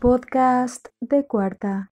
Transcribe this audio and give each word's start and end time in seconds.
podcast 0.00 0.86
de 1.00 1.24
cuarta. 1.26 1.90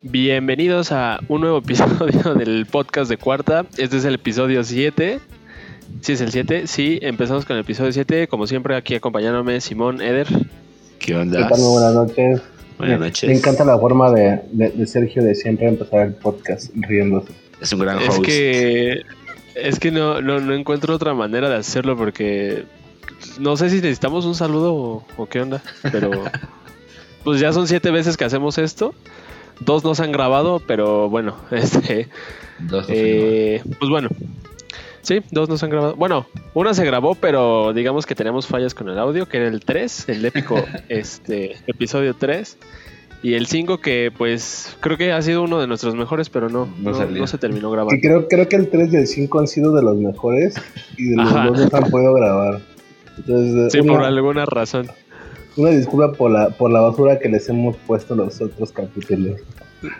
Bienvenidos 0.00 0.92
a 0.92 1.20
un 1.28 1.42
nuevo 1.42 1.58
episodio 1.64 2.34
del 2.34 2.66
podcast 2.66 3.10
de 3.10 3.18
cuarta. 3.18 3.66
Este 3.76 3.98
es 3.98 4.04
el 4.04 4.14
episodio 4.14 4.64
7. 4.64 5.20
Sí, 6.00 6.12
es 6.12 6.20
el 6.22 6.30
7. 6.32 6.66
Sí, 6.66 6.98
empezamos 7.02 7.44
con 7.44 7.56
el 7.56 7.62
episodio 7.62 7.92
7. 7.92 8.28
Como 8.28 8.46
siempre, 8.46 8.76
aquí 8.76 8.94
acompañándome 8.94 9.60
Simón 9.60 10.00
Eder. 10.00 10.26
¿Qué 10.98 11.14
onda? 11.14 11.48
Muy 11.50 11.60
buenas 11.72 11.94
noches. 11.94 12.42
Buenas 12.78 12.98
Me- 13.00 13.06
noches. 13.06 13.28
Me 13.28 13.36
encanta 13.36 13.64
la 13.64 13.78
forma 13.78 14.10
de, 14.10 14.40
de- 14.52 14.70
de 14.70 14.86
Sergio 14.86 15.22
de 15.22 15.34
siempre 15.34 15.68
empezar 15.68 16.06
el 16.06 16.14
podcast 16.14 16.70
riéndose. 16.74 17.32
Es 17.60 17.72
un 17.72 17.80
gran 17.80 17.98
Es 18.00 18.08
host. 18.10 18.24
que, 18.24 19.02
es 19.54 19.78
que 19.78 19.90
no, 19.90 20.22
no, 20.22 20.40
no 20.40 20.54
encuentro 20.54 20.94
otra 20.94 21.12
manera 21.12 21.48
de 21.50 21.56
hacerlo 21.56 21.96
porque 21.96 22.64
no 23.38 23.56
sé 23.56 23.68
si 23.68 23.76
necesitamos 23.76 24.24
un 24.24 24.34
saludo 24.34 24.74
o, 24.74 25.04
o 25.16 25.26
qué 25.26 25.40
onda, 25.40 25.60
pero 25.90 26.10
pues 27.28 27.40
ya 27.40 27.52
son 27.52 27.68
siete 27.68 27.90
veces 27.90 28.16
que 28.16 28.24
hacemos 28.24 28.56
esto. 28.56 28.94
Dos 29.60 29.84
nos 29.84 30.00
han 30.00 30.12
grabado, 30.12 30.62
pero 30.66 31.10
bueno, 31.10 31.36
este, 31.50 32.08
Dos 32.58 32.86
eh, 32.88 33.62
pues 33.78 33.90
bueno, 33.90 34.08
sí, 35.02 35.20
dos 35.30 35.50
nos 35.50 35.62
han 35.62 35.68
grabado. 35.68 35.94
Bueno, 35.94 36.26
una 36.54 36.72
se 36.72 36.86
grabó, 36.86 37.14
pero 37.16 37.74
digamos 37.74 38.06
que 38.06 38.14
tenemos 38.14 38.46
fallas 38.46 38.72
con 38.72 38.88
el 38.88 38.98
audio, 38.98 39.28
que 39.28 39.36
era 39.36 39.48
el 39.48 39.60
3, 39.60 40.08
el 40.08 40.24
épico 40.24 40.56
este, 40.88 41.56
episodio 41.66 42.14
3. 42.14 42.56
Y 43.22 43.34
el 43.34 43.46
5 43.46 43.78
que 43.78 44.10
pues 44.16 44.74
creo 44.80 44.96
que 44.96 45.12
ha 45.12 45.20
sido 45.20 45.42
uno 45.42 45.60
de 45.60 45.66
nuestros 45.66 45.94
mejores, 45.94 46.30
pero 46.30 46.48
no, 46.48 46.66
No 46.80 46.92
no, 46.92 47.04
no 47.10 47.26
se 47.26 47.36
terminó 47.36 47.70
grabando. 47.70 47.94
Y 47.94 48.00
creo, 48.00 48.26
creo 48.26 48.48
que 48.48 48.56
el 48.56 48.70
3 48.70 48.90
y 48.90 48.96
el 48.96 49.06
5 49.06 49.38
han 49.38 49.48
sido 49.48 49.74
de 49.74 49.82
los 49.82 49.98
mejores 49.98 50.54
y 50.96 51.10
de 51.10 51.16
los 51.16 51.26
Ajá. 51.30 51.44
dos 51.48 51.58
no 51.58 51.68
se 51.68 51.76
han 51.76 51.90
podido 51.90 52.14
grabar. 52.14 52.60
Entonces, 53.18 53.72
Sí, 53.72 53.80
una, 53.80 53.92
por 53.92 54.04
alguna 54.04 54.46
razón. 54.46 54.88
Una 55.58 55.70
disculpa 55.70 56.12
por 56.12 56.30
la, 56.30 56.50
por 56.50 56.70
la 56.70 56.80
basura 56.80 57.18
que 57.18 57.28
les 57.28 57.48
hemos 57.48 57.76
puesto 57.76 58.14
los 58.14 58.40
otros 58.40 58.72
capítulos. 58.72 59.40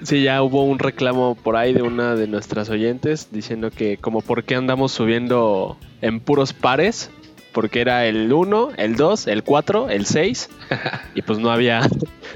Sí, 0.03 0.23
ya 0.23 0.43
hubo 0.43 0.65
un 0.65 0.79
reclamo 0.79 1.37
por 1.37 1.57
ahí 1.57 1.73
de 1.73 1.83
una 1.83 2.17
de 2.17 2.27
nuestras 2.27 2.69
oyentes 2.71 3.29
diciendo 3.31 3.71
que 3.71 3.97
como 3.97 4.23
por 4.23 4.45
qué 4.45 4.55
andamos 4.55 4.93
subiendo 4.93 5.77
en 6.01 6.21
puros 6.21 6.53
pares, 6.53 7.11
porque 7.59 7.81
era 7.81 8.07
el 8.07 8.33
1, 8.33 8.69
el 8.77 8.95
2, 8.95 9.27
el 9.27 9.43
4, 9.43 9.91
el 9.91 10.07
6 10.07 10.49
y 11.17 11.23
pues 11.23 11.41
no 11.41 11.51
había 11.51 11.81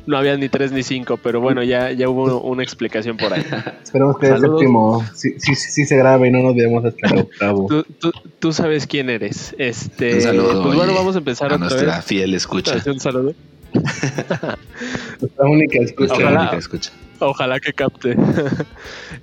no 0.04 0.16
había 0.18 0.36
ni 0.36 0.48
3 0.48 0.72
ni 0.72 0.82
5, 0.82 1.16
pero 1.22 1.40
bueno, 1.40 1.62
ya 1.62 1.92
ya 1.92 2.08
hubo 2.08 2.40
una 2.40 2.64
explicación 2.64 3.16
por 3.16 3.32
ahí. 3.32 3.46
Esperemos 3.84 4.18
que 4.18 4.26
el 4.26 4.40
séptimo 4.40 5.06
sí, 5.14 5.34
sí, 5.38 5.54
sí, 5.54 5.86
se 5.86 5.96
grabe 5.96 6.26
y 6.26 6.32
no 6.32 6.42
nos 6.42 6.56
veamos 6.56 6.84
hasta 6.84 7.06
el 7.06 7.20
octavo. 7.20 7.68
Tú, 7.68 7.84
tú, 8.00 8.10
tú 8.40 8.52
sabes 8.52 8.88
quién 8.88 9.10
eres. 9.10 9.54
Este, 9.58 10.16
Un 10.16 10.20
saludo, 10.22 10.62
pues 10.64 10.74
bueno, 10.74 10.90
oye, 10.90 10.98
vamos 10.98 11.14
a 11.14 11.18
empezar 11.18 11.52
a 11.52 11.54
otra 11.54 11.68
nuestra 11.68 11.96
vez. 11.98 12.04
fiel 12.04 12.34
escucha. 12.34 12.82
Un 12.86 12.98
saludo. 12.98 13.32
Nuestra 13.72 15.44
única 15.44 15.78
escucha. 15.78 16.14
Nuestra 16.14 16.26
Ojalá. 16.26 16.40
única 16.40 16.56
escucha. 16.56 16.90
Ojalá 17.22 17.60
que 17.60 17.72
capte. 17.72 18.16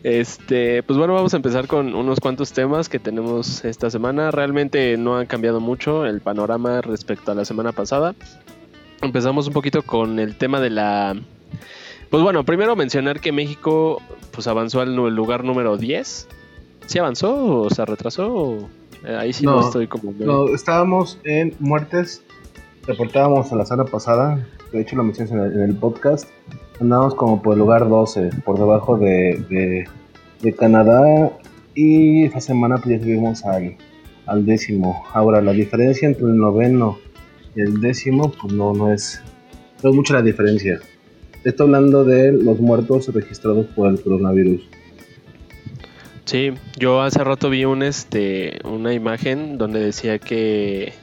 Este, 0.03 0.81
pues 0.83 0.97
bueno, 0.97 1.13
vamos 1.13 1.33
a 1.33 1.37
empezar 1.37 1.67
con 1.67 1.93
unos 1.93 2.19
cuantos 2.19 2.53
temas 2.53 2.87
que 2.87 2.99
tenemos 2.99 3.65
esta 3.65 3.89
semana. 3.89 4.31
Realmente 4.31 4.95
no 4.97 5.17
ha 5.17 5.25
cambiado 5.25 5.59
mucho 5.59 6.05
el 6.05 6.21
panorama 6.21 6.81
respecto 6.81 7.31
a 7.31 7.35
la 7.35 7.43
semana 7.45 7.71
pasada. 7.73 8.15
Empezamos 9.01 9.47
un 9.47 9.53
poquito 9.53 9.81
con 9.83 10.19
el 10.19 10.35
tema 10.37 10.59
de 10.61 10.69
la 10.69 11.15
Pues 12.09 12.23
bueno, 12.23 12.43
primero 12.45 12.75
mencionar 12.75 13.19
que 13.19 13.31
México 13.31 14.01
pues 14.31 14.47
avanzó 14.47 14.81
al 14.81 14.95
lugar 14.95 15.43
número 15.43 15.75
10. 15.77 16.27
¿Sí 16.85 16.97
avanzó 16.99 17.35
o 17.63 17.69
se 17.69 17.83
retrasó? 17.85 18.33
o- 18.33 18.69
eh, 19.05 19.15
Ahí 19.17 19.33
sí 19.33 19.45
no, 19.45 19.59
No, 19.59 19.67
estoy 19.67 19.87
como 19.87 20.13
No, 20.17 20.47
estábamos 20.53 21.19
en 21.23 21.55
muertes, 21.59 22.23
reportábamos 22.87 23.51
a 23.51 23.55
la 23.57 23.65
semana 23.65 23.89
pasada, 23.89 24.45
de 24.71 24.81
hecho 24.81 24.95
lo 24.95 25.03
mencionas 25.03 25.31
en 25.33 25.39
el, 25.39 25.53
en 25.53 25.61
el 25.69 25.75
podcast, 25.75 26.27
andábamos 26.79 27.15
como 27.15 27.41
por 27.41 27.53
el 27.53 27.59
lugar 27.59 27.87
12, 27.89 28.29
por 28.45 28.57
debajo 28.57 28.97
de, 28.97 29.43
de, 29.49 29.87
de 30.41 30.53
Canadá, 30.55 31.31
y 31.75 32.23
esta 32.25 32.41
semana 32.41 32.77
pues 32.77 32.97
ya 32.97 32.99
subimos 32.99 33.45
al, 33.45 33.75
al 34.25 34.45
décimo. 34.45 35.03
Ahora, 35.13 35.41
la 35.41 35.53
diferencia 35.53 36.07
entre 36.07 36.25
el 36.25 36.37
noveno 36.37 36.97
y 37.55 37.61
el 37.61 37.79
décimo, 37.81 38.31
pues 38.41 38.53
no, 38.53 38.73
no 38.73 38.91
es, 38.91 39.21
no 39.83 39.89
es 39.89 39.95
mucha 39.95 40.13
la 40.15 40.21
diferencia. 40.21 40.79
Estoy 41.43 41.67
hablando 41.67 42.03
de 42.03 42.31
los 42.33 42.59
muertos 42.59 43.07
registrados 43.13 43.65
por 43.67 43.89
el 43.89 44.01
coronavirus. 44.01 44.61
Sí, 46.25 46.51
yo 46.77 47.01
hace 47.01 47.23
rato 47.23 47.49
vi 47.49 47.65
un 47.65 47.81
este 47.81 48.59
una 48.63 48.93
imagen 48.93 49.57
donde 49.57 49.79
decía 49.79 50.19
que 50.19 50.93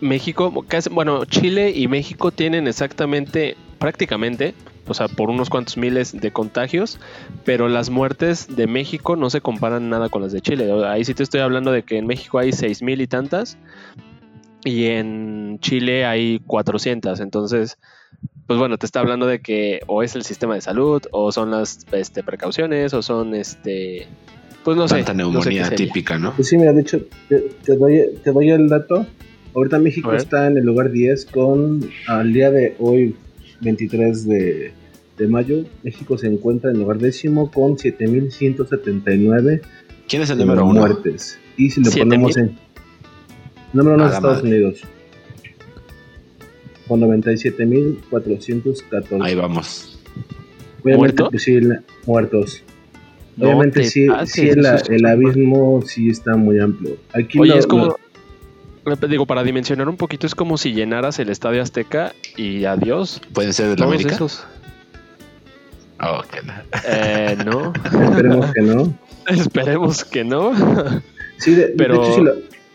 México, 0.00 0.64
casi- 0.68 0.90
bueno, 0.90 1.24
Chile 1.24 1.72
y 1.74 1.88
México 1.88 2.30
tienen 2.30 2.68
exactamente, 2.68 3.56
prácticamente, 3.84 4.54
o 4.86 4.94
sea, 4.94 5.08
por 5.08 5.28
unos 5.28 5.50
cuantos 5.50 5.76
miles 5.76 6.18
de 6.18 6.30
contagios, 6.30 6.98
pero 7.44 7.68
las 7.68 7.90
muertes 7.90 8.56
de 8.56 8.66
México 8.66 9.14
no 9.14 9.28
se 9.28 9.42
comparan 9.42 9.90
nada 9.90 10.08
con 10.08 10.22
las 10.22 10.32
de 10.32 10.40
Chile. 10.40 10.72
Ahí 10.86 11.04
sí 11.04 11.12
te 11.12 11.22
estoy 11.22 11.42
hablando 11.42 11.70
de 11.70 11.82
que 11.82 11.98
en 11.98 12.06
México 12.06 12.38
hay 12.38 12.52
seis 12.52 12.80
mil 12.80 13.02
y 13.02 13.06
tantas 13.06 13.58
y 14.64 14.86
en 14.86 15.58
Chile 15.60 16.06
hay 16.06 16.40
400, 16.46 17.20
entonces 17.20 17.76
pues 18.46 18.58
bueno, 18.58 18.78
te 18.78 18.86
está 18.86 19.00
hablando 19.00 19.26
de 19.26 19.40
que 19.40 19.80
o 19.86 20.02
es 20.02 20.16
el 20.16 20.24
sistema 20.24 20.54
de 20.54 20.62
salud, 20.62 21.02
o 21.10 21.30
son 21.30 21.50
las 21.50 21.84
este, 21.92 22.22
precauciones, 22.22 22.94
o 22.94 23.02
son 23.02 23.34
este. 23.34 24.06
Pues 24.64 24.78
no 24.78 24.88
sé. 24.88 25.02
Tanta 25.02 25.12
no 25.12 25.42
sé 25.42 25.50
neumonía 25.50 25.76
típica, 25.76 26.18
¿no? 26.18 26.34
Pues 26.34 26.48
sí, 26.48 26.56
mira, 26.56 26.72
de 26.72 26.80
hecho, 26.80 27.02
te, 27.28 27.38
te 27.62 27.76
doy, 27.76 28.00
te 28.22 28.32
doy 28.32 28.48
el 28.48 28.66
dato. 28.70 29.04
Ahorita 29.54 29.78
México 29.78 30.12
está 30.14 30.46
en 30.46 30.56
el 30.56 30.64
lugar 30.64 30.90
10 30.90 31.26
con, 31.26 31.88
al 32.08 32.32
día 32.32 32.50
de 32.50 32.74
hoy, 32.78 33.14
23 33.60 34.26
de, 34.26 34.72
de 35.18 35.28
mayo, 35.28 35.64
México 35.82 36.16
se 36.18 36.26
encuentra 36.26 36.70
en 36.70 36.78
lugar 36.78 36.98
décimo 36.98 37.50
con 37.50 37.76
7.179 37.76 39.60
¿Quién 40.08 40.22
es 40.22 40.30
el 40.30 40.38
número 40.38 40.64
uno? 40.66 40.80
muertes. 40.80 41.38
Y 41.56 41.70
si 41.70 41.80
lo 41.82 41.90
¿Siete 41.90 42.06
ponemos 42.08 42.36
mil? 42.36 42.46
en... 42.46 42.58
Número 43.72 43.94
uno 43.96 44.06
es 44.08 44.14
Estados 44.14 44.42
madre. 44.42 44.56
Unidos. 44.56 44.80
Con 46.86 47.00
97.414. 47.00 49.22
Ahí 49.22 49.34
vamos. 49.34 49.98
Obviamente, 50.82 50.98
¿Muertos? 50.98 51.28
pues 51.30 51.42
sí, 51.42 51.60
la- 51.60 51.82
muertos. 52.06 52.62
No 53.36 53.46
Obviamente 53.46 53.80
te 53.80 53.86
sí, 53.88 54.06
pases, 54.06 54.32
sí 54.32 54.48
el, 54.48 54.64
abismo 55.06 55.82
sí 55.86 56.08
está 56.10 56.36
muy 56.36 56.60
amplio. 56.60 56.96
Aquí 57.12 57.38
Oye, 57.40 57.52
lo- 57.52 57.58
es 57.58 57.66
como. 57.66 57.86
lo- 57.86 57.98
Digo, 59.08 59.24
para 59.26 59.42
dimensionar 59.42 59.88
un 59.88 59.96
poquito, 59.96 60.26
es 60.26 60.34
como 60.34 60.58
si 60.58 60.72
llenaras 60.74 61.18
el 61.18 61.30
estadio 61.30 61.62
Azteca 61.62 62.12
y 62.36 62.64
adiós. 62.66 63.20
¿Pueden 63.32 63.52
ser 63.52 63.66
de 63.66 63.70
la 63.72 63.76
Todos 63.76 63.88
América? 63.94 64.14
esos. 64.14 64.46
Oh, 66.00 66.22
que 66.30 66.42
no. 66.42 66.52
Eh, 66.86 67.36
no. 67.46 67.72
Esperemos 68.10 68.52
que 68.52 68.62
no. 68.62 68.94
Esperemos 69.28 70.04
que 70.04 70.24
no. 70.24 70.52
Sí, 71.38 71.54
de, 71.54 71.68
de 71.68 71.74
Pero- 71.76 71.94
hecho, 72.02 72.14
si 72.14 72.20
lo, 72.22 72.32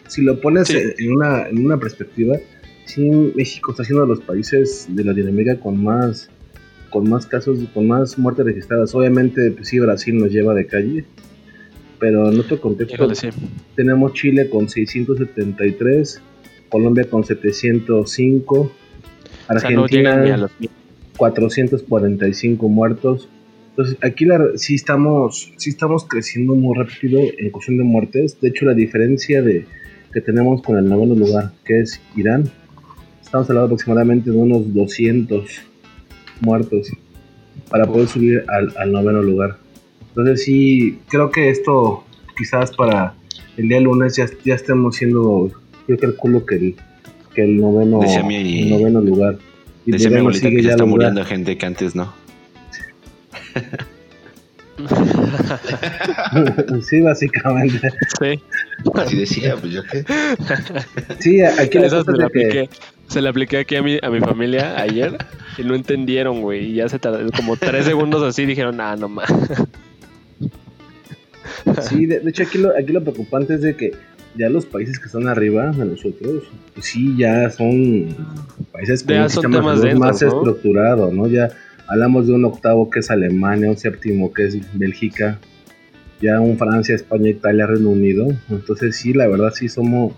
si 0.07 0.21
lo 0.23 0.41
pones 0.41 0.67
Sí. 0.67 0.77
en, 0.97 1.11
una, 1.11 1.47
en 1.47 1.63
una 1.65 1.77
perspectiva, 1.77 2.37
sí, 2.85 3.09
México 3.35 3.71
está 3.71 3.83
siendo 3.83 4.03
de 4.03 4.09
los 4.09 4.21
países 4.21 4.87
de 4.89 5.03
Latinoamérica 5.03 5.59
con 5.59 5.83
más 5.83 6.29
con 6.89 7.07
más 7.07 7.27
casos, 7.27 7.59
con 7.71 7.87
más 7.87 8.17
muertes 8.17 8.43
registradas. 8.45 8.95
Obviamente, 8.95 9.51
pues 9.51 9.67
sí, 9.67 9.77
Brasil 9.77 10.17
nos 10.17 10.31
lleva 10.31 10.55
de 10.55 10.65
calle, 10.65 11.05
pero 11.99 12.31
en 12.31 12.39
otro 12.39 12.59
contexto 12.59 12.95
Híjole, 12.95 13.15
sí. 13.15 13.29
tenemos 13.75 14.13
Chile 14.13 14.49
con 14.49 14.69
673, 14.69 16.21
Colombia 16.69 17.09
con 17.09 17.23
705, 17.23 18.55
O 18.59 18.69
sea, 19.59 19.69
no 19.69 19.83
Argentina 19.83 20.37
los 20.37 20.51
mil. 20.59 20.69
445 21.17 22.69
muertos. 22.69 23.27
Entonces, 23.71 23.97
aquí 24.01 24.25
la, 24.25 24.39
sí, 24.55 24.75
estamos, 24.75 25.53
sí 25.57 25.69
estamos 25.69 26.05
creciendo 26.05 26.55
muy 26.55 26.77
rápido 26.77 27.19
en 27.37 27.49
cuestión 27.51 27.77
de 27.77 27.83
muertes. 27.83 28.39
De 28.39 28.49
hecho, 28.49 28.65
la 28.65 28.73
diferencia 28.73 29.41
de, 29.41 29.65
que 30.13 30.21
tenemos 30.21 30.61
con 30.61 30.77
el 30.77 30.87
noveno 30.87 31.15
lugar, 31.15 31.51
que 31.65 31.81
es 31.81 32.01
Irán, 32.15 32.49
estamos 33.21 33.49
hablando 33.49 33.65
aproximadamente 33.65 34.31
de 34.31 34.37
unos 34.37 34.73
200 34.73 35.61
muertos 36.41 36.89
para 37.69 37.85
poder 37.85 38.07
subir 38.07 38.43
al, 38.47 38.73
al 38.77 38.91
noveno 38.91 39.21
lugar. 39.21 39.57
Entonces, 40.09 40.43
sí, 40.43 40.99
creo 41.09 41.31
que 41.31 41.49
esto 41.49 42.03
quizás 42.37 42.75
para 42.75 43.13
el 43.57 43.67
día 43.69 43.79
lunes 43.79 44.15
ya, 44.15 44.25
ya 44.45 44.55
estemos 44.55 44.95
siendo, 44.95 45.51
yo 45.87 45.97
calculo 45.97 46.45
que 46.45 46.55
el, 46.55 46.75
que 47.33 47.43
el 47.43 47.57
noveno, 47.57 47.99
Decía 48.01 48.23
mi- 48.23 48.63
el 48.63 48.69
noveno 48.69 49.01
lugar. 49.01 49.37
Y 49.85 49.91
Decía 49.91 50.09
mi 50.09 50.17
abuelita 50.17 50.49
que 50.49 50.61
ya 50.61 50.71
está 50.71 50.85
muriendo 50.85 51.23
gente 51.25 51.57
que 51.57 51.65
antes 51.65 51.95
no. 51.95 52.13
sí, 56.87 57.01
básicamente. 57.01 57.89
sí. 58.19 58.39
Así 58.95 59.17
decía, 59.17 59.55
pues 59.57 59.73
yo 59.73 59.83
qué. 59.83 60.05
Sí, 61.19 61.41
aquí 61.41 61.79
la 61.79 61.89
cosa 61.89 62.03
se 62.03 62.11
la 62.17 62.27
es 62.27 62.33
de 62.33 62.39
que 62.39 62.49
apliqué. 62.49 62.69
Se 63.07 63.21
la 63.21 63.29
apliqué 63.31 63.57
aquí 63.57 63.75
a 63.75 63.81
mi, 63.83 63.97
a 64.01 64.09
mi 64.09 64.19
familia 64.21 64.79
ayer 64.79 65.17
y 65.57 65.63
no 65.63 65.75
entendieron, 65.75 66.41
güey. 66.41 66.71
Y 66.71 66.75
ya 66.75 66.87
se 66.87 66.97
tardó 66.99 67.29
como 67.31 67.57
tres 67.57 67.85
segundos 67.85 68.23
así 68.23 68.45
dijeron, 68.45 68.79
ah, 68.79 68.95
no 68.95 69.09
más. 69.09 69.29
Sí, 71.81 72.05
de, 72.05 72.19
de 72.19 72.29
hecho 72.29 72.43
aquí 72.43 72.57
lo, 72.57 72.75
aquí 72.77 72.91
lo 72.91 73.01
preocupante 73.03 73.55
es 73.55 73.61
de 73.61 73.75
que 73.75 73.91
ya 74.35 74.49
los 74.49 74.65
países 74.65 74.99
que 74.99 75.05
están 75.07 75.27
arriba 75.27 75.71
de 75.71 75.85
nosotros, 75.85 76.43
pues 76.73 76.85
sí, 76.85 77.15
ya 77.17 77.49
son 77.49 78.15
países 78.71 79.05
Ya 79.05 79.27
son 79.29 79.51
temas 79.51 79.83
más 79.95 80.21
¿no? 80.21 80.27
estructurado, 80.27 81.11
¿no? 81.11 81.27
Ya 81.27 81.49
hablamos 81.87 82.27
de 82.27 82.33
un 82.33 82.45
octavo 82.45 82.89
que 82.89 82.99
es 82.99 83.09
Alemania, 83.11 83.69
un 83.69 83.77
séptimo 83.77 84.31
que 84.31 84.45
es 84.45 84.77
Bélgica, 84.77 85.39
ya 86.21 86.39
un 86.39 86.57
Francia, 86.57 86.95
España, 86.95 87.29
Italia, 87.29 87.65
Reino 87.65 87.89
Unido. 87.89 88.27
Entonces 88.49 88.95
sí, 88.97 89.13
la 89.13 89.27
verdad 89.27 89.51
sí 89.53 89.67
somos, 89.67 90.13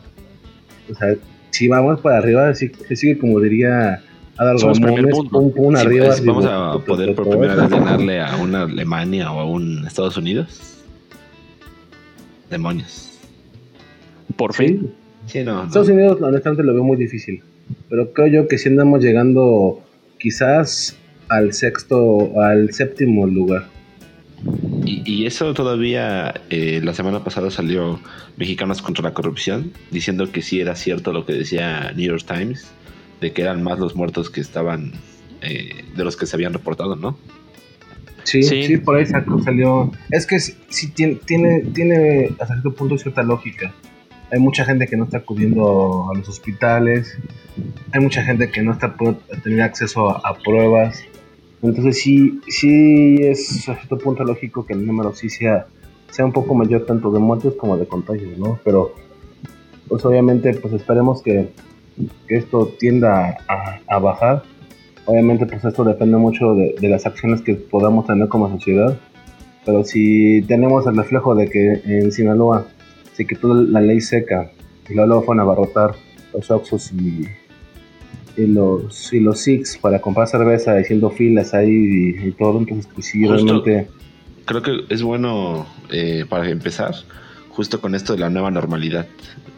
o 0.91 0.95
sea, 0.95 1.15
si 1.51 1.67
vamos 1.67 2.01
para 2.01 2.17
arriba, 2.17 2.53
sí, 2.53 2.71
sí 2.89 2.95
sigue 2.95 3.17
como 3.17 3.39
diría 3.39 4.01
Adal 4.37 4.59
Somos 4.59 4.79
primer 4.79 5.07
mundo. 5.07 5.29
pum, 5.29 5.51
pum, 5.53 5.75
Sí, 5.75 5.81
arriba. 5.85 6.05
pues, 6.07 6.25
vamos 6.25 6.43
digo, 6.43 6.55
a 6.55 6.83
poder 6.85 7.15
por 7.15 7.29
primera 7.29 7.55
vez 7.55 7.69
ganarle 7.69 8.21
a 8.21 8.35
una 8.37 8.63
Alemania 8.63 9.31
o 9.31 9.39
a 9.39 9.45
un 9.45 9.85
Estados 9.85 10.17
Unidos. 10.17 10.70
Demonios. 12.51 13.17
Por 14.35 14.53
fin. 14.53 14.81
Sí, 14.81 15.01
Sí, 15.27 15.43
no, 15.43 15.53
no. 15.53 15.67
Estados 15.67 15.89
Unidos, 15.89 16.21
honestamente, 16.21 16.63
lo 16.63 16.73
veo 16.73 16.83
muy 16.83 16.97
difícil. 16.97 17.41
Pero 17.89 18.11
creo 18.11 18.27
yo 18.27 18.47
que 18.47 18.57
sí 18.57 18.69
andamos 18.69 19.03
llegando 19.03 19.81
quizás 20.19 20.97
al 21.29 21.53
sexto, 21.53 22.41
al 22.41 22.73
séptimo 22.73 23.25
lugar. 23.27 23.67
Y, 24.85 25.03
y 25.05 25.25
eso 25.25 25.53
todavía, 25.53 26.33
eh, 26.49 26.81
la 26.83 26.93
semana 26.93 27.23
pasada 27.23 27.51
salió 27.51 27.99
Mexicanos 28.37 28.81
contra 28.81 29.03
la 29.03 29.13
Corrupción, 29.13 29.71
diciendo 29.91 30.31
que 30.31 30.41
sí 30.41 30.59
era 30.59 30.75
cierto 30.75 31.13
lo 31.13 31.25
que 31.25 31.33
decía 31.33 31.93
New 31.95 32.07
York 32.07 32.25
Times, 32.27 32.71
de 33.21 33.31
que 33.31 33.43
eran 33.43 33.61
más 33.63 33.79
los 33.79 33.95
muertos 33.95 34.29
que 34.29 34.41
estaban, 34.41 34.93
eh, 35.41 35.85
de 35.95 36.03
los 36.03 36.17
que 36.17 36.25
se 36.25 36.35
habían 36.35 36.53
reportado, 36.53 36.95
¿no? 36.95 37.17
Sí, 38.23 38.43
Sí. 38.43 38.63
sí, 38.63 38.77
por 38.77 38.95
ahí 38.97 39.05
sacó- 39.05 39.41
salió. 39.41 39.91
Es 40.09 40.25
que 40.25 40.39
sí, 40.39 40.53
sí 40.69 40.91
tiene, 40.91 41.15
tiene, 41.15 41.61
tiene 41.73 42.27
hasta 42.39 42.47
cierto 42.47 42.73
punto 42.73 42.97
cierta 42.97 43.23
lógica. 43.23 43.73
Hay 44.31 44.39
mucha 44.39 44.63
gente 44.63 44.87
que 44.87 44.95
no 44.95 45.03
está 45.05 45.17
acudiendo 45.17 46.09
a 46.09 46.17
los 46.17 46.29
hospitales, 46.29 47.17
hay 47.91 47.99
mucha 48.01 48.23
gente 48.23 48.49
que 48.49 48.61
no 48.61 48.71
está 48.71 48.95
tener 49.43 49.61
acceso 49.61 50.09
a, 50.09 50.21
a 50.29 50.33
pruebas. 50.35 51.03
Entonces 51.61 51.99
sí, 51.99 52.39
sí 52.47 53.17
es 53.21 53.67
a 53.69 53.75
cierto 53.75 53.97
punto 53.97 54.23
lógico 54.23 54.65
que 54.65 54.73
el 54.73 54.85
número 54.85 55.13
sí 55.13 55.29
sea, 55.29 55.67
sea 56.09 56.25
un 56.25 56.31
poco 56.31 56.55
mayor 56.55 56.85
tanto 56.85 57.11
de 57.11 57.19
muertes 57.19 57.53
como 57.55 57.77
de 57.77 57.85
contagios, 57.87 58.37
¿no? 58.37 58.59
Pero 58.63 58.95
pues 59.87 60.03
obviamente 60.05 60.53
pues 60.55 60.73
esperemos 60.73 61.21
que, 61.21 61.49
que 62.27 62.35
esto 62.37 62.67
tienda 62.79 63.37
a, 63.47 63.79
a 63.87 63.99
bajar. 63.99 64.43
Obviamente 65.05 65.45
pues 65.45 65.63
esto 65.65 65.83
depende 65.83 66.17
mucho 66.17 66.53
de, 66.55 66.75
de 66.79 66.89
las 66.89 67.05
acciones 67.05 67.41
que 67.41 67.55
podamos 67.55 68.05
tener 68.07 68.27
como 68.27 68.49
sociedad. 68.49 68.97
Pero 69.65 69.83
si 69.83 70.41
tenemos 70.47 70.87
el 70.87 70.97
reflejo 70.97 71.35
de 71.35 71.49
que 71.49 71.81
en 71.85 72.11
Sinaloa 72.11 72.65
se 73.13 73.25
quitó 73.27 73.53
la 73.53 73.81
ley 73.81 74.01
seca 74.01 74.51
y 74.89 74.93
luego 74.95 75.21
fueron 75.21 75.39
a 75.39 75.43
abarrotar 75.43 75.95
los 76.33 76.49
Oxxos 76.49 76.91
y, 76.93 77.27
y 78.41 78.47
los 78.47 79.11
y 79.13 79.19
los 79.19 79.39
Six 79.39 79.77
para 79.77 79.99
comprar 79.99 80.27
cerveza 80.27 80.77
haciendo 80.77 81.09
filas 81.11 81.53
ahí 81.53 81.69
y, 81.69 82.27
y 82.27 82.31
todo, 82.31 82.59
entonces 82.59 82.89
pues 82.93 83.07
sí, 83.07 83.27
realmente... 83.27 83.87
Creo 84.45 84.61
que 84.63 84.71
es 84.89 85.03
bueno 85.03 85.67
eh, 85.91 86.25
para 86.27 86.49
empezar, 86.49 86.93
justo 87.49 87.79
con 87.79 87.93
esto 87.93 88.13
de 88.13 88.19
la 88.19 88.29
nueva 88.29 88.49
normalidad. 88.49 89.05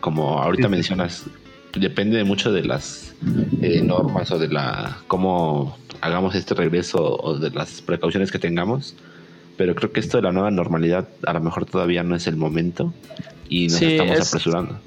Como 0.02 0.40
ahorita 0.40 0.68
Sí. 0.68 0.72
mencionas, 0.72 1.26
depende 1.76 2.24
mucho 2.24 2.52
de 2.52 2.64
las 2.64 3.14
eh, 3.62 3.82
normas 3.82 4.32
o 4.32 4.40
de 4.40 4.48
la 4.48 4.98
cómo 5.08 5.78
hagamos 6.02 6.36
este 6.36 6.54
regreso 6.54 7.18
o 7.18 7.38
de 7.38 7.50
las 7.52 7.82
precauciones 7.82 8.32
que 8.32 8.40
tengamos. 8.40 8.96
Pero 9.58 9.76
creo 9.76 9.92
que 9.92 10.00
esto 10.00 10.18
de 10.18 10.24
la 10.24 10.32
nueva 10.32 10.50
normalidad 10.52 11.08
a 11.26 11.34
lo 11.34 11.42
mejor 11.42 11.66
todavía 11.66 12.04
no 12.04 12.16
es 12.16 12.26
el 12.28 12.36
momento 12.36 12.94
y 13.50 13.68
nos 13.68 13.78
Sí, 13.78 13.86
estamos 13.86 14.18
es- 14.20 14.28
apresurando. 14.30 14.80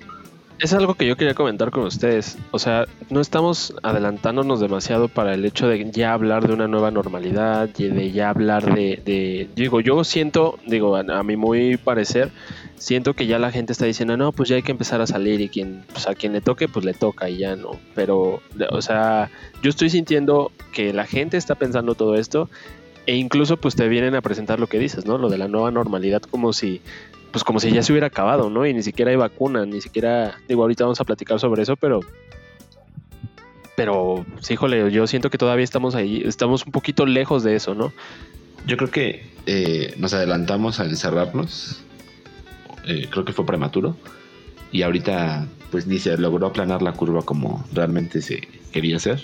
Es 0.59 0.73
algo 0.73 0.95
que 0.95 1.07
yo 1.07 1.17
quería 1.19 1.35
comentar 1.35 1.71
con 1.71 1.85
ustedes. 1.85 2.39
O 2.51 2.59
sea, 2.59 2.87
no 3.11 3.21
estamos 3.21 3.75
adelantándonos 3.83 4.59
demasiado 4.59 5.09
para 5.09 5.35
el 5.35 5.45
hecho 5.45 5.69
de 5.69 5.91
ya 5.91 6.15
hablar 6.15 6.49
de 6.49 6.55
una 6.55 6.67
nueva 6.67 6.91
normalidad 6.91 7.69
y 7.77 7.89
de 7.89 8.11
ya 8.11 8.31
hablar 8.31 8.75
de, 8.75 9.03
de- 9.05 9.51
digo, 9.55 9.81
yo 9.83 10.03
siento, 10.03 10.59
digo, 10.67 10.97
a, 10.97 11.01
a 11.01 11.23
mi 11.23 11.37
muy 11.37 11.77
parecer, 11.77 12.31
siento 12.77 13.13
que 13.13 13.27
ya 13.27 13.39
la 13.39 13.53
gente 13.53 13.73
está 13.73 13.85
diciendo, 13.85 14.17
no, 14.17 14.33
pues 14.33 14.49
ya 14.49 14.57
hay 14.57 14.63
que 14.63 14.73
empezar 14.73 15.03
a 15.03 15.07
salir 15.07 15.43
y 15.43 15.51
quien, 15.51 15.85
pues 15.93 16.09
a 16.09 16.15
quien 16.15 16.33
le 16.33 16.41
toque, 16.41 16.69
pues 16.69 16.87
le 16.87 16.95
toca 16.95 17.29
y 17.29 17.37
ya 17.37 17.55
no. 17.55 17.73
Pero, 17.95 18.41
o 18.71 18.81
sea, 18.83 19.31
yo 19.63 19.69
estoy 19.69 19.91
sintiendo 19.91 20.53
que 20.73 20.95
la 20.95 21.05
gente 21.05 21.37
está 21.37 21.55
pensando 21.57 21.95
todo 21.95 22.15
esto 22.15 22.49
e 23.05 23.15
incluso 23.17 23.59
pues 23.59 23.77
te 23.77 23.87
vienen 23.89 24.15
a 24.17 24.23
presentar 24.23 24.59
lo 24.59 24.69
que 24.69 24.79
dices, 24.79 25.05
¿no? 25.05 25.19
Lo 25.19 25.29
de 25.29 25.37
la 25.39 25.49
nueva 25.49 25.71
normalidad 25.71 26.23
como 26.23 26.55
si 26.55 26.81
pues 27.37 27.45
como 27.45 27.61
si 27.61 27.71
ya 27.71 27.83
se 27.83 27.93
hubiera 27.93 28.07
acabado, 28.07 28.49
¿no? 28.49 28.65
Y 28.65 28.73
ni 28.73 28.83
siquiera 28.83 29.11
hay 29.11 29.19
vacuna, 29.19 29.67
ni 29.67 29.83
siquiera, 29.83 30.39
digo, 30.49 30.63
ahorita 30.63 30.85
vamos 30.85 31.03
a 31.03 31.05
platicar 31.05 31.39
sobre 31.39 31.65
eso, 31.65 31.77
pero, 31.77 32.01
pero, 33.77 34.25
sí, 34.41 34.55
híjole, 34.55 34.91
yo 34.91 35.07
siento 35.07 35.29
que 35.29 35.37
todavía 35.37 35.63
estamos 35.63 35.95
ahí, 35.95 36.23
estamos 36.25 36.65
un 36.65 36.73
poquito 36.73 37.05
lejos 37.05 37.43
de 37.43 37.55
eso, 37.55 37.75
¿no? 37.75 37.93
Yo 38.67 38.79
creo 38.79 38.91
que 38.91 39.27
eh, 39.45 39.93
nos 39.99 40.15
adelantamos 40.15 40.81
a 40.81 40.87
encerrarnos. 40.87 41.85
Eh, 42.87 43.07
creo 43.11 43.27
que 43.27 43.35
fue 43.35 43.45
prematuro. 43.45 43.99
Y 44.73 44.81
ahorita, 44.81 45.47
pues 45.71 45.87
ni 45.87 45.99
se 45.99 46.17
logró 46.17 46.47
aplanar 46.47 46.81
la 46.81 46.93
curva 46.93 47.21
como 47.21 47.67
realmente 47.71 48.23
se 48.23 48.49
quería 48.73 48.97
hacer. 48.97 49.23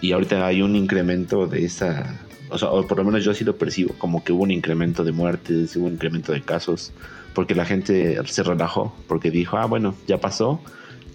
Y 0.00 0.12
ahorita 0.12 0.46
hay 0.46 0.62
un 0.62 0.76
incremento 0.76 1.48
de 1.48 1.64
esa. 1.64 2.20
O 2.50 2.58
sea, 2.58 2.70
o 2.70 2.86
por 2.86 2.98
lo 2.98 3.04
menos 3.04 3.24
yo 3.24 3.34
sí 3.34 3.42
lo 3.42 3.56
percibo, 3.56 3.94
como 3.98 4.22
que 4.22 4.32
hubo 4.32 4.44
un 4.44 4.52
incremento 4.52 5.02
de 5.02 5.10
muertes, 5.10 5.74
hubo 5.74 5.86
un 5.86 5.94
incremento 5.94 6.30
de 6.30 6.42
casos, 6.42 6.92
porque 7.36 7.54
la 7.54 7.66
gente 7.66 8.18
se 8.24 8.42
relajó, 8.42 8.96
porque 9.06 9.30
dijo, 9.30 9.58
ah, 9.58 9.66
bueno, 9.66 9.94
ya 10.06 10.18
pasó, 10.18 10.58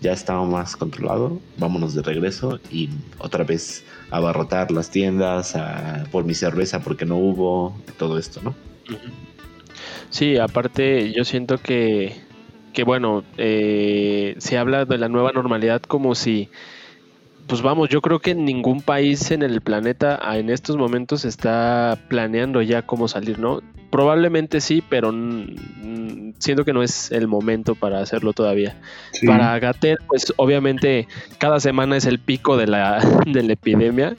ya 0.01 0.13
estaba 0.13 0.45
más 0.45 0.77
controlado, 0.77 1.39
vámonos 1.57 1.95
de 1.95 2.03
regreso 2.03 2.59
y 2.69 2.89
otra 3.17 3.43
vez 3.43 3.83
abarrotar 4.11 4.69
las 4.69 4.91
tiendas, 4.91 5.55
a, 5.55 6.03
por 6.11 6.23
mi 6.23 6.35
cerveza 6.35 6.81
porque 6.81 7.05
no 7.05 7.17
hubo, 7.17 7.75
todo 7.97 8.19
esto, 8.19 8.39
¿no? 8.43 8.53
Sí, 10.11 10.37
aparte 10.37 11.11
yo 11.11 11.25
siento 11.25 11.57
que, 11.57 12.15
que 12.71 12.83
bueno, 12.83 13.23
eh, 13.37 14.35
se 14.37 14.59
habla 14.59 14.85
de 14.85 14.99
la 14.99 15.09
nueva 15.09 15.31
normalidad 15.31 15.81
como 15.81 16.13
si, 16.13 16.49
pues 17.51 17.61
vamos, 17.61 17.89
yo 17.89 17.99
creo 17.99 18.19
que 18.19 18.33
ningún 18.33 18.81
país 18.81 19.29
en 19.29 19.41
el 19.43 19.59
planeta 19.59 20.17
a- 20.21 20.37
en 20.37 20.49
estos 20.49 20.77
momentos 20.77 21.25
está 21.25 21.97
planeando 22.07 22.61
ya 22.61 22.83
cómo 22.83 23.09
salir, 23.09 23.39
¿no? 23.39 23.59
Probablemente 23.89 24.61
sí, 24.61 24.81
pero 24.87 25.11
siento 26.39 26.63
que 26.63 26.71
no 26.71 26.81
es 26.81 27.11
el 27.11 27.27
momento 27.27 27.75
para 27.75 27.99
hacerlo 27.99 28.31
todavía. 28.31 28.77
Sí. 29.11 29.27
Para 29.27 29.59
Gatel, 29.59 29.97
pues 30.07 30.31
obviamente 30.37 31.09
cada 31.39 31.59
semana 31.59 31.97
es 31.97 32.05
el 32.05 32.19
pico 32.19 32.55
de 32.55 32.67
la, 32.67 32.99
de 33.27 33.43
la 33.43 33.51
epidemia, 33.51 34.15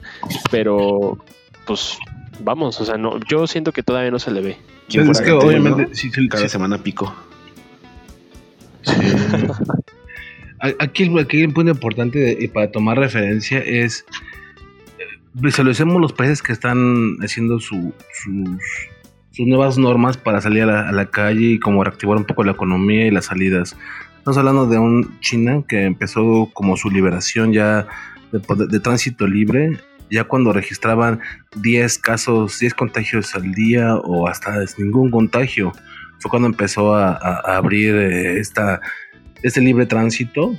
pero 0.51 1.17
pues 1.65 1.97
vamos, 2.39 2.79
o 2.81 2.85
sea, 2.85 2.97
no, 2.97 3.19
yo 3.27 3.47
siento 3.47 3.71
que 3.71 3.81
todavía 3.81 4.11
no 4.11 4.19
se 4.19 4.29
le 4.29 4.41
ve. 4.41 4.53
Sí, 4.89 4.99
¿Quién 4.99 5.09
es 5.09 5.17
fuera 5.17 5.25
que 5.25 5.31
Gatel, 5.33 5.47
obviamente 5.49 5.81
no? 5.89 5.95
sí, 5.95 6.11
sí, 6.11 6.29
Cada 6.29 6.43
sí, 6.43 6.49
semana 6.49 6.77
pico. 6.77 7.15
Aquí, 10.79 11.11
aquí 11.19 11.41
el 11.41 11.51
punto 11.53 11.71
importante 11.71 12.19
de- 12.19 12.47
para 12.49 12.71
tomar 12.71 12.97
referencia 12.97 13.59
es 13.59 14.05
eh, 14.97 15.03
visualicemos 15.33 15.99
los 16.01 16.13
países 16.13 16.41
que 16.41 16.53
están 16.53 17.17
haciendo 17.21 17.59
su- 17.59 17.93
sus, 18.23 18.49
sus 19.31 19.45
nuevas 19.47 19.77
normas 19.77 20.15
para 20.15 20.39
salir 20.39 20.63
a 20.63 20.65
la, 20.67 20.89
a 20.89 20.91
la 20.93 21.05
calle 21.09 21.45
y 21.53 21.59
como 21.59 21.83
reactivar 21.83 22.17
un 22.17 22.23
poco 22.25 22.43
la 22.45 22.53
economía 22.53 23.07
y 23.07 23.11
las 23.11 23.25
salidas. 23.25 23.75
Estamos 24.19 24.37
hablando 24.37 24.65
de 24.67 24.77
un 24.79 25.19
China 25.19 25.63
que 25.67 25.83
empezó 25.83 26.49
como 26.53 26.77
su 26.77 26.89
liberación 26.89 27.51
ya 27.51 27.85
de, 28.31 28.39
poder- 28.39 28.69
de 28.69 28.79
tránsito 28.79 29.27
libre, 29.27 29.77
ya 30.09 30.23
cuando 30.23 30.53
registraban 30.53 31.19
10 31.57 31.97
casos, 31.97 32.57
10 32.59 32.73
contagios 32.73 33.35
al 33.35 33.51
día 33.53 33.95
o 33.97 34.27
hasta 34.29 34.53
ningún 34.77 35.11
contagio 35.11 35.73
fue 36.19 36.29
cuando 36.29 36.47
empezó 36.47 36.95
a, 36.95 37.11
a- 37.11 37.41
a 37.51 37.57
abrir 37.57 37.93
eh, 37.95 38.39
esta, 38.39 38.79
este 39.43 39.61
libre 39.61 39.85
tránsito 39.85 40.55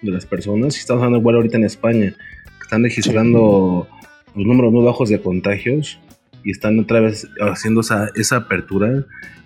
de 0.00 0.10
las 0.10 0.26
personas. 0.26 0.76
Y 0.76 0.80
estamos 0.80 1.02
hablando 1.02 1.20
igual 1.20 1.36
ahorita 1.36 1.58
en 1.58 1.64
España, 1.64 2.10
que 2.10 2.62
están 2.62 2.82
registrando 2.82 3.86
los 4.34 4.46
números 4.46 4.72
muy 4.72 4.84
bajos 4.84 5.08
de 5.10 5.20
contagios 5.20 6.00
y 6.42 6.50
están 6.50 6.78
otra 6.80 7.00
vez 7.00 7.28
haciendo 7.40 7.82
esa, 7.82 8.08
esa 8.16 8.36
apertura. 8.36 9.04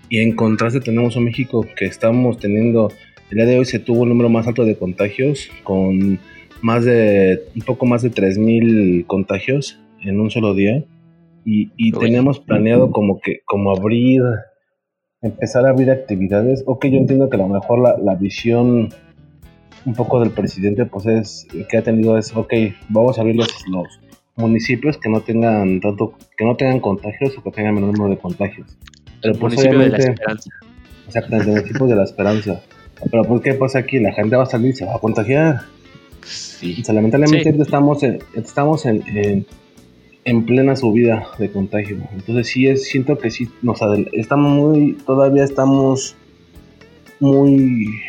Y 0.08 0.18
en 0.18 0.34
contraste 0.34 0.80
tenemos 0.80 1.16
a 1.16 1.20
México 1.20 1.66
que 1.76 1.84
estamos 1.84 2.38
teniendo, 2.38 2.92
el 3.30 3.36
día 3.36 3.46
de 3.46 3.58
hoy 3.58 3.64
se 3.64 3.80
tuvo 3.80 4.04
el 4.04 4.10
número 4.10 4.28
más 4.28 4.46
alto 4.46 4.64
de 4.64 4.76
contagios, 4.76 5.50
con 5.64 6.20
más 6.62 6.84
de, 6.84 7.42
un 7.54 7.62
poco 7.62 7.86
más 7.86 8.02
de 8.02 8.10
3.000 8.12 9.06
contagios 9.06 9.80
en 10.00 10.20
un 10.20 10.30
solo 10.30 10.54
día. 10.54 10.84
Y, 11.44 11.70
y 11.76 11.94
Uy. 11.94 12.00
tenemos 12.00 12.40
planeado 12.40 12.90
como 12.90 13.20
que, 13.20 13.40
como 13.44 13.76
abrir 13.76 14.22
empezar 15.26 15.66
a 15.66 15.70
abrir 15.70 15.90
actividades. 15.90 16.62
Ok, 16.66 16.86
yo 16.86 16.98
entiendo 16.98 17.28
que 17.30 17.36
a 17.36 17.40
lo 17.40 17.48
mejor 17.48 17.80
la, 17.80 17.96
la 17.98 18.14
visión 18.14 18.88
un 19.84 19.94
poco 19.94 20.18
del 20.20 20.30
presidente 20.30 20.84
pues 20.86 21.06
es 21.06 21.46
que 21.68 21.76
ha 21.78 21.82
tenido 21.82 22.18
es, 22.18 22.34
ok, 22.34 22.52
vamos 22.88 23.18
a 23.18 23.20
abrir 23.20 23.36
los, 23.36 23.48
los 23.70 23.86
municipios 24.36 24.98
que 24.98 25.08
no 25.08 25.20
tengan 25.20 25.80
tanto, 25.80 26.14
que 26.36 26.44
no 26.44 26.56
tengan 26.56 26.80
contagios 26.80 27.36
o 27.38 27.42
que 27.42 27.50
tengan 27.52 27.74
menor 27.74 27.92
número 27.96 28.14
de 28.14 28.20
contagios. 28.20 28.76
Pero 29.22 29.34
pues 29.38 29.54
municipio 29.54 29.78
de 29.78 29.88
la 29.88 29.96
obviamente, 29.96 30.10
esperanza. 30.12 30.50
exactamente, 31.06 31.50
municipios 31.52 31.88
de 31.88 31.96
la 31.96 32.04
esperanza. 32.04 32.62
Pero 33.10 33.22
pues, 33.24 33.40
¿qué 33.42 33.54
pasa 33.54 33.78
aquí? 33.80 33.98
La 33.98 34.12
gente 34.12 34.36
va 34.36 34.42
a 34.44 34.46
salir 34.46 34.70
y 34.70 34.72
se 34.74 34.84
va 34.84 34.96
a 34.96 34.98
contagiar. 34.98 35.60
Sí. 36.24 36.78
O 36.80 36.84
sea, 36.84 36.94
lamentablemente 36.94 37.52
Sí. 37.52 37.60
estamos 37.60 38.02
en, 38.02 38.18
estamos 38.34 38.86
en, 38.86 39.02
en, 39.16 39.46
en 40.26 40.44
plena 40.44 40.74
subida 40.76 41.28
de 41.38 41.50
contagio. 41.50 41.98
Entonces 42.12 42.48
sí 42.48 42.66
es, 42.66 42.84
siento 42.88 43.16
que 43.16 43.30
sí 43.30 43.48
nos 43.62 43.78
estamos 44.12 44.52
muy, 44.52 44.92
todavía 45.06 45.44
estamos 45.44 46.16
muy 47.20 48.00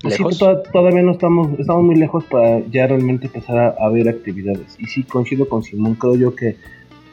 pues 0.00 0.14
sí, 0.14 0.22
¿Lejos? 0.22 0.38
to- 0.38 0.62
todavía 0.72 1.02
no 1.02 1.12
estamos, 1.12 1.58
estamos 1.60 1.84
muy 1.84 1.94
lejos 1.96 2.24
para 2.24 2.60
ya 2.70 2.86
realmente 2.86 3.26
empezar 3.26 3.58
a, 3.58 3.68
a 3.78 3.88
ver 3.90 4.08
actividades. 4.08 4.76
Y 4.80 4.86
sí 4.86 5.02
coincido 5.04 5.48
con 5.48 5.62
Simón, 5.62 5.94
creo 5.94 6.16
yo 6.16 6.34
que 6.34 6.56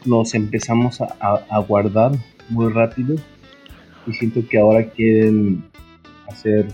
nos 0.06 0.34
empezamos 0.34 1.02
a, 1.02 1.16
a- 1.20 1.46
a 1.50 1.60
guardar 1.60 2.14
muy 2.50 2.72
rápido. 2.72 3.16
Y 4.08 4.14
siento 4.14 4.42
que 4.50 4.58
ahora 4.58 4.86
quieren 4.90 5.64
hacer 6.30 6.68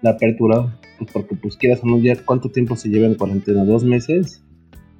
la 0.00 0.10
apertura, 0.10 0.78
pues 0.96 1.10
porque 1.12 1.34
pues 1.34 1.56
quieras 1.56 1.80
o 1.82 1.86
no, 1.88 1.98
ya 1.98 2.14
cuánto 2.24 2.48
tiempo 2.48 2.76
se 2.76 2.88
lleva 2.88 3.06
en 3.06 3.16
cuarentena, 3.16 3.64
dos 3.64 3.82
meses. 3.84 4.42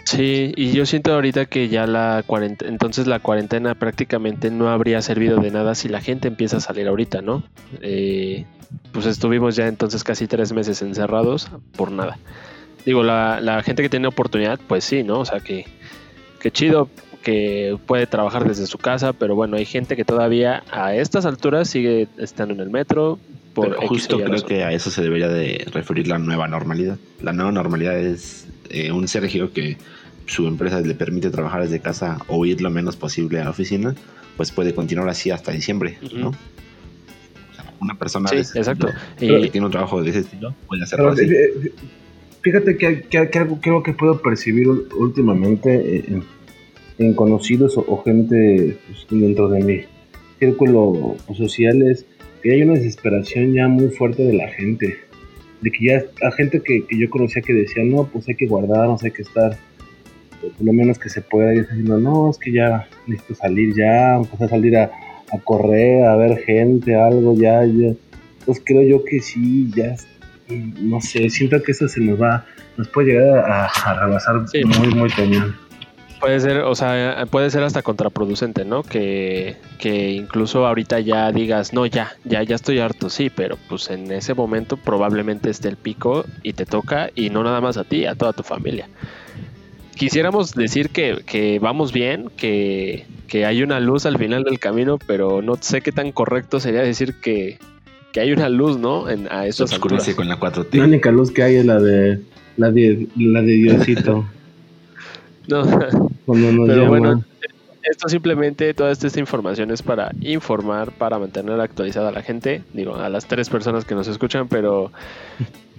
Sí, 0.04 0.52
y 0.56 0.72
yo 0.72 0.86
siento 0.86 1.12
ahorita 1.12 1.46
que 1.46 1.68
ya 1.68 1.86
la 1.86 2.22
cuarentena, 2.26 2.70
entonces 2.70 3.06
la 3.06 3.20
cuarentena 3.20 3.74
prácticamente 3.74 4.50
no 4.50 4.68
habría 4.68 5.02
servido 5.02 5.38
de 5.40 5.50
nada 5.50 5.74
si 5.74 5.88
la 5.88 6.00
gente 6.00 6.28
empieza 6.28 6.56
a 6.56 6.60
salir 6.60 6.88
ahorita, 6.88 7.22
¿no? 7.22 7.44
Eh, 7.80 8.44
pues 8.92 9.06
estuvimos 9.06 9.56
ya 9.56 9.68
entonces 9.68 10.04
casi 10.04 10.26
tres 10.26 10.52
meses 10.52 10.82
encerrados 10.82 11.50
por 11.76 11.92
nada. 11.92 12.18
Digo, 12.84 13.02
la, 13.02 13.40
la 13.40 13.62
gente 13.62 13.82
que 13.82 13.88
tiene 13.88 14.08
oportunidad, 14.08 14.58
pues 14.66 14.84
sí, 14.84 15.02
¿no? 15.02 15.20
O 15.20 15.24
sea, 15.24 15.40
que, 15.40 15.66
que 16.40 16.50
chido 16.50 16.88
que 17.22 17.78
puede 17.86 18.06
trabajar 18.06 18.46
desde 18.46 18.66
su 18.66 18.78
casa, 18.78 19.12
pero 19.12 19.34
bueno, 19.34 19.56
hay 19.56 19.66
gente 19.66 19.96
que 19.96 20.04
todavía 20.04 20.62
a 20.70 20.94
estas 20.94 21.26
alturas 21.26 21.68
sigue 21.68 22.08
estando 22.18 22.54
en 22.54 22.60
el 22.60 22.70
metro. 22.70 23.18
Por 23.54 23.68
Pero 23.70 23.88
justo 23.88 24.16
creo 24.16 24.28
razón. 24.28 24.48
que 24.48 24.62
a 24.62 24.72
eso 24.72 24.90
se 24.90 25.02
debería 25.02 25.28
de 25.28 25.66
referir 25.72 26.06
la 26.06 26.18
nueva 26.18 26.46
normalidad. 26.46 26.98
La 27.20 27.32
nueva 27.32 27.50
normalidad 27.50 27.98
es 27.98 28.46
eh, 28.70 28.92
un 28.92 29.08
Sergio 29.08 29.52
que 29.52 29.76
su 30.26 30.46
empresa 30.46 30.80
le 30.80 30.94
permite 30.94 31.30
trabajar 31.30 31.62
desde 31.62 31.80
casa 31.80 32.18
o 32.28 32.46
ir 32.46 32.60
lo 32.60 32.70
menos 32.70 32.94
posible 32.96 33.40
a 33.40 33.44
la 33.44 33.50
oficina, 33.50 33.94
pues 34.36 34.52
puede 34.52 34.72
continuar 34.74 35.08
así 35.08 35.30
hasta 35.32 35.50
diciembre. 35.50 35.98
¿no? 36.14 36.28
O 36.28 37.54
sea, 37.54 37.74
una 37.80 37.98
persona 37.98 38.28
Sí, 38.28 38.36
de 38.36 38.42
ese 38.42 38.58
exacto. 38.58 38.88
Y- 39.20 39.26
que 39.42 39.48
tiene 39.50 39.64
un 39.66 39.72
trabajo 39.72 40.00
de 40.02 40.10
ese 40.10 40.20
estilo 40.20 40.54
puede 40.68 40.84
hacerlo 40.84 41.08
así. 41.10 41.24
eh, 41.24 41.32
eh, 41.64 41.72
fíjate 42.42 42.76
que, 42.76 43.02
que- 43.02 43.28
que 43.28 43.38
algo, 43.40 43.60
que 43.60 43.70
algo 43.70 43.82
que 43.82 43.92
puedo 43.94 44.22
percibir 44.22 44.68
últimamente 44.68 46.04
en, 46.08 46.22
en 46.98 47.14
conocidos 47.14 47.76
o, 47.76 47.84
o 47.88 48.02
gente 48.04 48.78
pues, 48.86 49.06
dentro 49.10 49.48
de 49.48 49.64
mi 49.64 49.80
círculo 50.38 51.16
pues, 51.26 51.38
social 51.38 51.82
es 51.82 52.06
que 52.42 52.52
hay 52.52 52.62
una 52.62 52.74
desesperación 52.74 53.52
ya 53.52 53.68
muy 53.68 53.88
fuerte 53.90 54.22
de 54.24 54.32
la 54.34 54.48
gente. 54.48 54.98
De 55.60 55.70
que 55.70 55.84
ya 55.86 56.02
la 56.22 56.32
gente 56.32 56.62
que, 56.62 56.86
que 56.86 56.98
yo 56.98 57.10
conocía 57.10 57.42
que 57.42 57.52
decía, 57.52 57.84
no, 57.84 58.04
pues 58.06 58.28
hay 58.28 58.34
que 58.34 58.46
guardarnos, 58.46 59.02
hay 59.04 59.10
que 59.10 59.22
estar 59.22 59.56
por 60.40 60.66
lo 60.66 60.72
menos 60.72 60.98
que 60.98 61.08
se 61.10 61.20
pueda 61.20 61.52
ir 61.54 61.68
diciendo, 61.68 61.98
no, 61.98 62.30
es 62.30 62.38
que 62.38 62.52
ya 62.52 62.88
necesito 63.06 63.34
salir 63.34 63.74
ya, 63.76 64.16
empezar 64.16 64.46
a 64.46 64.50
salir 64.50 64.76
a, 64.76 64.84
a 64.84 65.38
correr, 65.44 66.04
a 66.04 66.16
ver 66.16 66.38
gente, 66.38 66.94
algo, 66.94 67.34
ya, 67.36 67.64
ya. 67.64 67.92
Pues 68.46 68.62
creo 68.64 68.82
yo 68.82 69.04
que 69.04 69.20
sí, 69.20 69.70
ya, 69.76 69.96
no 70.80 71.00
sé, 71.00 71.28
siento 71.28 71.62
que 71.62 71.72
eso 71.72 71.88
se 71.88 72.00
nos 72.00 72.20
va, 72.20 72.46
nos 72.78 72.88
puede 72.88 73.12
llegar 73.12 73.38
a, 73.38 73.66
a 73.66 74.06
rebasar 74.06 74.48
Sí. 74.48 74.64
muy, 74.64 74.88
muy 74.94 75.10
cañón. 75.10 75.54
Puede 76.20 76.38
ser, 76.40 76.58
o 76.58 76.74
sea, 76.74 77.26
puede 77.30 77.50
ser 77.50 77.62
hasta 77.62 77.82
contraproducente, 77.82 78.66
¿no? 78.66 78.82
Que, 78.82 79.56
que 79.78 80.10
incluso 80.10 80.66
ahorita 80.66 81.00
ya 81.00 81.32
digas, 81.32 81.72
no, 81.72 81.86
ya, 81.86 82.12
ya, 82.24 82.42
ya 82.42 82.56
estoy 82.56 82.78
harto, 82.78 83.08
sí, 83.08 83.30
pero 83.34 83.56
pues 83.68 83.88
en 83.88 84.12
ese 84.12 84.34
momento 84.34 84.76
probablemente 84.76 85.48
esté 85.48 85.68
el 85.68 85.76
pico 85.76 86.26
y 86.42 86.52
te 86.52 86.66
toca, 86.66 87.10
y 87.14 87.30
no 87.30 87.42
nada 87.42 87.62
más 87.62 87.78
a 87.78 87.84
ti, 87.84 88.04
a 88.04 88.14
toda 88.14 88.34
tu 88.34 88.42
familia. 88.42 88.88
Quisiéramos 89.96 90.54
decir 90.54 90.90
que, 90.90 91.22
que 91.26 91.58
vamos 91.58 91.92
bien, 91.92 92.30
que, 92.36 93.06
que 93.26 93.46
hay 93.46 93.62
una 93.62 93.80
luz 93.80 94.04
al 94.04 94.18
final 94.18 94.44
del 94.44 94.58
camino, 94.58 94.98
pero 95.06 95.40
no 95.40 95.56
sé 95.60 95.80
qué 95.80 95.92
tan 95.92 96.12
correcto 96.12 96.60
sería 96.60 96.82
decir 96.82 97.14
que, 97.20 97.58
que 98.12 98.20
hay 98.20 98.32
una 98.32 98.48
luz, 98.48 98.78
¿no? 98.78 99.08
En, 99.08 99.30
a 99.30 99.44
oscurece 99.44 100.14
con 100.14 100.28
la 100.28 100.38
4T. 100.38 100.74
La 100.78 100.84
única 100.84 101.10
luz 101.10 101.30
que 101.30 101.42
hay 101.42 101.56
es 101.56 101.66
la 101.66 101.80
de, 101.80 102.20
la 102.56 102.70
de, 102.70 103.08
la 103.16 103.42
de 103.42 103.52
Diosito, 103.52 104.26
No. 105.50 105.62
cuando 106.26 106.52
nos 106.52 106.68
Pero 106.68 106.82
llama. 106.84 106.88
bueno, 106.88 107.24
esto 107.82 108.08
simplemente, 108.08 108.72
toda 108.74 108.90
esta, 108.92 109.06
esta 109.06 109.20
información 109.20 109.70
es 109.70 109.82
para 109.82 110.12
informar, 110.20 110.92
para 110.92 111.18
mantener 111.18 111.60
actualizada 111.60 112.10
a 112.10 112.12
la 112.12 112.22
gente, 112.22 112.62
digo, 112.72 112.94
a 112.96 113.08
las 113.08 113.26
tres 113.26 113.48
personas 113.48 113.84
que 113.84 113.94
nos 113.94 114.06
escuchan, 114.08 114.48
pero 114.48 114.92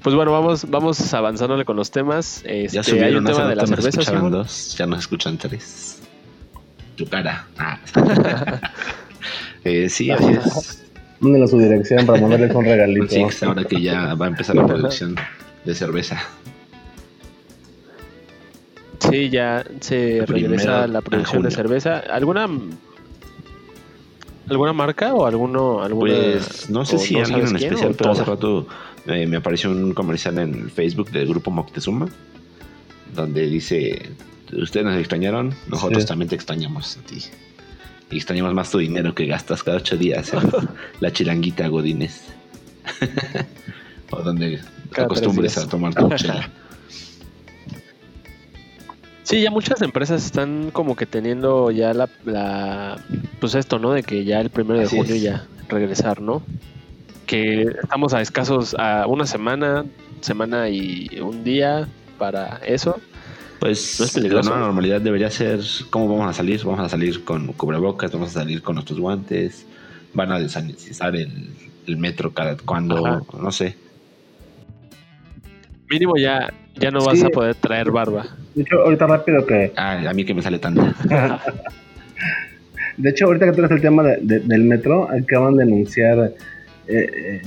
pues 0.02 0.16
bueno, 0.16 0.32
vamos, 0.32 0.70
vamos 0.70 1.14
avanzándole 1.14 1.64
con 1.64 1.76
los 1.78 1.92
temas. 1.92 2.42
Este, 2.46 2.70
Ya 2.76 2.82
hay 2.82 2.84
subieron 2.86 3.18
un 3.18 3.28
hace 3.28 3.36
tema 3.38 3.50
de 3.50 3.56
la 3.56 3.68
cerveza, 3.68 4.02
Simón? 4.02 4.32
dos, 4.32 4.76
ya 4.78 4.88
nos 4.88 5.00
escuchan 5.00 5.38
tres. 5.38 6.00
Tu 6.96 7.06
cara. 7.08 7.46
Ah. 7.58 7.80
Eh, 9.64 9.90
sí, 9.90 10.10
así 10.10 10.26
es. 10.26 10.84
Mándenle 11.20 11.48
su 11.48 11.60
dirección 11.60 12.04
para 12.08 12.20
mandarles 12.20 12.54
un 12.56 12.66
regalito. 12.66 13.08
Sí, 13.30 13.46
ahora 13.46 13.64
que 13.64 13.80
ya 13.80 14.16
va 14.16 14.26
a 14.26 14.30
empezar 14.30 14.56
la 14.56 14.66
producción 14.68 15.16
de 15.66 15.76
cerveza. 15.76 16.20
Sí, 19.10 19.30
ya 19.30 19.66
se 19.80 20.24
regresa 20.28 20.88
la 20.88 21.00
de 21.02 21.10
producción 21.10 21.44
de 21.44 21.52
cerveza. 21.52 22.00
¿Alguna 22.00 22.48
alguna 24.50 24.74
marca 24.74 25.14
o 25.14 25.26
alguno 25.26 25.82
alguna 25.82 26.12
Pues 26.12 26.70
no 26.70 26.86
sé 26.86 26.98
si 26.98 27.16
no 27.16 27.22
alguien 27.22 27.48
en 27.48 27.56
quién, 27.56 27.74
especial, 27.74 27.96
pero 27.98 28.12
hace 28.12 28.24
rato 28.26 28.68
eh, 29.08 29.26
me 29.26 29.38
apareció 29.38 29.72
un 29.72 29.94
comercial 29.94 30.38
en 30.40 30.70
Facebook 30.70 31.10
del 31.12 31.28
grupo 31.28 31.52
Moctezuma 31.52 32.08
donde 33.16 33.48
dice, 33.48 34.10
ustedes 34.54 34.86
nos 34.86 34.98
extrañaron, 34.98 35.54
nosotros 35.68 36.04
Sí. 36.04 36.08
también 36.08 36.30
te 36.30 36.36
extrañamos 36.36 36.98
a 36.98 37.02
ti. 37.02 37.22
Y 38.10 38.18
extrañamos 38.18 38.54
más 38.54 38.72
tu 38.72 38.78
dinero 38.78 39.14
que 39.14 39.26
gastas 39.26 39.64
cada 39.64 39.78
ocho 39.78 39.98
días 39.98 40.34
en 40.34 40.42
la 41.02 41.12
chilanguita 41.12 41.68
Godines. 41.68 42.22
o 44.12 44.22
donde 44.22 44.58
te 44.58 44.64
Cada 44.92 45.06
acostumbres 45.08 45.58
a 45.58 45.68
tomar 45.68 45.94
tu 45.94 46.10
chela. 46.16 46.50
Sí, 49.32 49.42
ya 49.42 49.50
muchas 49.50 49.82
empresas 49.82 50.26
están 50.26 50.72
como 50.72 50.96
que 50.98 51.06
teniendo 51.06 51.72
ya 51.72 51.94
la, 51.94 52.10
la 52.26 53.00
pues 53.40 53.56
esto, 53.56 53.80
¿no? 53.80 53.94
De 53.94 54.04
que 54.04 54.26
ya 54.26 54.42
el 54.42 54.50
primero 54.50 54.80
de 54.80 54.86
Así 54.86 54.98
junio 54.98 55.16
es. 55.16 55.22
ya 55.22 55.48
regresar, 55.70 56.22
¿no? 56.22 56.44
Que 57.26 57.62
estamos 57.82 58.14
a 58.14 58.20
escasos, 58.22 58.76
a 58.78 59.08
una 59.08 59.26
semana, 59.26 59.86
semana 60.20 60.68
y 60.68 61.20
un 61.22 61.46
día 61.46 61.88
para 62.18 62.58
eso. 62.66 63.00
Pues 63.62 64.00
¿No 64.00 64.06
es 64.06 64.14
la 64.16 64.22
peligroso? 64.22 64.50
nueva 64.50 64.66
normalidad 64.66 65.00
debería 65.00 65.30
ser 65.32 65.62
cómo 65.90 66.10
vamos 66.10 66.30
a 66.30 66.34
salir. 66.34 66.62
Vamos 66.66 66.82
a 66.82 66.90
salir 66.90 67.24
con 67.24 67.54
cubrebocas, 67.54 68.12
vamos 68.12 68.32
a 68.32 68.42
salir 68.42 68.62
con 68.62 68.76
nuestros 68.76 69.00
guantes, 69.00 69.66
van 70.14 70.32
a 70.34 70.40
desanitizar 70.40 71.16
el, 71.16 71.52
el 71.88 71.98
metro 71.98 72.34
cada 72.34 72.58
cuando, 72.58 73.06
Ajá. 73.08 73.22
no 73.42 73.52
sé. 73.54 73.78
Mínimo 75.90 76.18
ya, 76.18 76.54
ya 76.76 76.92
no 76.92 77.04
vas 77.06 77.24
a 77.24 77.30
poder 77.30 77.56
traer 77.56 77.92
barba. 77.92 78.26
De 78.56 78.64
hecho, 78.64 78.80
ahorita 78.82 79.08
rápido 79.08 79.46
que. 79.46 79.72
Ah, 79.78 80.02
a 80.10 80.14
mí 80.14 80.26
que 80.26 80.34
me 80.34 80.42
sale 80.42 80.60
tanta. 80.60 80.94
De 82.98 83.10
hecho, 83.10 83.26
ahorita 83.26 83.46
que 83.48 83.52
tocas 83.54 83.72
el 83.72 83.82
tema 83.82 84.04
de- 84.04 84.18
de- 84.22 84.40
del 84.42 84.64
metro, 84.64 85.10
acaban 85.10 85.56
de 85.56 85.64
anunciar 85.64 86.34
eh, 86.88 87.10
eh, 87.16 87.42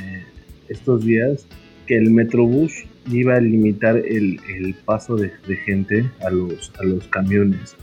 estos 0.68 1.04
días 1.04 1.46
que 1.86 1.96
el 1.96 2.10
Metrobús 2.10 2.72
iba 3.10 3.36
a 3.36 3.40
limitar 3.40 3.96
el, 3.96 4.40
el 4.48 4.74
paso 4.84 5.16
de, 5.16 5.30
de 5.46 5.56
gente 5.56 6.10
a 6.26 6.30
los, 6.30 6.72
a 6.80 6.84
los 6.84 7.06
camiones. 7.08 7.76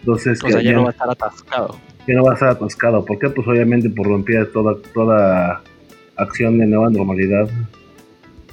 Entonces, 0.00 0.38
O 0.42 0.46
que 0.46 0.52
sea, 0.52 0.60
ya 0.62 0.70
ya, 0.70 0.76
no 0.76 0.82
va 0.84 0.88
a 0.90 0.92
estar 0.92 1.10
atascado. 1.10 1.76
ya 2.06 2.14
no 2.14 2.24
va 2.24 2.32
a 2.32 2.34
estar 2.34 2.48
atascado. 2.50 3.04
¿Por 3.04 3.18
qué? 3.18 3.30
Pues 3.30 3.48
obviamente 3.48 3.88
por 3.88 4.06
romper 4.06 4.52
toda, 4.52 4.76
toda 4.92 5.62
acción 6.16 6.58
de 6.58 6.66
nueva 6.66 6.90
normalidad. 6.90 7.48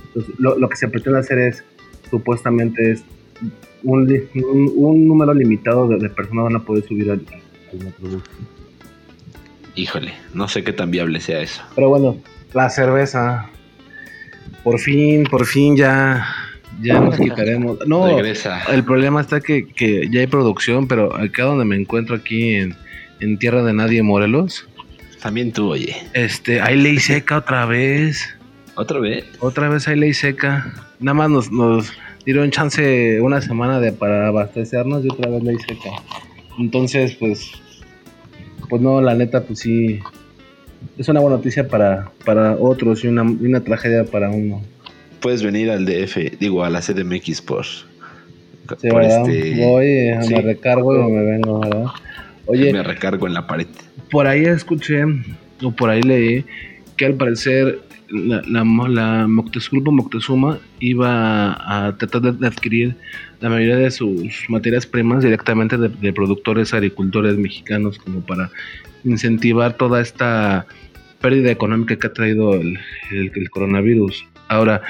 Entonces, 0.08 0.34
lo, 0.40 0.58
lo 0.58 0.70
que 0.70 0.78
se 0.78 0.88
pretende 0.88 1.20
hacer 1.20 1.40
es, 1.40 1.63
supuestamente, 2.10 2.92
es 2.92 3.04
un, 3.84 4.10
un, 4.36 4.72
un 4.75 5.08
número 5.08 5.34
limitado 5.34 5.88
de, 5.88 5.98
de 5.98 6.10
personas 6.10 6.46
van 6.46 6.56
a 6.56 6.60
poder 6.60 6.86
subir 6.88 7.12
al, 7.12 7.22
al 7.72 7.80
Metrobús. 7.86 8.24
Híjole, 9.75 10.13
no 10.34 10.48
sé 10.48 10.63
qué 10.63 10.72
tan 10.74 10.92
viable 10.92 11.20
sea 11.20 11.42
eso. 11.42 11.62
Pero 11.75 11.90
bueno, 11.90 12.18
la 12.54 12.70
cerveza. 12.70 13.50
Por 14.63 14.80
fin, 14.80 15.24
por 15.24 15.46
fin 15.46 15.75
ya, 15.75 16.25
ya 16.82 17.00
nos 17.00 17.16
quitaremos. 17.20 17.80
No, 17.88 18.08
Regresa. 18.08 18.62
el 18.72 18.84
problema 18.84 19.22
está 19.22 19.42
que, 19.42 19.68
que 19.68 20.08
ya 20.12 20.20
hay 20.22 20.28
producción, 20.28 20.88
pero 20.88 21.16
acá 21.16 21.44
donde 21.44 21.66
me 21.66 21.75
encuentro 21.75 22.16
aquí 22.16 22.56
en, 22.56 22.75
en 23.20 23.38
Tierra 23.40 23.63
de 23.63 23.74
Nadie, 23.74 24.04
Morelos, 24.04 24.68
También 25.22 25.52
tú, 25.52 25.72
oye. 25.72 25.96
este, 26.13 26.62
hay 26.62 26.78
ley 26.78 27.00
seca 27.00 27.38
otra 27.38 27.66
vez. 27.66 28.30
¿Otra 28.75 29.00
vez? 29.00 29.25
Otra 29.40 29.70
vez 29.70 29.88
hay 29.88 29.98
ley 30.00 30.13
seca. 30.13 30.72
Nada 31.00 31.16
más 31.16 31.30
nos, 31.30 31.52
nos 31.52 31.92
dieron 32.25 32.50
chance 32.51 33.20
una 33.22 33.42
semana 33.42 33.80
de 33.80 33.92
para 33.92 34.27
abastecernos 34.27 35.03
y 35.06 35.10
otra 35.12 35.30
vez 35.30 35.44
ley 35.44 35.58
seca. 35.68 35.89
Entonces, 36.60 37.15
pues, 37.15 37.51
pues 38.70 38.82
no, 38.82 39.01
la 39.01 39.15
neta, 39.15 39.44
pues 39.44 39.60
sí, 39.60 40.00
es 40.98 41.08
una 41.10 41.20
buena 41.20 41.38
noticia 41.38 41.68
para, 41.68 42.12
para 42.25 42.53
otros 42.58 43.03
y 43.03 43.08
una, 43.08 43.24
y 43.24 43.46
una 43.46 43.62
tragedia 43.63 44.06
para 44.06 44.30
uno. 44.30 44.62
Puedes 45.20 45.42
venir 45.44 45.72
al 45.72 45.86
DF, 45.86 46.38
digo, 46.39 46.63
a 46.63 46.70
la 46.70 46.82
CDMX 46.82 47.42
por, 47.42 47.65
Sí, 47.65 48.88
por 48.89 49.01
¿verdad? 49.01 49.27
este- 49.30 49.65
Voy, 49.65 50.25
sí. 50.25 50.34
me 50.34 50.42
recargo 50.42 50.96
y 51.10 51.12
me 51.12 51.24
vengo, 51.24 51.60
¿verdad? 51.60 51.86
Oye, 52.46 52.72
me 52.74 52.84
recargo 52.84 53.27
en 53.27 53.34
la 53.34 53.48
pared. 53.48 53.68
por 54.12 54.27
ahí 54.27 54.44
escuché, 54.46 55.03
o 55.63 55.72
por 55.72 55.89
ahí 55.89 56.01
leí, 56.01 56.46
que 56.98 57.06
al 57.06 57.15
parecer 57.15 57.80
la, 58.13 58.41
la, 58.48 58.63
mo- 58.63 58.88
la 58.88 59.27
Grupo 59.72 59.91
Moctezuma 59.91 60.60
iba 60.79 61.53
a 61.88 61.98
tratar 61.98 62.22
de, 62.22 62.32
de 62.34 62.48
adquirir 62.48 62.96
la 63.41 63.50
mayoría 63.50 63.75
de 63.77 63.91
sus 63.91 64.46
materias 64.50 64.86
primas 64.86 65.24
directamente 65.24 65.77
de, 65.77 65.89
de 65.89 66.13
productores 66.13 66.74
agricultores 66.74 67.38
mexicanos, 67.38 67.98
como 67.98 68.22
para 68.22 68.50
incentivar 69.03 69.75
toda 69.75 70.00
esta 70.00 70.65
pérdida 71.20 71.51
económica 71.51 71.98
que 71.98 72.08
ha 72.08 72.13
traído 72.13 72.53
el, 72.53 72.77
el- 73.12 73.32
el 73.36 73.50
coronavirus. 73.50 74.25
Ahora, 74.48 74.82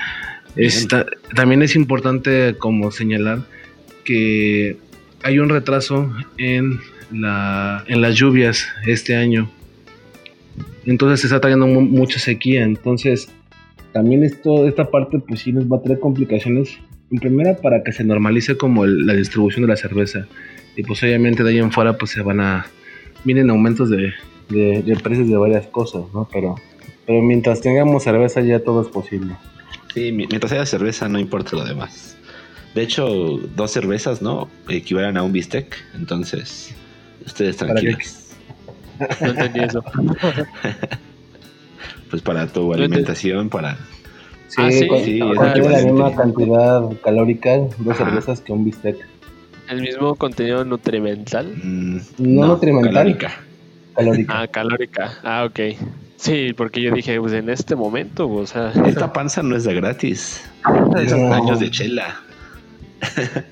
esta- 0.56 1.06
también 1.36 1.62
es 1.64 1.76
importante 1.76 2.56
como 2.60 2.92
señalar 2.92 3.40
que 4.04 4.78
hay 5.24 5.40
un 5.40 5.50
retraso 5.50 6.14
en, 6.38 6.80
la, 7.12 7.84
en 7.88 8.02
las 8.02 8.16
lluvias 8.16 8.68
este 8.86 9.16
año. 9.16 9.50
Entonces 10.86 11.22
se 11.22 11.28
está 11.28 11.40
trayendo 11.40 11.68
mu- 11.68 11.82
mucha 11.82 12.20
sequía. 12.20 12.64
Entonces, 12.64 13.30
también 13.94 14.24
esto, 14.24 14.68
esta 14.68 14.90
parte, 14.90 15.20
pues 15.20 15.42
sí 15.42 15.52
nos 15.54 15.66
va 15.72 15.78
a 15.78 15.82
traer 15.82 16.00
complicaciones. 16.00 16.78
En 17.12 17.20
primera, 17.20 17.56
para 17.58 17.84
que 17.84 17.92
se 17.92 18.04
normalice 18.04 18.58
como 18.58 18.86
el- 18.86 19.06
la 19.06 19.14
distribución 19.14 19.62
de 19.64 19.68
la 19.70 19.78
cerveza. 19.78 20.26
Y 20.76 20.84
pues 20.84 21.02
obviamente 21.04 21.44
de 21.44 21.52
ahí 21.52 21.60
en 21.60 21.72
fuera, 21.72 21.98
pues 21.98 22.12
se 22.12 22.22
van 22.22 22.40
a. 22.40 22.66
Vienen 23.24 23.50
aumentos 23.50 23.90
de, 23.90 24.12
de, 24.50 24.82
de 24.82 24.96
precios 24.98 25.30
de 25.30 25.38
varias 25.38 25.68
cosas, 25.68 26.04
¿no? 26.14 26.28
Pero, 26.34 26.56
pero 27.06 27.22
mientras 27.22 27.62
tengamos 27.62 28.04
cerveza, 28.04 28.42
ya 28.42 28.60
todo 28.64 28.82
es 28.82 28.88
posible. 28.88 29.36
Sí, 29.94 30.12
mi- 30.12 30.26
mientras 30.28 30.52
haya 30.52 30.66
cerveza 30.66 31.08
no 31.08 31.20
importa 31.20 31.56
lo 31.56 31.64
demás. 31.64 32.18
De 32.74 32.82
hecho, 32.82 33.08
dos 33.56 33.70
cervezas, 33.70 34.24
¿no? 34.24 34.50
Equivalen 34.68 35.16
a 35.18 35.22
un 35.24 35.32
bistec. 35.32 35.76
Entonces, 35.96 36.74
ustedes 37.24 37.58
tranquilos. 37.58 38.23
No 39.22 39.28
entendí 39.28 39.60
eso. 39.62 39.84
Pues 42.10 42.22
para 42.22 42.46
tu 42.46 42.72
alimentación, 42.74 43.50
para... 43.50 43.76
Sí, 44.48 44.62
Ah, 44.62 44.70
sí, 44.72 44.88
con- 44.88 45.00
sí, 45.04 45.18
la 45.18 45.82
misma 45.82 46.16
cantidad 46.16 46.84
calórica 47.04 47.50
de 47.58 47.92
Ajá. 47.92 48.06
cervezas 48.06 48.40
que 48.40 48.54
un 48.54 48.64
bistec. 48.66 48.98
El 49.68 49.82
mismo 49.82 50.14
contenido 50.16 50.64
nutrimental. 50.64 51.56
mm, 51.56 51.98
No 52.20 52.46
nutrimental. 52.48 52.94
calórica. 52.94 53.32
Calórica. 53.96 54.42
Ah, 54.42 54.48
calórica. 54.48 55.12
Ah, 55.24 55.46
ok. 55.50 55.60
Sí, 56.18 56.54
porque 56.56 56.82
yo 56.84 56.92
dije, 56.94 57.20
pues 57.20 57.34
en 57.34 57.50
este 57.50 57.76
momento, 57.76 58.30
o 58.30 58.46
sea, 58.46 58.72
Esta 58.86 59.12
panza 59.12 59.42
no 59.42 59.56
es 59.56 59.64
de 59.64 59.74
gratis. 59.74 60.44
Esos 60.96 61.18
No. 61.20 61.34
años 61.34 61.60
de 61.60 61.72
chela. 61.72 62.16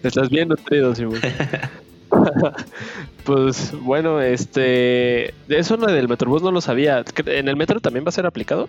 estás 0.03 0.29
bien 0.29 0.49
nutrido, 0.49 0.93
Simón. 0.93 1.19
pues 3.25 3.73
bueno, 3.83 4.21
este. 4.21 5.33
Eso 5.49 5.77
no 5.77 5.87
del 5.87 6.07
Metrobús 6.07 6.41
no 6.43 6.51
lo 6.51 6.61
sabía. 6.61 7.03
¿En 7.25 7.47
el 7.47 7.55
metro 7.55 7.79
también 7.79 8.05
va 8.05 8.09
a 8.09 8.13
ser 8.13 8.25
aplicado? 8.25 8.67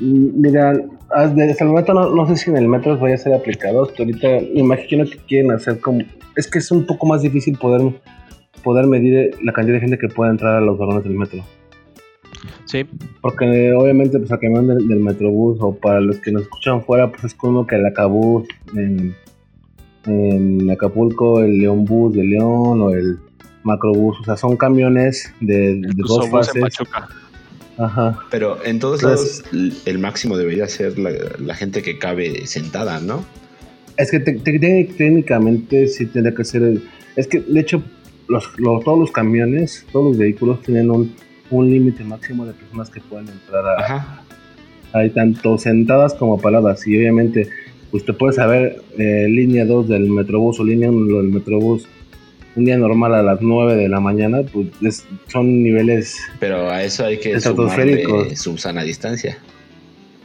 Mm, 0.00 0.40
Mira, 0.40 0.72
haz 1.10 1.34
de- 1.34 1.50
hasta 1.50 1.64
el 1.64 1.70
momento 1.70 1.94
no, 1.94 2.10
no 2.14 2.26
sé 2.26 2.36
si 2.36 2.50
en 2.50 2.56
el 2.56 2.68
metro 2.68 2.98
vaya 2.98 3.14
a 3.14 3.18
ser 3.18 3.34
aplicado. 3.34 3.84
Hasta 3.84 4.02
ahorita 4.02 4.28
me 4.28 4.60
imagino 4.60 5.04
que 5.04 5.16
quieren 5.18 5.50
hacer 5.52 5.80
como... 5.80 6.00
Es 6.36 6.48
que 6.48 6.58
es 6.58 6.70
un 6.70 6.86
poco 6.86 7.06
más 7.06 7.22
difícil 7.22 7.58
poder, 7.58 7.82
poder 8.64 8.86
medir 8.86 9.34
la 9.42 9.52
cantidad 9.52 9.76
de 9.76 9.80
gente 9.80 9.98
que 9.98 10.08
puede 10.08 10.30
entrar 10.30 10.56
a 10.56 10.60
los 10.60 10.78
vagones 10.78 11.04
del 11.04 11.14
metro. 11.14 11.42
Sí. 12.64 12.86
Porque 13.20 13.72
obviamente 13.74 14.18
pues 14.18 14.32
al 14.32 14.40
camión 14.40 14.66
del, 14.66 14.88
del 14.88 15.00
metrobús 15.00 15.58
o 15.60 15.74
para 15.74 16.00
los 16.00 16.18
que 16.18 16.32
nos 16.32 16.42
escuchan 16.42 16.82
fuera 16.82 17.10
pues 17.10 17.24
es 17.24 17.34
como 17.34 17.66
que 17.66 17.76
el 17.76 17.84
Acabús 17.86 18.48
en, 18.74 19.14
en 20.06 20.70
Acapulco, 20.70 21.40
el 21.40 21.58
León 21.58 21.84
Bus 21.84 22.14
de 22.14 22.24
León 22.24 22.80
o 22.80 22.90
el 22.90 23.18
Macrobús, 23.64 24.18
o 24.20 24.24
sea 24.24 24.36
son 24.36 24.56
camiones 24.56 25.32
de, 25.40 25.80
dos 25.96 26.24
en 26.26 26.30
fases. 26.30 26.60
Pachuca. 26.60 27.08
Ajá. 27.78 28.18
Pero 28.30 28.58
en 28.64 28.78
todos 28.78 29.02
Entonces- 29.02 29.44
lados 29.52 29.82
el 29.86 29.98
máximo 29.98 30.36
debería 30.36 30.66
ser 30.68 30.98
la, 30.98 31.10
la 31.38 31.54
gente 31.54 31.82
que 31.82 31.98
cabe 31.98 32.46
sentada, 32.46 33.00
¿no? 33.00 33.24
Es 33.96 34.10
que 34.10 34.20
te- 34.20 34.32
te- 34.34 34.58
te- 34.58 34.84
técnicamente 34.96 35.86
sí 35.86 36.06
tendría 36.06 36.34
que 36.34 36.44
ser. 36.44 36.62
el- 36.62 36.88
es 37.16 37.26
que 37.26 37.40
de 37.40 37.60
hecho, 37.60 37.82
los, 38.28 38.58
los- 38.58 38.82
todos 38.84 38.98
los 38.98 39.10
camiones, 39.12 39.86
todos 39.92 40.06
los 40.10 40.18
vehículos 40.18 40.62
tienen 40.62 40.90
un, 40.90 41.14
un 41.50 41.70
límite 41.70 42.02
máximo 42.04 42.44
de 42.46 42.52
personas 42.54 42.90
que 42.90 43.00
pueden 43.00 43.28
entrar 43.28 43.64
a. 43.66 43.80
Ajá. 43.80 44.22
Hay 44.94 45.10
tanto 45.10 45.56
sentadas 45.58 46.14
como 46.14 46.38
paradas. 46.40 46.86
Y 46.86 46.96
obviamente, 46.98 47.48
pues 47.92 48.04
te 48.04 48.12
puedes 48.12 48.36
saber 48.36 48.82
eh, 48.98 49.26
línea 49.28 49.64
2 49.64 49.86
del 49.88 50.08
metrobús 50.10 50.58
o 50.58 50.64
línea 50.64 50.90
1 50.90 51.18
del 51.18 51.28
metrobús. 51.28 51.86
Un 52.56 52.64
día 52.64 52.76
normal 52.76 53.14
a 53.14 53.22
las 53.22 53.40
9 53.40 53.76
de 53.76 53.88
la 53.88 54.00
mañana, 54.00 54.40
pues 54.52 54.66
es- 54.82 55.06
son 55.28 55.62
niveles 55.62 56.16
Pero 56.40 56.68
a 56.68 56.82
eso 56.82 57.04
hay 57.06 57.18
que 57.18 57.38
sumarle 57.40 58.34
su 58.36 58.58
sana 58.58 58.82
distancia. 58.82 59.38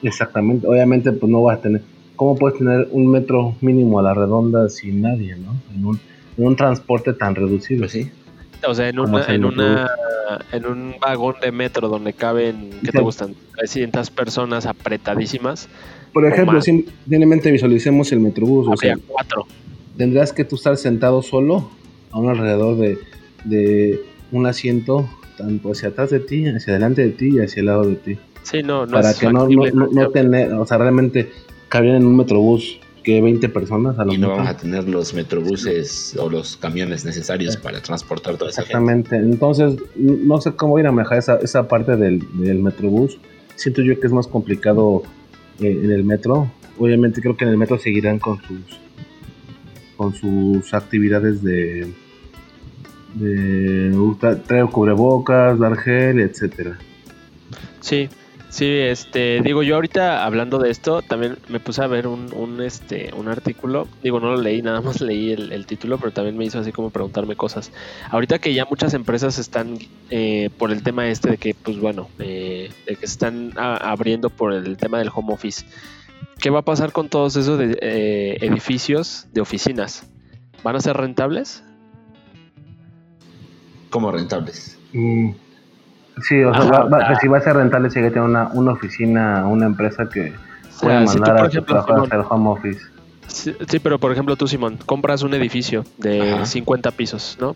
exactamente. 0.04 0.68
Obviamente, 0.68 1.12
pues 1.12 1.32
no 1.32 1.44
vas 1.44 1.60
a 1.60 1.62
tener. 1.62 1.82
¿Cómo 2.16 2.36
puedes 2.36 2.58
tener 2.58 2.88
un 2.92 3.12
metro 3.12 3.56
mínimo 3.62 4.00
a 4.00 4.04
la 4.04 4.14
redonda 4.14 4.70
sin 4.70 5.02
nadie, 5.02 5.36
no? 5.36 5.56
En 5.76 5.86
un, 5.86 6.00
en 6.38 6.48
un 6.48 6.56
transporte 6.56 7.14
tan 7.14 7.36
reducido. 7.36 7.82
Pues 7.82 7.92
sí. 7.92 8.10
O 8.68 8.74
sea, 8.74 8.90
en 8.90 9.00
una, 9.00 9.24
en 9.28 9.46
una, 9.46 9.88
en 10.52 10.66
un 10.66 10.96
vagón 11.00 11.36
de 11.42 11.52
metro 11.52 11.88
donde 11.88 12.14
caben, 12.14 12.72
¿qué 12.84 12.92
te 12.92 13.00
gustan? 13.02 13.36
300 13.56 14.10
personas 14.10 14.66
apretadísimas. 14.66 15.70
Por 16.18 16.26
ejemplo, 16.26 16.60
simplemente 16.64 17.52
visualicemos 17.52 18.12
el 18.12 18.22
metrobús. 18.22 18.68
O 18.68 18.76
sea, 18.76 18.98
cuatro. 19.08 19.46
tendrás 19.98 20.34
que 20.34 20.44
tú 20.46 20.56
estar 20.56 20.76
sentado 20.76 21.22
solo 21.22 21.70
a 22.10 22.18
un 22.18 22.28
alrededor 22.32 22.76
de, 22.76 22.98
de 23.44 24.02
un 24.32 24.48
asiento, 24.48 25.08
tanto 25.38 25.74
hacia 25.74 25.90
atrás 25.90 26.10
de 26.10 26.20
ti, 26.20 26.48
hacia 26.48 26.74
adelante 26.74 27.04
de 27.04 27.12
ti 27.12 27.36
y 27.36 27.40
hacia 27.40 27.60
el 27.60 27.68
lado 27.68 27.84
de 27.84 27.98
ti. 27.98 28.18
Sí, 28.42 28.64
no, 28.64 28.88
no 28.88 28.94
para 28.94 29.12
es 29.12 29.20
que 29.20 29.28
no, 29.28 29.32
no, 29.32 29.40
factible. 29.42 29.72
no, 29.74 29.88
no 29.92 30.10
tener, 30.10 30.54
o 30.54 30.66
sea, 30.66 30.80
realmente 30.80 31.30
cabrían 31.70 31.98
en 31.98 32.08
un 32.08 32.18
metrobús 32.18 32.80
que 33.04 33.22
20 33.22 33.48
personas 33.50 34.00
a 34.00 34.06
lo 34.06 34.12
Y 34.12 34.18
no 34.18 34.30
vamos 34.30 34.48
a 34.48 34.58
tener 34.58 34.90
los 34.90 35.14
metrobuses 35.14 36.18
o 36.20 36.32
los 36.32 36.58
camiones 36.58 37.06
necesarios 37.06 37.58
para 37.58 37.80
transportar 37.80 38.38
toda 38.38 38.50
esa 38.50 38.64
gente. 38.64 38.74
Exactamente. 38.74 39.18
Entonces, 39.18 39.76
no 39.96 40.42
sé 40.42 40.54
cómo 40.54 40.80
ir 40.80 40.88
a 40.88 40.92
manejar 40.92 41.20
esa, 41.20 41.36
esa 41.38 41.68
parte 41.68 41.96
del, 41.96 42.24
del 42.40 42.58
metrobús. 42.64 43.20
Siento 43.54 43.84
yo 43.84 44.00
que 44.00 44.08
es 44.08 44.14
más 44.14 44.26
complicado 44.26 45.04
eh, 45.60 45.82
en 45.84 45.92
el 45.92 46.04
metro. 46.04 46.52
Obviamente 46.78 47.22
creo 47.22 47.36
que 47.36 47.46
en 47.46 47.52
el 47.52 47.58
metro 47.58 47.78
seguirán 47.78 48.20
con 48.20 48.42
sus 48.42 48.80
con 49.96 50.14
sus 50.14 50.74
actividades 50.74 51.42
de 51.42 51.92
de 53.16 54.16
traer 54.46 54.66
cubrebocas, 54.68 55.58
dar 55.58 55.76
gel, 55.78 56.20
etcétera. 56.20 56.78
Sí, 57.80 58.10
sí, 58.50 58.66
este, 58.66 59.42
digo 59.42 59.64
yo 59.64 59.76
ahorita 59.76 60.26
hablando 60.26 60.58
de 60.60 60.70
esto, 60.70 61.02
también 61.02 61.38
me 61.50 61.60
puse 61.60 61.84
a 61.84 61.88
ver 61.88 62.08
un, 62.08 62.34
un, 62.34 62.62
este, 62.62 63.12
un 63.16 63.28
artículo, 63.28 63.88
digo 64.02 64.20
no 64.20 64.32
lo 64.32 64.42
leí, 64.42 64.62
nada 64.62 64.82
más 64.82 65.02
leí 65.02 65.32
el, 65.32 65.52
el 65.52 65.66
título, 65.66 65.98
pero 65.98 66.12
también 66.12 66.38
me 66.38 66.46
hizo 66.46 66.60
así 66.60 66.72
como 66.72 66.90
preguntarme 66.90 67.36
cosas. 67.36 67.72
Ahorita 68.10 68.40
que 68.40 68.54
ya 68.54 68.66
muchas 68.66 68.94
empresas 68.94 69.38
están 69.40 69.78
eh, 70.10 70.50
por 70.58 70.72
el 70.72 70.84
tema 70.84 71.08
este 71.08 71.32
de 71.32 71.38
que, 71.38 71.54
pues 71.54 71.80
bueno, 71.80 72.10
eh, 72.20 72.70
de 72.86 72.96
que 72.96 73.08
se 73.08 73.14
están 73.14 73.52
a- 73.58 73.92
abriendo 73.92 74.30
por 74.30 74.54
el 74.54 74.78
tema 74.78 75.00
del 75.00 75.10
home 75.14 75.34
office, 75.34 75.66
¿qué 76.40 76.50
va 76.50 76.60
a 76.60 76.66
pasar 76.66 76.92
con 76.92 77.10
todos 77.10 77.36
esos 77.36 77.58
de, 77.60 77.78
eh, 77.82 78.38
edificios 78.42 79.28
de 79.34 79.42
oficinas? 79.42 80.08
¿Van 80.64 80.76
a 80.76 80.80
ser 80.80 80.98
rentables? 80.98 81.64
Como 83.90 84.12
rentables. 84.12 84.78
Mm, 84.94 85.32
Sí, 86.22 86.42
o 86.44 86.54
sea, 86.54 86.64
Ajá, 86.64 86.84
va- 86.84 86.98
va- 87.00 87.20
si 87.20 87.28
va 87.28 87.38
a 87.38 87.42
ser 87.42 87.56
rentable, 87.56 87.90
si 87.90 88.00
hay 88.00 88.06
que 88.06 88.12
tener 88.12 88.28
una, 88.28 88.48
una 88.54 88.72
oficina, 88.74 89.46
una 89.48 89.66
empresa 89.68 90.10
que 90.10 90.34
pueda 90.82 91.00
sea, 91.00 91.08
si 91.08 91.14
tú, 91.16 91.22
mandar 91.22 91.38
a 91.44 91.48
ejemplo, 91.48 91.76
trabajadores 91.76 92.10
Simón, 92.10 92.26
al 92.26 92.32
home 92.32 92.50
office. 92.50 92.82
Sí, 93.28 93.56
sí, 93.68 93.80
pero 93.80 94.00
por 94.00 94.12
ejemplo 94.12 94.36
tú, 94.36 94.48
Simón, 94.48 94.78
compras 94.86 95.22
un 95.22 95.34
edificio 95.34 95.84
de 95.98 96.32
Ajá. 96.34 96.46
50 96.46 96.92
pisos, 96.92 97.38
¿no? 97.40 97.56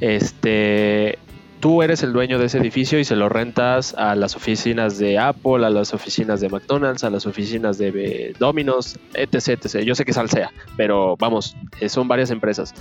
Este, 0.00 1.18
tú 1.60 1.82
eres 1.82 2.02
el 2.02 2.12
dueño 2.12 2.38
de 2.38 2.46
ese 2.46 2.58
edificio 2.58 2.98
y 2.98 3.04
se 3.04 3.16
lo 3.16 3.28
rentas 3.28 3.94
a 3.94 4.14
las 4.14 4.36
oficinas 4.36 4.98
de 4.98 5.18
Apple, 5.18 5.64
a 5.64 5.70
las 5.70 5.94
oficinas 5.94 6.40
de 6.40 6.48
McDonald's, 6.48 7.04
a 7.04 7.10
las 7.10 7.26
oficinas 7.26 7.78
de 7.78 7.88
eh, 7.94 8.32
Domino's, 8.38 8.98
etc, 9.14 9.48
etc. 9.64 9.80
Yo 9.84 9.94
sé 9.94 10.04
que 10.04 10.10
es 10.10 10.18
Alsea, 10.18 10.50
pero 10.76 11.16
vamos, 11.18 11.56
eh, 11.80 11.88
son 11.88 12.08
varias 12.08 12.30
empresas. 12.30 12.74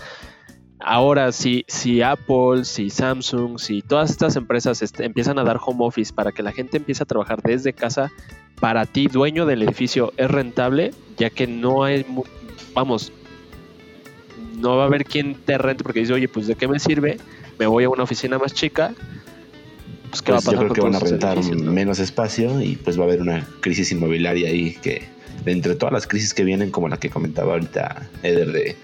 Ahora, 0.88 1.32
si, 1.32 1.66
si 1.68 2.04
Apple, 2.04 2.64
si 2.64 2.92
Samsung, 2.92 3.58
si 3.58 3.82
todas 3.82 4.12
estas 4.12 4.36
empresas 4.36 4.84
empiezan 5.00 5.40
a 5.40 5.44
dar 5.44 5.60
home 5.60 5.84
office 5.84 6.14
para 6.14 6.32
que 6.32 6.44
la 6.44 6.52
gente 6.52 6.78
empiece 6.78 7.02
a 7.02 7.08
trabajar 7.08 7.42
desde 7.42 7.74
casa, 7.74 8.12
para 8.62 8.86
ti, 8.86 9.08
dueño 9.08 9.48
del 9.48 9.64
edificio, 9.64 10.14
es 10.16 10.30
rentable, 10.30 10.92
ya 11.18 11.32
que 11.32 11.48
no 11.48 11.84
hay, 11.84 12.06
vamos, 12.76 13.12
no 14.60 14.78
va 14.78 14.84
a 14.84 14.86
haber 14.86 15.06
quien 15.06 15.34
te 15.34 15.58
rente 15.58 15.84
porque 15.84 16.02
dice, 16.02 16.14
oye, 16.14 16.28
pues 16.28 16.46
de 16.46 16.54
qué 16.54 16.68
me 16.68 16.78
sirve, 16.78 17.18
me 17.58 17.66
voy 17.66 17.86
a 17.86 17.90
una 17.90 18.04
oficina 18.04 18.38
más 18.38 18.54
chica, 18.54 18.94
pues, 20.12 20.22
¿qué 20.22 20.34
va 20.34 20.38
a 20.38 20.42
pues 20.42 20.54
yo 20.54 20.60
pasar 20.60 20.72
creo 20.72 20.74
que 20.76 20.82
van 20.82 20.96
a 20.96 21.00
rentar 21.00 21.44
no? 21.44 21.72
menos 21.72 21.98
espacio 21.98 22.62
y 22.62 22.76
pues 22.76 22.96
va 22.96 23.06
a 23.06 23.08
haber 23.08 23.24
una 23.24 23.44
crisis 23.60 23.92
inmobiliaria 23.92 24.50
ahí 24.50 24.76
que 24.84 25.08
entre 25.48 25.74
todas 25.74 25.94
las 25.94 26.06
crisis 26.06 26.36
que 26.36 26.44
vienen, 26.44 26.70
como 26.70 26.90
la 26.90 26.98
que 26.98 27.10
comentaba 27.10 27.54
ahorita 27.54 28.08
Eder, 28.22 28.52
de 28.52 28.76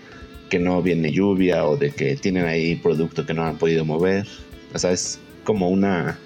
que 0.52 0.60
no 0.60 0.82
viene 0.82 1.12
lluvia 1.12 1.66
o 1.66 1.78
de 1.78 1.92
que 1.92 2.18
tienen 2.18 2.46
ahí 2.46 2.76
producto 2.76 3.26
que 3.26 3.34
no 3.34 3.44
han 3.44 3.58
podido 3.58 3.86
mover, 3.86 4.28
o 4.74 4.78
sea, 4.78 4.92
es 4.92 5.18
como 5.46 5.70
una 5.70 6.20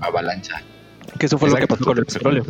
avalancha. 0.00 0.62
Que 1.18 1.26
eso 1.26 1.36
fue 1.36 1.50
lo 1.50 1.56
que 1.56 1.66
pasó 1.66 1.84
con 1.84 1.98
el 1.98 2.04
petróleo. 2.06 2.44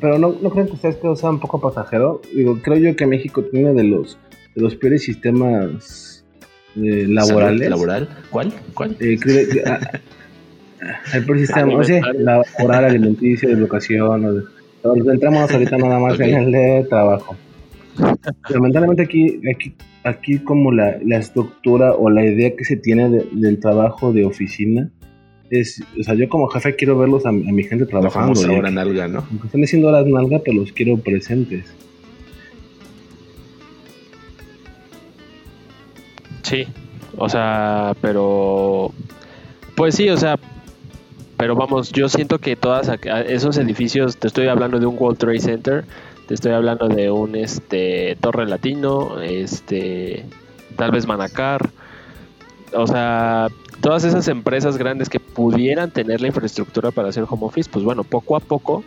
Pero 0.00 0.18
no, 0.18 0.34
no 0.40 0.50
creen 0.50 0.66
que 0.66 0.72
ustedes 0.72 0.96
que 0.96 1.14
sea 1.14 1.30
un 1.30 1.40
poco 1.40 1.60
pasajero. 1.60 2.22
Digo, 2.34 2.58
creo 2.62 2.78
yo 2.78 2.96
que 2.96 3.06
México 3.06 3.44
tiene 3.44 3.74
de 3.74 3.84
los 3.84 4.18
de 4.54 4.62
los 4.62 4.76
peores 4.76 5.02
sistemas 5.04 6.24
eh, 6.76 7.06
laborales. 7.08 7.60
¿Salud 7.60 7.70
¿Laboral? 7.70 8.08
¿Cuál? 8.30 8.52
¿Cuál? 8.74 8.96
Eh, 8.98 9.18
creo 9.20 9.46
ah, 9.66 9.80
ah, 10.82 11.00
el 11.14 11.24
peor 11.26 11.38
sistema, 11.38 11.74
o 11.74 11.84
sea, 11.84 12.02
Alimentario. 12.02 12.44
laboral, 12.58 12.84
alimenticio, 12.86 13.48
de 13.50 13.54
educación. 13.54 14.44
O 14.82 15.10
entramos 15.10 15.50
ahorita 15.50 15.76
nada 15.76 15.98
más 15.98 16.18
en 16.18 16.34
el 16.34 16.52
de 16.52 16.86
trabajo. 16.88 17.36
Lamentablemente 18.48 19.02
aquí, 19.02 19.40
aquí, 19.54 19.74
aquí 20.04 20.38
como 20.38 20.72
la, 20.72 20.96
la 21.04 21.18
estructura 21.18 21.92
o 21.94 22.08
la 22.10 22.24
idea 22.24 22.54
que 22.56 22.64
se 22.64 22.76
tiene 22.76 23.08
de- 23.10 23.26
del 23.32 23.58
trabajo 23.60 24.12
de 24.12 24.24
oficina 24.24 24.90
es, 25.50 25.82
o 26.00 26.02
sea, 26.02 26.14
yo 26.14 26.28
como 26.30 26.48
jefe 26.48 26.74
quiero 26.76 26.96
verlos 26.98 27.26
a, 27.26 27.32
mi- 27.32 27.48
a 27.48 27.52
mi 27.52 27.62
gente 27.64 27.84
trabajando. 27.86 28.40
hora 28.52 28.70
nalga, 28.70 29.08
¿no? 29.08 29.24
aunque 29.30 29.46
estén 29.48 29.62
haciendo 29.64 29.88
horas 29.88 30.06
nalga, 30.06 30.38
pero 30.44 30.58
los 30.58 30.72
quiero 30.72 30.96
presentes. 30.96 31.66
Sí, 36.42 36.66
o 37.16 37.28
sea, 37.28 37.94
pero 38.00 38.92
pues 39.76 39.94
sí, 39.94 40.08
o 40.08 40.16
sea, 40.16 40.38
pero 41.36 41.54
vamos, 41.54 41.92
yo 41.92 42.08
siento 42.08 42.38
que 42.38 42.56
todas 42.56 42.90
esos 43.28 43.56
edificios, 43.58 44.16
te 44.16 44.26
estoy 44.28 44.48
hablando 44.48 44.78
de 44.78 44.86
un 44.86 44.96
World 44.98 45.18
Trade 45.18 45.40
Center, 45.40 45.84
te 46.32 46.36
estoy 46.36 46.52
hablando 46.52 46.88
de 46.88 47.10
un 47.10 47.36
este 47.36 48.16
Torre 48.18 48.46
Latino, 48.46 49.20
este 49.20 50.24
tal 50.76 50.90
vez 50.90 51.06
Manacar, 51.06 51.68
o 52.74 52.86
sea, 52.86 53.48
todas 53.82 54.04
esas 54.04 54.28
empresas 54.28 54.78
grandes 54.78 55.10
que 55.10 55.20
pudieran 55.20 55.90
tener 55.90 56.22
la 56.22 56.28
infraestructura 56.28 56.90
para 56.90 57.10
hacer 57.10 57.26
home 57.28 57.44
office, 57.44 57.68
pues 57.70 57.84
bueno, 57.84 58.02
poco 58.02 58.34
a 58.34 58.40
poco, 58.40 58.82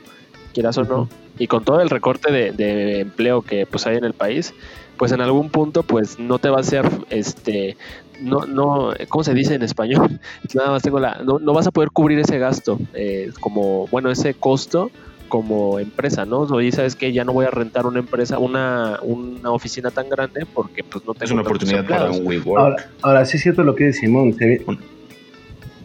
quieras 0.55 0.79
o 0.79 0.85
no, 0.85 1.07
y 1.37 1.45
con 1.45 1.63
todo 1.63 1.81
el 1.81 1.91
recorte 1.91 2.31
de, 2.31 2.51
de 2.51 3.01
empleo 3.01 3.43
que 3.43 3.67
pues 3.67 3.85
hay 3.85 3.97
en 3.97 4.05
el 4.05 4.13
país, 4.13 4.55
pues 4.97 5.11
en 5.11 5.21
algún 5.21 5.51
punto 5.51 5.83
pues 5.83 6.17
no 6.17 6.39
te 6.39 6.49
va 6.49 6.57
a 6.57 6.61
hacer 6.61 6.89
este 7.11 7.77
no 8.21 8.47
no 8.47 8.95
cómo 9.07 9.23
se 9.23 9.35
dice 9.35 9.53
en 9.53 9.61
español 9.61 10.19
nada 10.55 10.71
más 10.71 10.81
tengo 10.81 10.99
la 10.99 11.21
no, 11.23 11.37
no 11.37 11.53
vas 11.53 11.67
a 11.67 11.71
poder 11.71 11.91
cubrir 11.91 12.17
ese 12.17 12.39
gasto 12.39 12.79
eh, 12.95 13.31
como 13.39 13.85
bueno 13.87 14.09
ese 14.09 14.33
costo 14.33 14.89
como 15.27 15.79
empresa 15.79 16.25
no 16.25 16.39
oye 16.41 16.71
sabes 16.71 16.95
que 16.95 17.11
ya 17.13 17.23
no 17.23 17.33
voy 17.33 17.45
a 17.45 17.49
rentar 17.51 17.85
una 17.85 17.99
empresa 17.99 18.37
una 18.39 18.99
una 19.01 19.51
oficina 19.51 19.91
tan 19.91 20.07
grande 20.09 20.45
porque 20.53 20.83
pues 20.83 21.03
no 21.05 21.13
tengo 21.13 21.25
Es 21.25 21.31
una 21.31 21.41
oportunidad 21.41 21.85
para 21.87 22.11
un 22.11 22.25
WeWork. 22.25 22.59
Ahora, 22.59 22.75
ahora 23.01 23.25
sí 23.25 23.37
es 23.37 23.43
cierto 23.43 23.63
lo 23.63 23.75
que 23.75 23.85
dice 23.87 24.01
Simón. 24.01 24.33
Se 24.33 24.45
ve- 24.45 24.61
Un- 24.67 24.77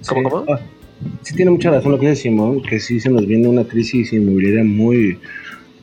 ¿Cómo, 0.08 0.20
sí, 0.22 0.28
cómo? 0.30 0.44
ah, 0.52 0.60
sí 1.22 1.34
tiene 1.34 1.50
mucha 1.50 1.70
razón 1.70 1.92
lo 1.92 1.98
que 1.98 2.08
dice 2.10 2.22
Simón, 2.22 2.62
que 2.62 2.80
sí 2.80 3.00
se 3.00 3.10
nos 3.10 3.26
viene 3.26 3.48
una 3.48 3.64
crisis 3.64 4.12
inmobiliaria 4.12 4.64
muy, 4.64 5.18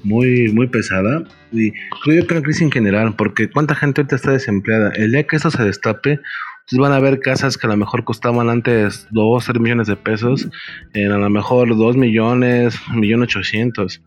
muy, 0.04 0.52
muy 0.54 0.68
pesada. 0.68 1.24
Y 1.52 1.72
creo 2.04 2.22
yo 2.22 2.28
que 2.28 2.34
una 2.34 2.44
crisis 2.44 2.62
en 2.64 2.72
general, 2.72 3.16
porque 3.16 3.50
cuánta 3.50 3.74
gente 3.76 4.02
ahorita 4.02 4.16
está 4.18 4.32
desempleada. 4.32 4.90
El 4.96 5.12
día 5.12 5.24
que 5.26 5.36
eso 5.38 5.50
se 5.52 5.64
destape, 5.64 6.20
ustedes 6.68 6.82
van 6.82 6.92
a 6.92 7.00
ver 7.00 7.20
casas 7.22 7.58
que 7.58 7.66
a 7.66 7.70
lo 7.70 7.78
mejor 7.78 8.04
costaban 8.04 8.50
antes 8.50 9.08
2, 9.12 9.46
3 9.46 9.60
millones 9.62 9.88
de 9.88 9.96
pesos, 9.96 10.50
en 10.94 11.14
a 11.14 11.18
lo 11.18 11.30
mejor 11.30 11.76
2 11.78 11.96
millones, 11.96 12.78
millón 12.94 13.22
ochocientos. 13.22 14.02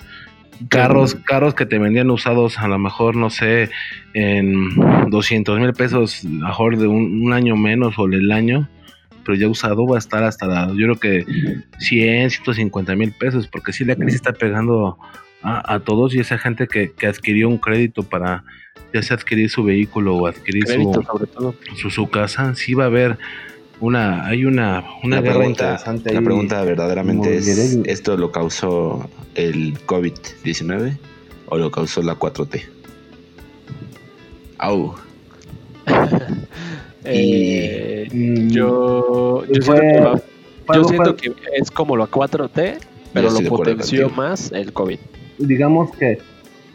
Carros, 0.68 1.14
carros 1.24 1.54
que 1.54 1.64
te 1.64 1.78
vendían 1.78 2.10
usados 2.10 2.58
a 2.58 2.68
lo 2.68 2.78
mejor, 2.78 3.16
no 3.16 3.30
sé, 3.30 3.70
en 4.12 4.68
200 5.08 5.58
mil 5.58 5.72
pesos, 5.72 6.22
a 6.22 6.28
lo 6.28 6.46
mejor 6.48 6.76
de 6.76 6.86
un, 6.86 7.22
un 7.24 7.32
año 7.32 7.56
menos 7.56 7.98
o 7.98 8.04
el 8.04 8.30
año, 8.30 8.68
pero 9.24 9.38
ya 9.38 9.48
usado 9.48 9.86
va 9.86 9.96
a 9.96 9.98
estar 9.98 10.22
hasta, 10.22 10.46
la- 10.46 10.68
yo 10.68 10.94
creo 10.94 10.96
que 10.96 11.24
100, 11.78 12.28
150 12.28 12.94
mil 12.94 13.12
pesos, 13.12 13.46
porque 13.48 13.72
sí 13.72 13.86
la 13.86 13.96
crisis 13.96 14.16
está 14.16 14.34
pegando 14.34 14.98
a, 15.42 15.74
a 15.76 15.80
todos 15.80 16.14
y 16.14 16.20
esa 16.20 16.36
gente 16.36 16.68
que, 16.68 16.92
que 16.92 17.06
adquirió 17.06 17.48
un 17.48 17.56
crédito 17.56 18.02
para 18.02 18.44
ya 18.92 19.02
sea 19.02 19.16
adquirir 19.16 19.48
su 19.50 19.62
vehículo 19.64 20.16
o 20.16 20.26
adquirir 20.26 20.64
crédito 20.64 20.94
su, 20.94 21.02
sobre 21.02 21.26
todo 21.26 21.54
su, 21.76 21.90
su 21.90 22.08
casa, 22.10 22.54
sí 22.54 22.74
va 22.74 22.84
a 22.84 22.86
haber 22.88 23.18
una, 23.80 24.26
hay 24.26 24.44
una, 24.44 24.84
una 25.02 25.16
la 25.16 25.22
guerra 25.22 25.36
pregunta, 25.38 25.64
interesante 25.64 26.12
la 26.12 26.18
ahí. 26.18 26.24
pregunta 26.24 26.62
verdaderamente 26.64 27.36
es. 27.36 27.46
¿esto 27.86 28.16
lo 28.16 28.30
causó 28.30 29.08
el 29.34 29.78
COVID-19 29.86 30.98
o 31.46 31.56
lo 31.58 31.70
causó 31.70 32.02
la 32.02 32.14
4T? 32.18 32.62
Au. 34.58 34.94
Eh, 37.04 38.08
Mm, 38.12 38.48
yo 38.50 39.44
yo 39.50 39.62
fue- 39.62 39.78
siento 39.78 39.80
que 39.80 40.00
va- 40.04 40.76
yo 40.76 40.84
siento 40.84 41.04
fue- 41.16 41.16
que 41.16 41.32
es 41.56 41.70
como 41.70 41.96
la 41.96 42.06
4T 42.06 42.78
pero 43.14 43.30
lo 43.30 43.40
potenció 43.48 44.10
más 44.10 44.52
el 44.52 44.72
COVID 44.72 44.98
digamos 45.38 45.96
que 45.96 46.18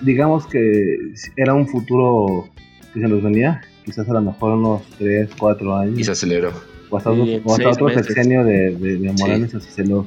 digamos 0.02 0.46
que 0.48 0.98
era 1.38 1.54
un 1.54 1.68
futuro 1.68 2.48
que 2.94 3.00
se 3.02 3.08
nos 3.08 3.22
venía 3.24 3.62
quizás 3.86 4.10
a 4.10 4.14
lo 4.14 4.22
mejor 4.22 4.54
unos 4.54 4.82
3, 4.98 5.30
4 5.38 5.76
años 5.76 6.00
Y 6.00 6.04
se 6.04 6.12
aceleró. 6.12 6.52
o 6.90 6.98
hasta, 6.98 7.12
otro- 7.12 7.24
o 7.24 7.52
hasta 7.52 7.56
seis 7.64 7.76
otro 7.76 7.86
meses. 7.88 8.06
sexenio 8.08 8.44
de, 8.44 8.76
de, 8.76 8.98
de 8.98 9.14
Morales 9.14 9.52
se 9.60 9.86
lo 9.86 10.06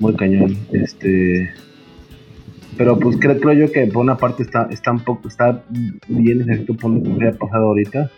muy 0.00 0.14
cañón 0.16 0.56
este 0.72 1.50
pero 2.76 2.98
pues 2.98 3.16
creo, 3.18 3.38
creo 3.38 3.52
yo 3.66 3.72
que 3.72 3.86
por 3.86 4.02
una 4.02 4.16
parte 4.16 4.42
está 4.42 4.66
está 4.70 4.90
un 4.92 5.00
poco 5.00 5.28
está 5.28 5.62
bien 6.08 6.40
en 6.40 6.46
cierto 6.46 6.74
punto 6.74 7.16
que 7.18 7.26
haya 7.28 7.38
pasado 7.38 7.66
ahorita 7.66 8.10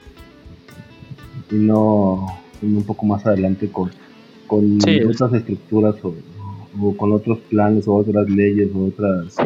y 1.50 1.56
no 1.56 2.26
un 2.62 2.82
poco 2.84 3.04
más 3.06 3.26
adelante 3.26 3.68
con 3.70 3.90
con 4.46 4.80
Sí. 4.80 5.00
otras 5.02 5.32
estructuras 5.34 5.96
o, 6.02 6.14
o 6.80 6.96
con 6.96 7.12
otros 7.12 7.38
planes 7.50 7.86
o 7.88 7.94
otras 7.94 8.28
leyes 8.28 8.68
o 8.74 8.86
otras 8.86 9.36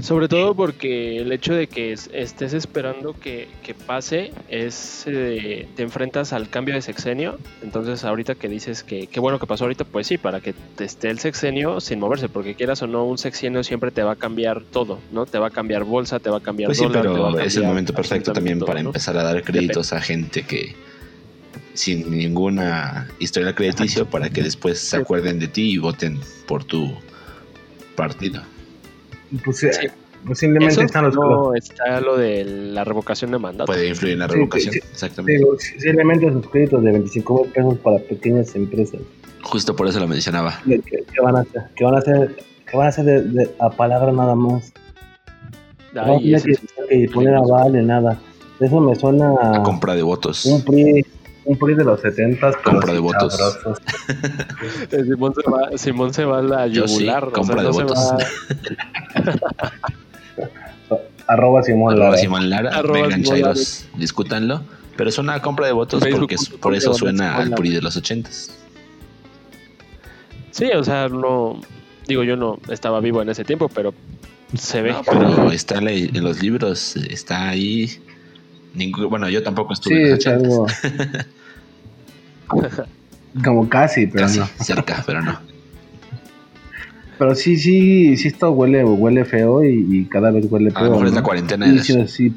Sobre 0.00 0.28
todo 0.28 0.54
porque 0.54 1.18
el 1.18 1.32
hecho 1.32 1.54
de 1.54 1.66
que 1.66 1.92
es- 1.92 2.08
estés 2.12 2.52
esperando 2.52 3.14
que, 3.14 3.48
que 3.62 3.74
pase 3.74 4.32
es 4.48 5.04
eh, 5.06 5.66
te 5.76 5.82
enfrentas 5.82 6.32
al 6.32 6.48
cambio 6.48 6.74
de 6.74 6.82
sexenio. 6.82 7.38
Entonces 7.62 8.04
ahorita 8.04 8.34
que 8.34 8.48
dices 8.48 8.82
que 8.84 9.06
qué 9.06 9.18
bueno 9.20 9.38
que 9.38 9.46
pasó 9.46 9.64
ahorita, 9.64 9.84
pues 9.84 10.06
sí, 10.06 10.18
para 10.18 10.40
que 10.40 10.54
te 10.76 10.84
esté 10.84 11.10
el 11.10 11.18
sexenio 11.18 11.80
sin 11.80 11.98
moverse, 12.00 12.28
porque 12.28 12.54
quieras 12.54 12.82
o 12.82 12.86
no, 12.86 13.04
un 13.04 13.18
sexenio 13.18 13.64
siempre 13.64 13.90
te 13.90 14.02
va 14.02 14.12
a 14.12 14.16
cambiar 14.16 14.62
todo, 14.64 14.98
¿no? 15.12 15.26
Te 15.26 15.38
va 15.38 15.48
a 15.48 15.50
cambiar 15.50 15.84
bolsa, 15.84 16.20
te 16.20 16.30
va 16.30 16.38
a 16.38 16.40
cambiar 16.40 16.68
Pues 16.68 16.78
sí, 16.78 16.84
dólar, 16.84 17.02
te 17.02 17.08
va 17.08 17.28
a 17.30 17.32
pero 17.32 17.44
es 17.44 17.56
el 17.56 17.64
momento 17.64 17.92
perfecto 17.92 18.32
también 18.32 18.60
para 18.60 18.80
empezar 18.80 19.16
a 19.16 19.22
dar 19.22 19.42
créditos 19.42 19.92
a 19.92 20.00
gente 20.00 20.42
que 20.44 20.74
sin 21.78 22.10
ninguna 22.10 23.08
historia 23.20 23.54
crediticio 23.54 24.04
para 24.04 24.28
que 24.30 24.42
después 24.42 24.80
se 24.80 24.96
Sí. 24.96 25.02
acuerden 25.02 25.38
de 25.38 25.46
ti 25.46 25.72
y 25.74 25.78
voten 25.78 26.18
por 26.46 26.64
tu 26.64 26.92
partido. 27.94 28.42
pues 29.44 29.62
eh, 29.62 29.72
Sí. 29.72 29.86
posiblemente 30.26 30.72
Eso 30.72 30.82
están 30.82 31.04
los 31.04 31.14
no 31.14 31.54
está 31.54 32.00
lo 32.00 32.16
de 32.16 32.44
la 32.44 32.82
revocación 32.82 33.30
de 33.30 33.38
mandato. 33.38 33.66
Puede 33.66 33.86
influir 33.88 34.14
en 34.14 34.18
la 34.20 34.26
Sí, 34.28 34.34
revocación, 34.34 34.72
sí, 34.72 34.80
exactamente. 34.90 35.38
Digo, 35.38 35.50
posiblemente 35.74 36.32
sus 36.32 36.48
créditos 36.48 36.82
de 36.82 36.92
25 36.92 37.42
mil 37.44 37.52
pesos 37.52 37.78
para 37.78 37.98
pequeñas 37.98 38.54
empresas. 38.56 39.00
Justo 39.42 39.76
por 39.76 39.86
eso 39.86 40.00
lo 40.00 40.08
mencionaba. 40.08 40.60
¿Qué, 40.66 40.80
qué 40.80 41.20
van 41.22 41.36
a 41.36 41.40
hacer? 41.40 41.62
¿Qué 41.76 41.84
van 41.84 41.94
a 41.94 41.98
hacer? 41.98 42.36
¿Qué 42.68 42.76
van 42.76 42.86
a 42.86 42.88
hacer 42.88 43.04
de, 43.04 43.22
de- 43.22 43.50
a 43.60 43.70
palabra 43.70 44.10
nada 44.10 44.34
más? 44.34 44.72
Ay, 45.94 46.10
no 46.14 46.18
tiene 46.18 46.42
que, 46.42 46.54
sí 46.54 46.66
que 46.88 47.08
poner 47.12 47.34
aval 47.36 47.72
ni 47.72 47.84
nada. 47.84 48.18
Eso 48.60 48.80
me 48.80 48.96
suena 48.96 49.32
La 49.34 49.58
a 49.58 49.62
compra 49.62 49.94
de 49.94 50.02
votos. 50.02 50.44
un 50.46 50.64
PRI, 50.64 51.04
un 51.48 51.58
PRI 51.58 51.74
de 51.74 51.84
los 51.84 52.00
70 52.00 52.50
pero 52.50 52.62
Compra 52.62 52.92
de 52.92 52.98
votos. 52.98 53.38
Eh, 54.90 55.04
Simón 55.04 55.32
se 55.34 55.50
va, 55.50 55.78
Simón 55.78 56.12
se 56.14 56.24
va 56.24 56.38
a 56.38 56.42
la 56.42 56.66
Yo 56.66 56.86
sí, 56.86 56.94
yugular. 57.04 57.24
o 57.24 57.26
sea, 57.26 57.32
compra 57.32 57.62
de 57.62 57.68
no 57.68 57.72
se 57.72 57.82
votos. 57.84 57.98
va- 57.98 58.18
Arroba 61.26 61.62
Simón 61.62 61.92
Arroba 61.92 62.06
Lara. 62.10 62.18
Simón 62.18 62.50
Lara, 62.50 62.70
Arroba 62.70 63.00
vengan 63.02 63.22
Simón 63.24 63.24
chairos, 63.40 63.86
discútanlo. 63.96 64.62
Pero 64.96 65.10
es 65.10 65.18
una 65.18 65.40
compra 65.40 65.66
de 65.66 65.72
votos 65.72 66.02
Facebook 66.02 66.20
porque 66.20 66.34
es- 66.36 66.48
por 66.48 66.74
eso 66.74 66.94
suena 66.94 67.24
Simón 67.28 67.40
al 67.42 67.44
Lara. 67.50 67.56
PRI 67.56 67.70
de 67.74 67.82
los 67.82 67.96
ochentas. 67.96 68.50
Sí, 70.50 70.66
o 70.74 70.82
sea, 70.84 71.08
no. 71.08 71.60
Digo, 72.06 72.24
yo 72.24 72.36
no 72.36 72.58
estaba 72.70 73.00
vivo 73.00 73.20
en 73.22 73.28
ese 73.28 73.44
tiempo, 73.44 73.68
pero 73.68 73.94
se 74.56 74.80
ve. 74.82 74.92
No, 74.92 75.02
pero 75.04 75.52
está 75.52 75.78
en, 75.78 76.22
los 76.24 76.42
libros, 76.42 76.96
está 76.96 77.48
ahí. 77.50 77.90
Ningún- 78.74 79.08
bueno, 79.08 79.28
yo 79.28 79.42
tampoco 79.42 79.74
estuve 79.74 79.94
Sí, 79.94 80.00
en 80.02 80.10
los 80.10 80.18
es 80.18 80.26
ochentas. 80.26 80.84
algo. 80.84 81.28
Como 83.44 83.68
casi, 83.68 84.06
pero 84.06 84.26
Casi, 84.26 84.38
no. 84.40 84.48
cerca, 84.60 85.02
pero 85.06 85.22
no. 85.22 85.38
Pero 87.18 87.34
sí, 87.34 87.56
sí, 87.56 88.16
sí, 88.16 88.28
esto 88.28 88.50
huele, 88.52 88.84
huele 88.84 89.24
feo 89.24 89.64
y, 89.64 89.86
y 89.90 90.04
cada 90.06 90.30
vez 90.30 90.46
huele 90.48 90.70
A 90.70 90.74
peor. 90.74 90.84
lo 90.86 90.90
mejor 90.92 91.06
es 91.08 91.14
la 91.14 91.22
cuarentena. 91.22 91.66
Y 91.66 91.72
de 91.76 91.82
sí, 91.82 92.06
sí, 92.06 92.34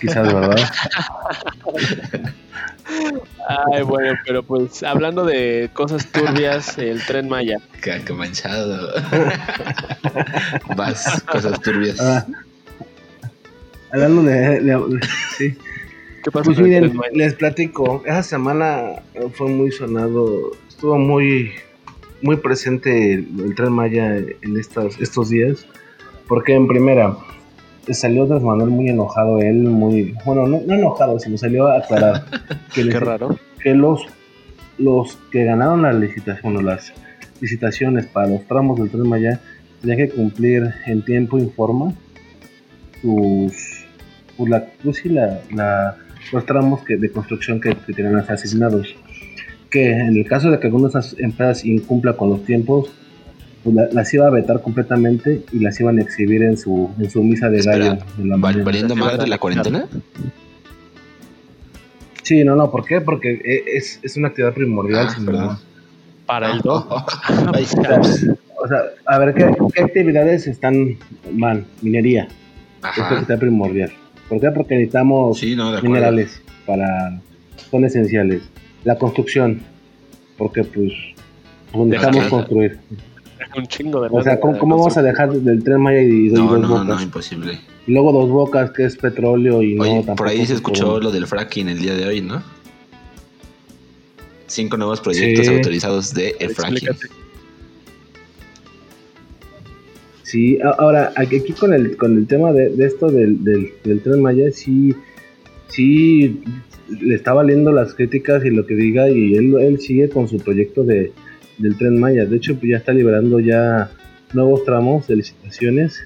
Quizás, 0.00 0.32
¿verdad? 0.32 0.56
Ay, 3.72 3.82
bueno, 3.82 4.18
pero 4.26 4.42
pues 4.42 4.82
hablando 4.82 5.24
de 5.24 5.68
cosas 5.72 6.06
turbias, 6.06 6.78
el 6.78 7.04
tren 7.04 7.28
Maya. 7.28 7.58
Caca 7.80 8.14
manchado. 8.14 8.92
Vas, 10.74 11.22
cosas 11.30 11.60
turbias. 11.60 12.00
Ah, 12.00 12.26
hablando 13.92 14.22
de, 14.22 14.60
de- 14.60 15.00
sí. 15.36 15.54
¿Qué 16.30 16.40
Pues 16.42 16.58
miren, 16.60 16.92
les 17.14 17.34
platico, 17.34 18.02
esa 18.04 18.22
semana 18.22 18.96
fue 19.32 19.48
muy 19.48 19.70
sonado, 19.72 20.50
estuvo 20.68 20.98
muy, 20.98 21.52
muy 22.22 22.36
presente 22.36 23.14
el, 23.14 23.28
el 23.44 23.54
Tren 23.54 23.72
Maya 23.72 24.16
en 24.16 24.56
estos, 24.58 25.00
estos 25.00 25.30
días, 25.30 25.66
porque 26.26 26.54
en 26.54 26.66
primera 26.68 27.16
salió 27.90 28.24
Andrés 28.24 28.42
Manuel 28.42 28.68
muy 28.68 28.88
enojado, 28.90 29.38
él 29.38 29.62
muy, 29.62 30.14
bueno, 30.26 30.46
no, 30.46 30.60
no 30.66 30.74
enojado, 30.74 31.18
sino 31.18 31.38
salió 31.38 31.68
a 31.68 31.78
aclarar 31.78 32.24
que, 32.74 32.84
les- 32.84 32.94
Qué 32.94 33.00
raro. 33.00 33.38
que 33.62 33.72
los, 33.72 34.02
los 34.76 35.16
que 35.32 35.44
ganaron 35.44 35.80
la 35.82 35.94
licitación 35.94 36.58
o 36.58 36.60
las 36.62 36.92
licitaciones 37.40 38.04
para 38.06 38.26
los 38.28 38.44
tramos 38.46 38.78
del 38.78 38.90
Tren 38.90 39.08
Maya 39.08 39.40
tenían 39.80 39.96
que 39.96 40.10
cumplir 40.10 40.68
en 40.86 41.02
tiempo 41.02 41.38
y 41.38 41.46
forma 41.46 41.94
sus, 43.00 43.86
pues 44.36 44.50
la, 44.50 44.66
pues 44.82 44.96
sí, 44.98 45.08
la, 45.08 45.40
la- 45.52 45.96
los 46.32 46.44
tramos 46.46 46.82
que, 46.84 46.96
de 46.96 47.10
construcción 47.10 47.60
que, 47.60 47.74
que 47.74 47.92
tenían 47.92 48.16
asignados. 48.18 48.94
Que 49.70 49.90
en 49.92 50.16
el 50.16 50.26
caso 50.26 50.50
de 50.50 50.58
que 50.58 50.66
algunas 50.68 50.92
de 50.92 51.00
esas 51.00 51.18
empresas 51.18 51.64
incumplan 51.64 52.14
con 52.14 52.30
los 52.30 52.44
tiempos, 52.44 52.90
pues 53.64 53.74
la- 53.76 53.88
las 53.92 54.12
iba 54.14 54.26
a 54.26 54.30
vetar 54.30 54.62
completamente 54.62 55.42
y 55.52 55.58
las 55.60 55.78
iban 55.80 55.98
a 55.98 56.02
exhibir 56.02 56.42
en 56.42 56.56
su, 56.56 56.90
en 56.98 57.10
su 57.10 57.22
misa 57.22 57.48
de 57.50 57.58
Espera, 57.58 57.78
gallo. 57.78 58.02
de 58.16 58.24
la 58.24 58.34
¿Va- 58.34 58.38
mañana. 58.38 58.64
¿Valiendo 58.64 58.96
madre 58.96 59.26
la 59.26 59.38
cuarentena? 59.38 59.86
Sí, 62.22 62.44
no, 62.44 62.56
no, 62.56 62.70
¿por 62.70 62.84
qué? 62.84 63.00
Porque 63.00 63.32
e- 63.44 63.76
es, 63.76 64.00
es 64.02 64.16
una 64.16 64.28
actividad 64.28 64.52
primordial. 64.54 65.06
Ah, 65.08 65.14
sin 65.14 65.26
duda. 65.26 65.58
Para 66.26 66.52
el 66.52 66.60
2. 66.60 66.86
Ay, 67.54 67.64
O 68.60 68.68
sea, 68.68 68.78
a 69.06 69.18
ver, 69.18 69.34
¿qué, 69.34 69.50
qué 69.74 69.82
actividades 69.82 70.46
están 70.46 70.98
mal? 71.32 71.64
Minería, 71.80 72.24
es 72.24 72.30
Ajá. 72.82 73.08
actividad 73.14 73.38
primordial. 73.38 73.92
¿Por 74.28 74.40
qué? 74.40 74.50
Porque 74.50 74.74
necesitamos 74.74 75.38
Sí, 75.38 75.56
no, 75.56 75.80
minerales 75.82 76.40
para 76.66 77.20
son 77.70 77.84
esenciales. 77.84 78.42
La 78.84 78.96
construcción, 78.98 79.60
porque 80.36 80.64
pues, 80.64 80.92
necesitamos 81.74 82.26
construir. 82.28 82.78
Un 83.56 83.66
chingo 83.66 84.00
de 84.02 84.08
O 84.12 84.22
sea, 84.22 84.38
¿cómo, 84.40 84.52
de 84.54 84.58
cómo 84.58 84.76
vamos 84.76 84.96
a 84.96 85.02
dejar 85.02 85.32
del 85.32 85.62
tren 85.64 85.80
Maya 85.80 86.02
y, 86.02 86.26
y 86.26 86.30
No, 86.30 86.46
dos 86.52 86.60
no, 86.60 86.68
bocas? 86.68 86.86
no, 86.86 87.02
imposible. 87.02 87.58
Y 87.86 87.92
luego 87.92 88.12
dos 88.12 88.28
bocas, 88.28 88.70
que 88.72 88.84
es 88.84 88.96
petróleo 88.96 89.62
y 89.62 89.78
Oye, 89.78 90.02
no 90.04 90.14
por 90.16 90.28
ahí 90.28 90.44
se 90.44 90.54
escuchó 90.54 91.00
lo 91.00 91.10
del 91.10 91.26
fracking 91.26 91.68
el 91.68 91.78
día 91.78 91.94
de 91.94 92.06
hoy, 92.06 92.20
¿no? 92.20 92.42
Cinco 94.46 94.76
nuevos 94.76 95.00
proyectos 95.00 95.46
Sí. 95.46 95.54
autorizados 95.54 96.12
de 96.14 96.34
el 96.40 96.50
fracking. 96.54 96.88
Explícate. 96.88 97.27
Sí, 100.28 100.58
ahora 100.78 101.12
aquí 101.16 101.40
con 101.58 101.72
el 101.72 101.96
con 101.96 102.18
el 102.18 102.26
tema 102.26 102.52
de, 102.52 102.68
de 102.68 102.84
esto 102.86 103.10
del, 103.10 103.42
del, 103.44 103.70
del 103.82 104.00
tren 104.02 104.20
Maya, 104.20 104.50
sí, 104.52 104.94
sí 105.68 106.42
le 107.00 107.14
está 107.14 107.32
valiendo 107.32 107.72
las 107.72 107.94
críticas 107.94 108.44
y 108.44 108.50
lo 108.50 108.66
que 108.66 108.74
diga 108.74 109.08
y 109.08 109.34
él, 109.36 109.54
él 109.58 109.80
sigue 109.80 110.10
con 110.10 110.28
su 110.28 110.36
proyecto 110.38 110.84
de, 110.84 111.12
del 111.56 111.78
tren 111.78 111.98
Maya. 111.98 112.26
De 112.26 112.36
hecho, 112.36 112.54
pues 112.56 112.70
ya 112.72 112.76
está 112.76 112.92
liberando 112.92 113.40
ya 113.40 113.90
nuevos 114.34 114.64
tramos 114.66 115.06
de 115.06 115.16
licitaciones. 115.16 115.98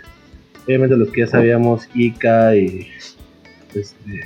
Obviamente 0.66 0.96
los 0.96 1.08
que 1.11 1.22
ya 1.22 1.26
sabíamos, 1.26 1.88
ICA 1.94 2.54
y 2.56 2.87
este, 3.74 4.20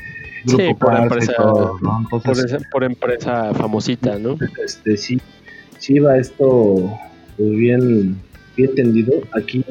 Grupo 0.44 0.62
Sí, 0.62 0.74
por 0.74 0.88
Parza 0.90 1.00
y 1.00 1.02
empresa- 1.04 1.36
todo, 1.36 1.78
¿no? 1.80 2.06
Por, 2.10 2.20
Entonces, 2.20 2.44
esa- 2.52 2.70
por 2.70 2.84
empresa 2.84 3.54
famosita, 3.54 4.18
¿no? 4.18 4.36
este 4.64 4.96
sí, 4.98 5.18
sí 5.78 5.98
va 6.00 6.18
esto 6.18 6.92
pues, 7.38 7.50
bien, 7.50 8.16
bien 8.56 8.74
tendido. 8.74 9.12
Aquí 9.32 9.64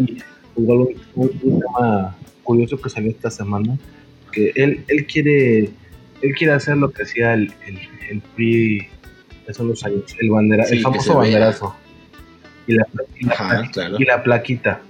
igual 0.58 0.80
un, 0.80 0.90
un- 1.16 1.60
tema 1.60 2.16
curioso 2.44 2.80
que 2.80 2.90
salió 2.90 3.10
esta 3.12 3.30
semana, 3.32 3.78
que 4.32 4.52
él, 4.56 4.84
él 4.88 5.06
quiere 5.08 5.70
él 6.22 6.34
quiere 6.38 6.54
hacer 6.54 6.78
lo 6.78 6.92
que 6.92 7.04
hacía 7.04 7.34
el, 7.34 7.52
el, 7.68 7.80
el 8.10 8.22
PRI 8.36 8.88
hace 9.50 9.62
unos 9.62 9.84
años, 9.86 10.04
el 10.20 10.30
bandera, 10.30 10.66
Sí, 10.66 10.78
el 10.78 10.82
famoso 10.82 11.16
banderazo. 11.18 11.76
Y 12.68 12.74
la, 12.74 12.88
y 13.20 13.26
la- 13.26 13.32
Ajá, 13.34 13.70
claro. 13.72 13.96
y 14.00 14.06
la 14.06 14.24
plaquita. 14.24 14.82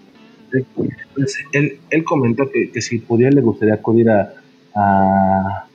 Entonces, 0.53 1.43
él, 1.51 1.79
él 1.89 2.03
comentó 2.05 2.49
que, 2.49 2.71
que 2.71 2.81
si 2.81 2.99
pudiera 2.99 3.31
le 3.31 3.41
gustaría 3.41 3.73
acudir 3.73 4.09
a, 4.09 4.33
a, 4.75 5.65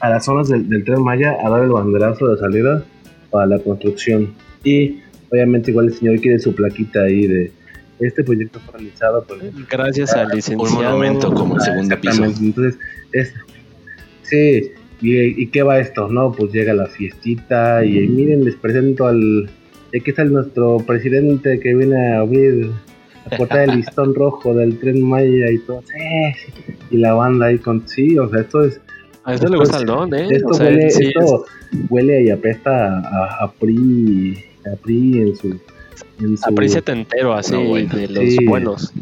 a 0.00 0.10
las 0.10 0.24
zonas 0.24 0.48
del, 0.48 0.68
del 0.68 0.82
tren 0.84 1.02
Maya 1.02 1.36
a 1.44 1.48
dar 1.50 1.62
el 1.62 1.70
banderazo 1.70 2.26
de 2.28 2.38
salida 2.40 2.84
para 3.30 3.46
la 3.46 3.58
construcción. 3.60 4.34
Y 4.64 5.00
obviamente 5.34 5.70
igual 5.70 5.86
el 5.86 5.94
señor 5.94 6.20
quiere 6.20 6.38
su 6.38 6.54
plaquita 6.54 7.02
ahí 7.02 7.26
de 7.26 7.52
este 8.00 8.24
proyecto 8.24 8.60
fue 8.60 8.74
realizado 8.74 9.24
por 9.24 9.38
Gracias 9.68 10.12
al 10.14 10.28
licenciado. 10.28 10.76
Un 10.76 10.84
monumento 10.84 11.32
como 11.32 11.56
el 11.56 11.60
segundo 11.62 12.00
piso. 12.00 12.24
Entonces, 12.24 12.78
es, 13.12 13.32
sí, 14.22 14.72
y, 15.00 15.42
¿y 15.42 15.46
qué 15.48 15.62
va 15.62 15.78
esto? 15.78 16.08
No, 16.08 16.32
pues 16.32 16.52
llega 16.52 16.74
la 16.74 16.86
fiestita 16.86 17.84
y 17.84 18.06
miren, 18.08 18.44
les 18.44 18.56
presento 18.56 19.06
al... 19.06 19.48
Aquí 19.96 20.10
está 20.10 20.24
nuestro 20.24 20.78
presidente 20.78 21.60
que 21.60 21.72
viene 21.72 22.14
a 22.14 22.18
abrir, 22.18 22.72
a 23.30 23.36
cortar 23.36 23.68
el 23.68 23.76
listón 23.76 24.12
rojo 24.12 24.52
del 24.54 24.76
tren 24.80 25.00
Maya 25.00 25.50
y 25.52 25.58
todo. 25.58 25.82
Sí, 25.82 26.52
sí. 26.52 26.74
Y 26.90 26.96
la 26.98 27.14
banda 27.14 27.46
ahí 27.46 27.58
con... 27.58 27.86
Sí, 27.88 28.18
o 28.18 28.28
sea, 28.28 28.40
esto 28.40 28.64
es... 28.64 28.80
A 29.22 29.34
esto 29.34 29.48
le 29.48 29.56
gusta 29.56 29.78
el 29.78 29.86
don, 29.86 30.12
¿eh? 30.12 30.26
Esto, 30.30 30.48
O 30.48 30.54
sea, 30.54 30.66
huele, 30.66 30.90
sí, 30.90 31.06
esto 31.06 31.44
huele 31.88 32.24
y 32.24 32.30
apesta 32.30 32.98
a, 32.98 33.44
a 33.44 33.52
PRI, 33.52 34.44
a 34.72 34.76
PRI 34.76 35.18
en 35.18 35.36
su... 35.36 35.60
En 36.20 36.36
su 36.36 37.32
así 37.32 37.52
No, 37.52 37.64
bueno. 37.64 37.94
de 37.94 38.08
los 38.08 38.24
Sí. 38.24 38.46
buenos. 38.46 38.92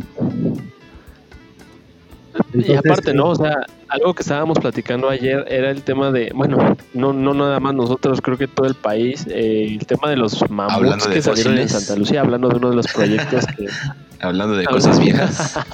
y 2.54 2.72
aparte, 2.74 3.12
¿no? 3.14 3.28
O 3.28 3.34
sea, 3.34 3.66
algo 3.88 4.14
que 4.14 4.22
estábamos 4.22 4.58
platicando 4.58 5.08
ayer 5.08 5.44
era 5.48 5.70
el 5.70 5.82
tema 5.82 6.10
de, 6.10 6.32
bueno, 6.34 6.76
no, 6.94 7.12
no 7.12 7.34
nada 7.34 7.60
más 7.60 7.74
nosotros, 7.74 8.20
creo 8.20 8.38
que 8.38 8.48
todo 8.48 8.66
el 8.66 8.74
país, 8.74 9.26
eh, 9.28 9.76
el 9.78 9.86
tema 9.86 10.08
de 10.08 10.16
los 10.16 10.48
mamuts 10.50 10.74
Hablando 10.74 11.06
de 11.06 11.14
que 11.14 11.22
salieron 11.22 11.58
en. 11.58 11.68
Santa 11.68 11.96
Lucía, 11.96 12.20
hablando 12.20 12.48
de 12.48 12.56
uno 12.56 12.70
de 12.70 12.76
los 12.76 12.86
proyectos 12.88 13.46
que... 13.46 13.68
Hablando 14.20 14.56
de 14.56 14.64
cosas 14.64 15.00
viejas. 15.00 15.58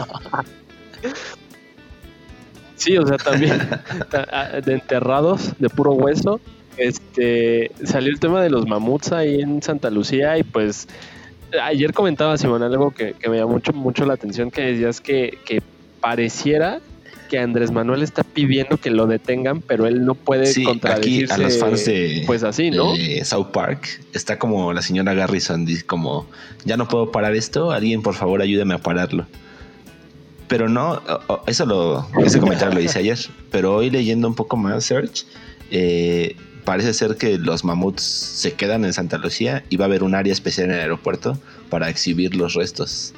Sí, 2.79 2.97
o 2.97 3.05
sea, 3.05 3.19
también 3.19 3.59
de 4.65 4.73
enterrados 4.73 5.53
de 5.59 5.69
puro 5.69 5.93
hueso. 5.93 6.41
Este 6.79 7.71
salió 7.85 8.11
el 8.11 8.21
tema 8.21 8.43
de 8.43 8.51
los 8.51 8.67
mamuts 8.67 9.13
ahí 9.13 9.41
en 9.41 9.63
Santa 9.63 9.91
Lucía 9.91 10.39
y 10.39 10.43
pues 10.43 10.89
ayer 11.63 11.93
comentaba 11.93 12.37
Simón 12.37 12.63
algo 12.63 12.91
que, 12.91 13.15
que 13.15 13.29
me 13.29 13.39
llamó 13.39 13.55
mucho, 13.55 13.73
mucho 13.73 14.07
la 14.07 14.15
atención 14.15 14.51
que 14.51 14.63
decías 14.63 15.01
que, 15.01 15.39
que 15.45 15.63
pareciera 16.01 16.81
que 17.29 17.39
Andrés 17.39 17.71
Manuel 17.71 18.03
está 18.03 18.23
pidiendo 18.25 18.79
que 18.79 18.91
lo 18.91 19.07
detengan, 19.07 19.61
pero 19.61 19.87
él 19.87 20.05
no 20.05 20.15
puede 20.15 20.47
Sí, 20.47 20.63
aquí 20.63 20.65
contradecirse. 20.65 21.35
a 21.35 21.39
los 21.39 21.59
fans 21.59 21.85
de, 21.85 22.23
pues 22.27 22.43
así, 22.43 22.71
¿no? 22.71 22.95
de 22.95 23.23
South 23.25 23.49
Park 23.53 24.01
está 24.15 24.39
como 24.39 24.73
la 24.73 24.81
señora 24.83 25.13
Garrison, 25.15 25.67
dice 25.67 25.85
como, 25.85 26.27
ya 26.65 26.77
no 26.77 26.89
puedo 26.89 27.13
parar 27.13 27.35
esto, 27.35 27.71
alguien 27.71 28.03
por 28.03 28.15
favor 28.15 28.41
ayúdame 28.41 28.75
a 28.75 28.79
pararlo. 28.79 29.27
Pero 30.49 30.71
no, 30.71 31.03
eso 31.47 31.67
lo, 31.67 32.09
ese 32.25 32.41
comentario 32.41 32.75
lo 32.75 32.81
hice 32.81 32.99
ayer, 33.01 33.19
pero 33.51 33.77
hoy 33.77 33.91
leyendo 33.91 34.27
un 34.27 34.35
poco 34.35 34.57
más, 34.57 34.85
Search, 34.85 35.27
eh, 35.71 36.35
parece 36.69 36.93
ser 36.93 37.17
que 37.17 37.39
los 37.39 37.65
mamuts 37.65 38.03
se 38.03 38.53
quedan 38.53 38.85
en 38.85 38.93
Santa 38.93 39.17
Lucía 39.17 39.65
y 39.71 39.79
va 39.79 39.87
a 39.87 39.89
haber 39.89 40.03
un 40.03 40.15
área 40.15 40.35
especial 40.35 40.67
en 40.67 40.75
el 40.75 40.81
aeropuerto 40.81 41.39
para 41.71 41.89
exhibir 41.89 42.37
los 42.37 42.53
restos. 42.53 43.15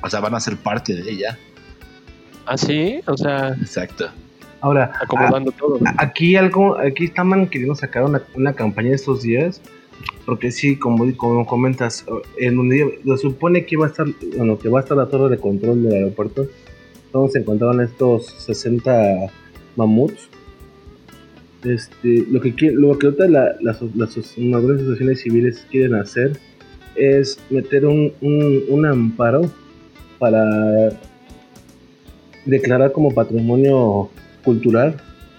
O 0.00 0.08
sea, 0.08 0.20
van 0.20 0.32
a 0.36 0.38
ser 0.38 0.56
parte 0.56 0.94
de 0.94 1.10
ella. 1.10 1.36
Ah, 2.46 2.56
sí, 2.56 3.00
o 3.08 3.16
sea, 3.16 3.48
Exacto. 3.60 4.10
Ahora, 4.60 4.92
acomodando 5.02 5.50
todo. 5.50 5.80
aquí 5.96 6.36
algo, 6.36 6.78
aquí 6.78 7.06
estaban 7.06 7.48
queriendo 7.48 7.74
sacar 7.74 8.04
una, 8.04 8.22
una 8.36 8.52
campaña 8.52 8.94
estos 8.94 9.22
días, 9.22 9.60
porque 10.24 10.52
sí, 10.52 10.76
como, 10.76 11.16
como 11.16 11.44
comentas, 11.46 12.06
en 12.38 12.58
donde 12.58 13.00
se 13.04 13.16
supone 13.18 13.66
que 13.66 13.74
iba 13.74 13.86
a 13.86 13.88
estar, 13.88 14.06
bueno, 14.36 14.56
que 14.56 14.68
va 14.68 14.78
a 14.78 14.82
estar 14.82 14.96
la 14.96 15.08
torre 15.08 15.34
de 15.34 15.40
control 15.40 15.82
del 15.82 15.94
aeropuerto, 15.94 16.46
donde 17.12 17.32
se 17.32 17.38
encontraban 17.40 17.80
estos 17.80 18.26
60 18.38 19.32
mamuts. 19.74 20.28
Este, 21.66 22.24
lo 22.30 22.40
que 22.40 22.54
lo 22.72 22.96
que 22.98 23.06
ahorita 23.06 23.26
la- 23.28 23.56
las, 23.60 23.82
las, 23.96 24.10
asociaciones 24.16 25.20
civiles 25.20 25.66
quieren 25.70 25.94
hacer 25.94 26.38
es 26.94 27.38
meter 27.50 27.84
un, 27.86 28.12
un, 28.20 28.62
un 28.68 28.86
amparo 28.86 29.50
para 30.18 30.44
declarar 32.44 32.92
como 32.92 33.12
patrimonio 33.12 34.08
cultural 34.44 34.96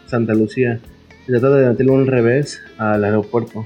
Santa 0.08 0.34
Lucía 0.34 0.80
y 1.28 1.32
tratar 1.32 1.52
de 1.54 1.68
meterle 1.70 1.92
un 1.92 2.08
revés 2.08 2.60
al 2.78 3.04
aeropuerto. 3.04 3.66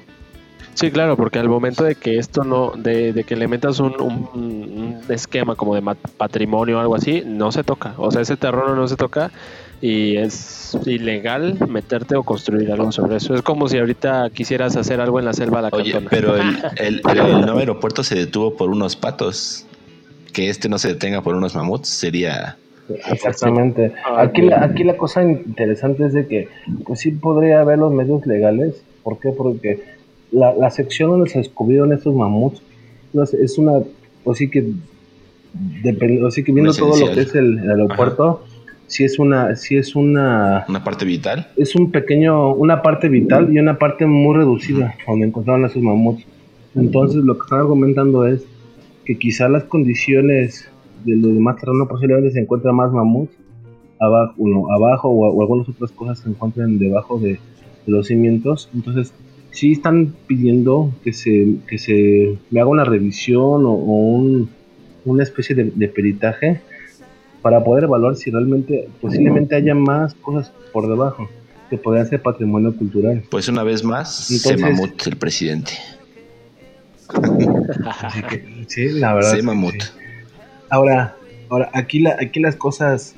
Sí, 0.74 0.90
claro, 0.90 1.18
porque 1.18 1.38
al 1.40 1.50
momento 1.50 1.84
de 1.84 1.96
que 1.96 2.18
esto 2.18 2.44
no, 2.44 2.72
de, 2.78 3.12
de 3.14 3.24
que 3.24 3.36
le 3.36 3.48
metas 3.48 3.80
un, 3.80 3.94
un- 4.00 4.30
un 4.34 4.98
esquema 5.10 5.56
como 5.56 5.76
de 5.76 5.82
patrimonio 6.18 6.78
o 6.78 6.80
algo 6.80 6.96
así, 6.96 7.24
no 7.26 7.52
se 7.52 7.64
toca. 7.64 7.94
O 7.98 8.10
sea, 8.12 8.22
ese 8.22 8.38
terreno 8.38 8.76
no 8.76 8.88
se 8.88 8.96
toca. 8.96 9.32
Y 9.82 10.16
es 10.18 10.78
ilegal 10.86 11.58
meterte 11.68 12.16
o 12.16 12.24
construir 12.24 12.72
algo 12.72 12.92
sobre 12.92 13.18
eso. 13.18 13.34
Es 13.34 13.42
como 13.42 13.68
si 13.68 13.78
ahorita 13.80 14.30
quisieras 14.30 14.78
hacer 14.78 15.02
algo 15.02 15.18
en 15.20 15.26
la 15.26 15.34
selva 15.34 15.58
de 15.58 15.70
la 15.72 15.78
Oye, 15.78 15.92
Cantona. 15.94 16.10
pero 16.12 16.36
el, 16.38 16.58
el- 16.78 17.02
pero 17.02 17.26
el 17.28 17.42
nuevo 17.42 17.60
aeropuerto 17.60 18.04
se 18.04 18.16
detuvo 18.16 18.56
por 18.56 18.70
unos 18.70 18.96
patos. 18.96 19.66
Que 20.34 20.50
este 20.50 20.70
no 20.70 20.78
se 20.78 20.88
detenga 20.90 21.22
por 21.22 21.36
unos 21.36 21.56
mamuts 21.56 21.90
sería. 21.90 22.56
Exactamente. 23.12 23.92
Ah, 24.06 24.22
Aquí 24.22 24.42
la, 24.44 24.64
aquí 24.64 24.84
la 24.86 24.96
cosa 24.96 25.24
interesante 25.24 26.06
es 26.06 26.14
de 26.14 26.26
que 26.28 26.48
pues 26.86 27.00
sí 27.02 27.12
podría 27.12 27.60
haber 27.62 27.80
los 27.80 27.92
medios 27.92 28.26
legales. 28.26 28.82
¿Por 29.04 29.20
qué? 29.20 29.32
Porque 29.32 29.84
la, 30.32 30.54
la 30.54 30.70
sección 30.70 31.10
donde 31.10 31.30
se 31.30 31.40
descubrieron 31.40 31.92
estos 31.92 32.16
mamuts 32.16 32.62
pues, 33.12 33.34
es 33.34 33.58
una, 33.58 33.74
pues 34.24 34.38
sí 34.38 34.50
que, 34.50 34.72
depende, 35.84 36.26
así 36.26 36.44
que 36.44 36.52
viendo 36.54 36.74
todo 36.74 36.98
lo 36.98 37.14
que 37.14 37.22
es 37.22 37.36
el, 37.36 37.60
el 37.60 37.72
aeropuerto, 37.72 38.46
sí 38.92 39.04
es 39.06 39.18
una, 39.20 39.56
sí 39.56 39.78
es 39.78 39.96
una, 39.96 40.66
Una 40.68 40.84
parte 40.84 41.06
vital. 41.06 41.48
es 41.58 41.76
un 41.76 41.92
pequeño, 41.92 42.54
una 42.54 42.82
parte 42.82 43.08
vital 43.10 43.52
y 43.54 43.58
una 43.60 43.78
parte 43.78 44.06
muy 44.06 44.36
reducida 44.36 44.96
donde 45.08 45.28
encontraron 45.28 45.64
a 45.64 45.68
esos 45.68 45.82
mamuts. 45.82 46.24
Entonces 46.76 47.24
lo 47.24 47.36
que 47.38 47.44
están 47.44 47.60
argumentando 47.60 48.26
es 48.28 48.44
que 49.06 49.18
quizá 49.18 49.48
las 49.50 49.64
condiciones 49.64 50.68
de 51.06 51.16
los 51.16 51.34
demás 51.34 51.56
terrenos 51.60 51.88
posiblemente 51.88 52.32
se 52.32 52.40
encuentran 52.40 52.76
más 52.76 52.92
mamuts 52.92 53.34
abajo, 54.00 54.34
uno, 54.38 54.66
abajo 54.74 55.10
o, 55.10 55.30
o 55.30 55.42
algunas 55.42 55.68
otras 55.70 55.92
cosas 55.92 56.20
se 56.20 56.30
encuentren 56.30 56.78
debajo 56.80 57.20
de, 57.20 57.32
de 57.32 57.40
los 57.88 58.08
cimientos. 58.08 58.70
Entonces 58.74 59.14
sí 59.52 59.72
están 59.74 60.14
pidiendo 60.28 60.92
que 61.04 61.14
se, 61.14 61.56
que 61.68 61.78
se 61.78 62.38
le 62.52 62.60
haga 62.60 62.70
una 62.70 62.84
revisión 62.86 63.66
o, 63.66 63.72
o 63.72 63.94
un- 64.18 64.50
una 65.06 65.24
especie 65.24 65.56
de, 65.56 65.72
de 65.76 65.88
peritaje 65.88 66.62
para 67.42 67.64
poder 67.64 67.86
evaluar 67.86 68.16
si 68.16 68.30
realmente 68.32 68.88
posiblemente 69.02 69.56
haya 69.56 69.74
más 69.76 70.14
cosas 70.16 70.52
por 70.72 70.88
debajo 70.88 71.28
que 71.70 71.78
podrían 71.78 72.08
ser 72.08 72.22
patrimonio 72.22 72.76
cultural. 72.76 73.24
Pues 73.32 73.48
una 73.48 73.64
vez 73.64 73.84
más, 73.84 74.16
se 74.16 74.36
Entonces- 74.50 74.62
mamut 74.62 75.08
el 75.08 75.16
presidente. 75.18 75.72
Así 77.86 78.22
que 78.24 78.66
sí, 78.68 78.90
la 79.00 79.14
verdad. 79.14 79.32
Se 79.36 79.42
mamut. 79.44 79.74
sí. 79.82 79.90
Ahora, 80.70 81.16
ahora 81.50 81.70
aquí, 81.74 82.00
la, 82.00 82.16
aquí 82.20 82.40
las 82.40 82.56
cosas, 82.56 83.16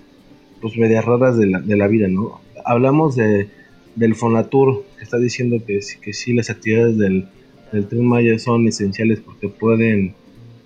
pues 0.62 0.76
medias 0.78 1.06
raras 1.06 1.38
de 1.38 1.48
la, 1.48 1.60
de 1.60 1.78
la 1.78 1.88
vida, 1.88 2.08
¿no? 2.08 2.42
Hablamos 2.66 3.16
de, 3.16 3.50
del 3.96 4.16
Fonatur, 4.16 4.84
que 4.98 5.04
está 5.04 5.18
diciendo 5.18 5.58
que, 5.66 5.82
sí- 5.82 6.00
que 6.00 6.14
sí 6.14 6.34
las 6.34 6.50
actividades 6.50 6.98
del, 6.98 7.28
del 7.72 7.88
Tren 7.88 8.06
Maya 8.08 8.40
son 8.40 8.68
esenciales 8.68 9.20
porque 9.20 9.50
pueden, 9.50 10.16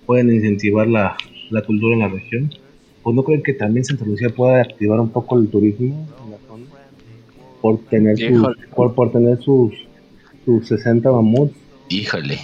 pueden 0.06 0.32
incentivar 0.32 0.86
la, 0.86 1.16
la 1.50 1.62
cultura 1.62 1.94
en 1.94 2.00
la 2.00 2.08
región. 2.08 2.50
Pues 3.08 3.16
no 3.16 3.22
creen 3.22 3.42
que 3.42 3.54
también 3.54 3.86
Santa 3.86 4.04
Lucía 4.04 4.28
pueda 4.28 4.60
activar 4.60 5.00
un 5.00 5.08
poco 5.08 5.38
el 5.38 5.48
turismo 5.48 6.06
en 6.26 6.30
la 6.30 6.36
zona 6.46 6.66
por 7.62 7.78
tener 7.86 8.18
sus, 8.18 8.46
por, 8.76 8.94
por 8.94 9.10
tener 9.10 9.38
sus, 9.38 9.72
sus 10.44 10.68
60 10.68 11.10
mamuts. 11.10 11.54
Híjole. 11.88 12.38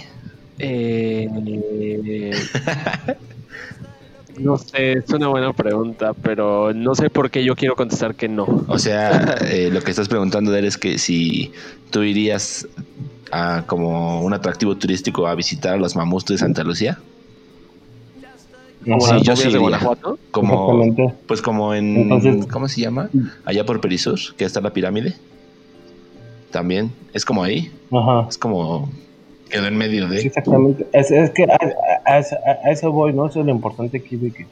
Eh, 0.57 1.29
no 4.39 4.57
sé, 4.57 4.93
es 4.93 5.09
una 5.11 5.27
buena 5.27 5.53
pregunta, 5.53 6.15
pero 6.15 6.73
no 6.73 6.95
sé 6.95 7.11
por 7.11 7.29
qué 7.29 7.43
yo 7.43 7.55
quiero 7.55 7.75
contestar 7.75 8.15
que 8.15 8.27
no. 8.27 8.65
O 8.67 8.79
sea, 8.79 9.35
eh, 9.47 9.69
lo 9.71 9.83
que 9.83 9.91
estás 9.91 10.09
preguntando 10.09 10.51
de 10.51 10.57
él 10.57 10.65
es 10.65 10.79
que 10.79 10.97
si 10.97 11.51
tú 11.91 12.01
irías 12.01 12.67
a 13.31 13.65
como 13.67 14.23
un 14.23 14.33
atractivo 14.33 14.75
turístico 14.77 15.27
a 15.27 15.35
visitar 15.35 15.75
a 15.75 15.77
los 15.77 15.95
mamuts 15.95 16.25
de 16.25 16.39
Santa 16.39 16.63
Lucía. 16.63 16.97
Como 18.85 19.01
Sí, 19.01 19.13
las 19.13 19.23
yo 19.23 19.35
sí 19.35 19.51
de. 19.51 19.57
Guanajuato. 19.57 20.19
Como, 20.31 20.81
Exactamente. 20.83 21.13
pues 21.27 21.41
como 21.41 21.73
en, 21.73 21.95
Entonces- 21.97 22.45
¿cómo 22.47 22.67
se 22.67 22.81
llama? 22.81 23.09
Allá 23.45 23.65
por 23.65 23.81
Perisur, 23.81 24.19
que 24.37 24.45
está 24.45 24.61
la 24.61 24.71
pirámide. 24.73 25.15
También, 26.51 26.91
es 27.13 27.25
como 27.25 27.43
ahí, 27.43 27.71
Ajá. 27.91 28.27
es 28.29 28.37
como 28.37 28.89
quedó 29.49 29.67
en 29.67 29.77
medio 29.77 30.07
Sí, 30.09 30.15
de... 30.15 30.21
exactamente. 30.21 30.87
Es, 30.93 31.11
es 31.11 31.29
que 31.31 31.43
a, 31.43 31.57
a- 32.05 32.17
a- 32.17 32.67
a 32.67 32.71
eso 32.71 32.91
voy, 32.91 33.11
¿no? 33.13 33.27
Eso 33.27 33.39
es 33.41 33.45
lo 33.45 33.51
importante 33.51 33.97
aquí 33.97 34.15
de 34.15 34.31
que, 34.31 34.45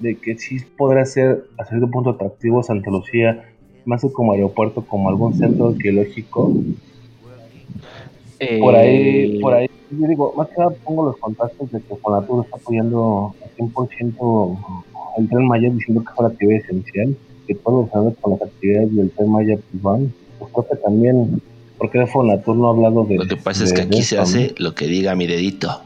de 0.00 0.16
que 0.16 0.38
sí 0.38 0.58
podrá 0.76 1.04
ser 1.04 1.44
a 1.58 1.64
cierto 1.64 1.88
punto 1.90 2.10
atractivo 2.10 2.62
Santa 2.62 2.90
Lucía, 2.90 3.44
más 3.84 4.00
que 4.02 4.12
como 4.12 4.32
aeropuerto, 4.32 4.82
como 4.86 5.08
algún 5.08 5.34
centro 5.34 5.68
arqueológico. 5.68 6.52
Por 8.60 8.74
Eh, 8.74 8.78
ahí, 8.78 9.40
por 9.40 9.54
ahí, 9.54 9.66
yo 9.90 10.06
digo, 10.08 10.34
más 10.36 10.48
que 10.48 10.54
nada 10.58 10.70
pongo 10.84 11.06
los 11.06 11.16
contactos 11.16 11.70
de 11.72 11.80
que 11.80 11.96
Fonatur 11.96 12.44
está 12.44 12.56
apoyando 12.56 13.34
al 13.42 13.50
100% 13.56 14.58
el 15.18 15.28
Tren 15.28 15.46
Maya, 15.46 15.70
diciendo 15.70 16.02
que 16.04 16.12
es 16.12 16.18
una 16.18 16.28
actividad 16.28 16.60
esencial, 16.64 17.16
que 17.46 17.54
todos 17.54 17.86
los 17.86 17.94
años 17.94 18.14
con 18.20 18.32
las 18.32 18.42
actividades 18.42 18.94
del 18.94 19.10
Tren 19.10 19.30
Maya 19.32 19.56
pues 19.56 19.82
van. 19.82 20.12
Pues 20.38 20.52
creo 20.52 20.66
que 20.68 20.76
también, 20.76 21.40
porque 21.78 21.98
de 22.00 22.06
Fonatur 22.06 22.56
no 22.56 22.66
ha 22.66 22.70
hablado 22.70 23.04
de... 23.04 23.14
Lo 23.16 23.26
que 23.26 23.36
pasa 23.36 23.64
es 23.64 23.72
que 23.72 23.82
aquí 23.82 24.02
se 24.02 24.18
hace 24.18 24.54
lo 24.58 24.74
que 24.74 24.86
diga 24.86 25.14
mi 25.14 25.26
dedito. 25.26 25.80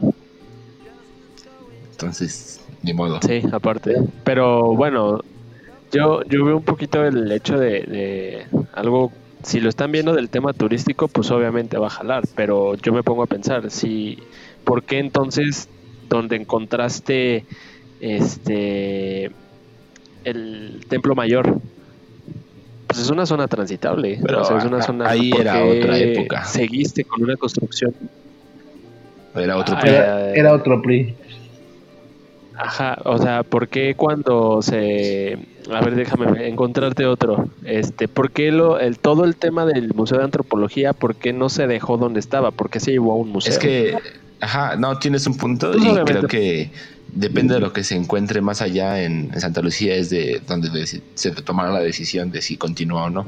Entonces, 1.91 2.59
ni 2.83 2.93
modo. 2.93 3.19
Sí, 3.25 3.41
aparte. 3.51 3.95
Pero 4.23 4.75
bueno, 4.75 5.19
yo, 5.91 6.23
yo 6.23 6.45
veo 6.45 6.57
un 6.57 6.63
poquito 6.63 7.05
el 7.05 7.31
hecho 7.31 7.57
de, 7.57 7.81
de 7.83 8.45
algo, 8.73 9.11
si 9.43 9.59
lo 9.59 9.69
están 9.69 9.91
viendo 9.91 10.13
del 10.13 10.29
tema 10.29 10.53
turístico, 10.53 11.07
pues 11.07 11.31
obviamente 11.31 11.77
va 11.77 11.87
a 11.87 11.91
jalar, 11.91 12.23
pero 12.35 12.75
yo 12.75 12.93
me 12.93 13.03
pongo 13.03 13.23
a 13.23 13.27
pensar, 13.27 13.69
si, 13.71 14.17
¿por 14.63 14.83
qué 14.83 14.99
entonces 14.99 15.69
donde 16.01 16.35
encontraste 16.35 17.45
este 17.99 19.29
el 20.23 20.81
templo 20.87 21.15
mayor? 21.15 21.61
Pues 22.87 22.99
es 22.99 23.09
una 23.09 23.25
zona 23.25 23.47
transitable, 23.47 24.19
Pero 24.21 24.41
o 24.41 24.43
sea, 24.43 24.57
es 24.57 24.65
una 24.65 24.77
a- 24.77 24.81
zona 24.81 25.09
ahí 25.09 25.31
¿por 25.31 25.41
era 25.41 25.63
otra 25.65 25.97
época. 25.97 26.43
Seguiste 26.43 27.05
con 27.05 27.23
una 27.23 27.37
construcción 27.37 27.93
Era 29.33 29.57
otro 29.57 29.75
Ah, 29.77 29.79
plan. 29.79 29.93
Era, 29.93 30.33
era 30.35 30.53
otro 30.53 30.81
PRI. 30.81 31.17
Ajá, 32.53 32.97
o 33.05 33.17
sea, 33.17 33.43
¿por 33.43 33.69
qué 33.69 33.95
cuando 33.95 34.61
se... 34.61 35.37
A 35.69 35.81
ver, 35.81 35.95
déjame 35.95 36.47
encontrarte 36.47 37.05
otro. 37.05 37.49
Este, 37.63 38.07
¿por 38.07 38.31
qué 38.31 38.51
lo, 38.51 38.79
el, 38.79 38.97
todo 38.99 39.25
el 39.25 39.35
tema 39.35 39.65
del 39.65 39.93
Museo 39.93 40.17
de 40.17 40.23
Antropología, 40.23 40.93
por 40.93 41.15
qué 41.15 41.33
no 41.33 41.49
se 41.49 41.67
dejó 41.67 41.97
donde 41.97 42.19
estaba? 42.19 42.51
¿Por 42.51 42.69
qué 42.69 42.79
se 42.79 42.91
llevó 42.91 43.13
a 43.13 43.15
un 43.15 43.29
museo? 43.29 43.53
Es 43.53 43.59
que, 43.59 43.95
ajá, 44.39 44.75
no, 44.75 44.97
tienes 44.97 45.27
un 45.27 45.37
punto 45.37 45.71
Pues 45.71 45.83
y 45.83 45.93
creo 46.05 46.27
que 46.27 46.71
depende 47.13 47.55
de 47.55 47.59
lo 47.59 47.73
que 47.73 47.83
se 47.83 47.95
encuentre 47.95 48.41
más 48.41 48.61
allá 48.61 49.03
en, 49.03 49.29
en 49.33 49.39
Santa 49.39 49.61
Lucía 49.61 49.95
es 49.95 50.09
de 50.09 50.41
donde 50.47 50.69
deci- 50.69 51.01
se 51.13 51.31
tomará 51.31 51.71
la 51.71 51.79
decisión 51.81 52.31
de 52.31 52.41
si 52.41 52.57
continúa 52.57 53.05
o 53.05 53.09
no. 53.09 53.25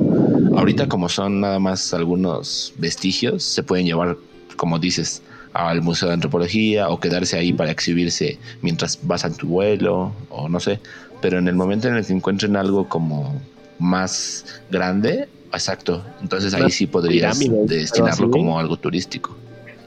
Ahorita 0.58 0.88
como 0.88 1.10
son 1.10 1.42
nada 1.42 1.60
más 1.60 1.94
algunos 1.94 2.74
vestigios, 2.78 3.44
se 3.44 3.62
pueden 3.64 3.86
llevar, 3.86 4.18
como 4.56 4.80
dices, 4.80 5.22
al 5.54 5.82
Museo 5.82 6.08
de 6.08 6.16
Antropología 6.16 6.90
o 6.90 7.00
quedarse 7.00 7.38
ahí 7.38 7.54
para 7.54 7.72
exhibirse 7.72 8.40
mientras 8.62 9.00
vas 9.04 9.24
a 9.24 9.32
tu 9.36 9.48
vuelo 9.48 10.14
o 10.30 10.50
no 10.50 10.60
sé. 10.60 10.80
Pero 11.24 11.40
en 11.40 11.48
el 11.48 11.56
momento 11.56 11.88
en 11.88 11.96
el 11.96 12.06
que 12.06 12.12
encuentren 12.12 12.58
algo 12.58 12.88
como 12.90 13.42
más 13.80 14.62
grande, 14.70 15.30
exacto, 15.54 16.04
entonces 16.22 16.54
ahí 16.54 16.70
sí 16.70 16.86
podrías 16.86 17.40
destinarlo 17.66 18.30
como 18.30 18.60
algo 18.60 18.76
turístico. 18.78 19.36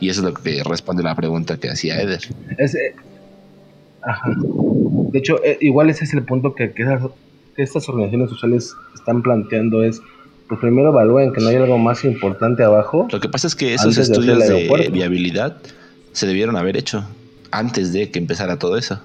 Y 0.01 0.09
eso 0.09 0.23
es 0.23 0.27
lo 0.27 0.33
que 0.35 0.63
responde 0.65 1.03
la 1.03 1.15
pregunta 1.15 1.59
que 1.59 1.69
hacía 1.71 2.01
Eder. 2.01 2.21
Eh, 2.59 2.95
ajá. 4.03 4.31
De 5.13 5.19
hecho, 5.19 5.43
eh, 5.45 5.59
igual 5.61 5.91
ese 5.91 6.05
es 6.05 6.15
el 6.15 6.23
punto 6.25 6.55
que, 6.55 6.73
que 6.73 6.83
esas- 6.83 7.03
que 7.55 7.63
estas 7.63 7.87
organizaciones 7.89 8.31
sociales 8.31 8.75
están 8.95 9.23
planteando 9.23 9.83
es, 9.83 10.01
pues 10.49 10.59
primero 10.61 10.89
evalúen 10.89 11.33
que 11.35 11.41
no 11.43 11.49
hay 11.49 11.57
algo 11.57 11.77
más 11.79 12.03
importante 12.05 12.63
abajo. 12.63 13.09
Lo 13.13 13.21
que 13.21 13.29
pasa 13.29 13.47
es 13.47 13.55
que 13.55 13.75
esos 13.75 13.95
de 13.97 14.03
estudios 14.03 14.39
de 14.47 14.89
viabilidad 14.91 15.59
se 16.13 16.27
debieron 16.27 16.57
haber 16.57 16.77
hecho 16.79 17.05
antes 17.51 17.93
de 17.93 18.11
que 18.11 18.19
empezara 18.19 18.59
todo 18.59 18.77
eso. 18.79 19.01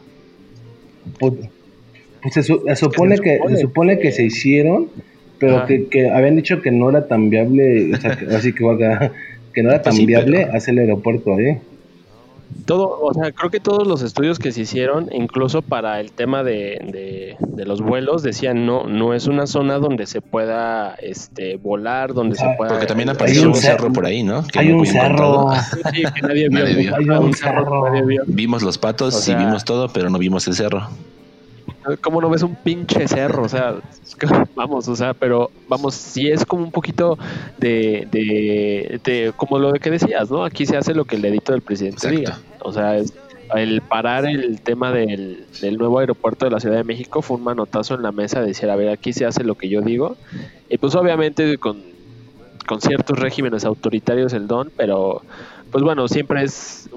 Pues 1.19 1.33
se, 2.29 2.43
su- 2.43 2.61
se 2.67 2.75
supone 2.75 3.17
se 3.17 3.23
que 3.23 3.39
se 3.49 3.57
supone 3.57 3.99
que 3.99 4.11
se 4.11 4.23
hicieron, 4.25 4.87
pero 5.39 5.57
Ajá. 5.57 5.67
que, 5.67 5.87
que 5.87 6.09
habían 6.09 6.35
dicho 6.35 6.61
que 6.61 6.71
no 6.71 6.89
era 6.89 7.07
tan 7.07 7.29
viable, 7.29 7.93
o 7.95 7.97
sea, 7.97 8.15
que, 8.15 8.25
así 8.35 8.53
que, 8.53 8.63
que 9.53 9.63
no 9.63 9.69
era 9.69 9.81
tan 9.81 9.91
Pues 9.91 9.95
sí, 9.97 10.05
viable 10.05 10.41
pero- 10.45 10.57
hacer 10.57 10.73
el 10.75 10.79
aeropuerto 10.81 11.33
ahí. 11.35 11.57
Todo, 12.65 12.99
o 13.01 13.13
sea, 13.13 13.31
creo 13.31 13.49
que 13.49 13.61
todos 13.61 13.87
los 13.87 14.01
estudios 14.03 14.37
que 14.37 14.51
se 14.51 14.61
hicieron, 14.61 15.07
incluso 15.13 15.61
para 15.61 16.01
el 16.01 16.11
tema 16.11 16.43
de, 16.43 16.81
de, 16.91 17.37
de 17.39 17.65
los 17.65 17.81
vuelos, 17.81 18.23
decían 18.23 18.65
no, 18.65 18.87
no 18.87 19.13
es 19.13 19.27
una 19.27 19.47
zona 19.47 19.77
donde 19.77 20.05
se 20.05 20.19
pueda 20.19 20.95
este, 21.01 21.55
volar, 21.55 22.13
donde 22.13 22.35
se 22.35 22.43
Ah, 22.43 22.55
pueda... 22.57 22.71
Porque 22.71 22.87
también 22.87 23.07
hay 23.07 23.15
apareció 23.15 23.43
un 23.43 23.47
un 23.49 23.55
cerro 23.55 23.85
cerro- 23.85 23.93
por 23.93 24.05
ahí, 24.05 24.21
¿no? 24.23 24.43
Que 24.45 24.59
hay 24.59 24.67
no 24.67 24.79
un 24.79 24.85
cerro. 24.85 25.05
encontrado. 25.07 25.53
Sí, 25.93 26.03
que 26.13 26.21
nadie 26.23 26.49
vio. 26.49 26.59
Nadie 26.59 26.75
vio. 26.75 26.95
Hay 26.97 27.05
Ah, 27.09 27.19
un 27.21 27.33
cerro 27.33 27.63
que 27.63 27.63
cerro. 27.63 27.89
nadie 27.89 28.01
vio. 28.05 28.23
Vimos 28.27 28.63
los 28.63 28.77
patos 28.77 29.15
O 29.15 29.19
sea- 29.21 29.41
y 29.41 29.45
vimos 29.45 29.63
todo, 29.63 29.87
pero 29.87 30.09
no 30.09 30.17
vimos 30.19 30.45
el 30.49 30.53
cerro. 30.53 30.89
¿Cómo 32.01 32.21
no 32.21 32.29
ves 32.29 32.43
un 32.43 32.55
pinche 32.55 33.07
cerro? 33.07 33.43
O 33.43 33.49
sea, 33.49 33.75
vamos, 34.55 34.87
o 34.87 34.95
sea, 34.95 35.13
pero 35.13 35.49
vamos, 35.67 35.95
sí 35.95 36.27
es 36.29 36.45
como 36.45 36.63
un 36.63 36.71
poquito 36.71 37.17
de, 37.57 38.07
de, 38.11 38.99
de- 39.03 39.33
como 39.35 39.57
lo 39.59 39.71
de 39.71 39.79
que 39.79 39.89
decías, 39.89 40.29
¿no? 40.29 40.43
Aquí 40.43 40.65
se 40.65 40.77
hace 40.77 40.93
lo 40.93 41.05
que 41.05 41.15
el 41.15 41.21
dedito 41.23 41.51
del 41.53 41.61
presidente 41.61 42.07
Exacto. 42.07 42.17
diga. 42.19 42.39
O 42.63 42.71
sea, 42.71 42.97
es- 42.97 43.13
el 43.55 43.81
parar 43.81 44.25
el 44.25 44.61
tema 44.61 44.91
del, 44.93 45.45
del 45.61 45.77
nuevo 45.77 45.99
aeropuerto 45.99 46.45
de 46.45 46.51
la 46.51 46.59
Ciudad 46.61 46.77
de 46.77 46.85
México 46.85 47.21
fue 47.21 47.35
un 47.35 47.43
manotazo 47.43 47.95
en 47.95 48.01
la 48.01 48.13
mesa 48.13 48.39
de 48.39 48.47
decir, 48.47 48.69
a 48.69 48.77
ver, 48.77 48.87
aquí 48.89 49.11
se 49.11 49.25
hace 49.25 49.43
lo 49.43 49.55
que 49.55 49.67
yo 49.67 49.81
digo. 49.81 50.15
Y 50.69 50.77
pues 50.77 50.95
obviamente 50.95 51.57
con, 51.57 51.83
con 52.65 52.79
ciertos 52.79 53.19
regímenes 53.19 53.65
autoritarios 53.65 54.31
el 54.33 54.47
don, 54.47 54.71
pero 54.77 55.21
pues 55.69 55.83
bueno, 55.83 56.07
siempre 56.07 56.43
es... 56.43 56.89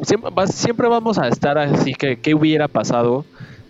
Siempre, 0.00 0.30
siempre 0.46 0.88
vamos 0.88 1.18
a 1.18 1.26
estar 1.26 1.58
así 1.58 1.92
que, 1.92 2.16
¿qué 2.20 2.32
hubiera 2.32 2.68
pasado 2.68 3.24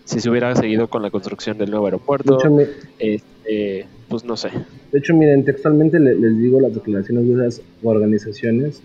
si 0.08 0.20
se 0.20 0.30
hubiera 0.30 0.54
seguido 0.56 0.88
con 0.88 1.02
la 1.02 1.10
construcción 1.10 1.58
del 1.58 1.70
nuevo 1.70 1.84
aeropuerto? 1.86 2.38
hecho, 2.38 2.50
Este, 2.98 3.86
pues 4.08 4.24
no 4.24 4.36
sé. 4.36 4.48
De 4.90 4.98
hecho, 5.00 5.14
miren, 5.14 5.44
textualmente 5.44 6.00
le- 6.00 6.14
les 6.14 6.38
digo 6.38 6.60
las 6.60 6.74
declaraciones 6.74 7.28
de 7.28 7.34
esas 7.34 7.62
organizaciones 7.82 8.80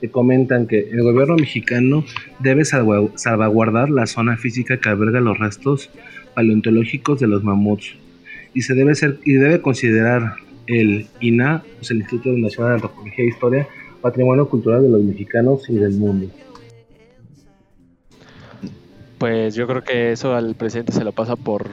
que 0.00 0.10
comentan 0.10 0.66
que 0.66 0.90
el 0.90 1.02
gobierno 1.02 1.36
mexicano 1.36 2.04
debe 2.40 2.64
salva- 2.66 3.08
salvaguardar 3.14 3.88
la 3.88 4.06
zona 4.06 4.36
física 4.36 4.78
que 4.78 4.88
alberga 4.90 5.20
los 5.20 5.38
restos 5.38 5.88
paleontológicos 6.34 7.20
de 7.20 7.26
los 7.28 7.42
mamuts 7.42 7.94
y 8.52 8.60
se 8.60 8.74
debe 8.74 8.94
ser 8.94 9.18
y 9.24 9.32
debe 9.34 9.62
considerar 9.62 10.34
el 10.66 11.06
INA, 11.20 11.62
pues 11.78 11.90
el 11.90 11.98
Instituto 11.98 12.36
Nacional 12.36 12.72
de 12.72 12.74
Antropología 12.74 13.24
e 13.24 13.28
Historia, 13.28 13.68
patrimonio 14.02 14.46
cultural 14.48 14.82
de 14.82 14.90
los 14.90 15.02
mexicanos 15.02 15.70
y 15.70 15.76
del 15.76 15.92
mundo. 15.92 16.26
Pues 19.18 19.54
yo 19.54 19.66
creo 19.66 19.82
que 19.82 20.12
eso 20.12 20.34
al 20.34 20.54
presidente 20.54 20.92
se 20.92 21.04
lo 21.04 21.12
pasa 21.12 21.36
por 21.36 21.70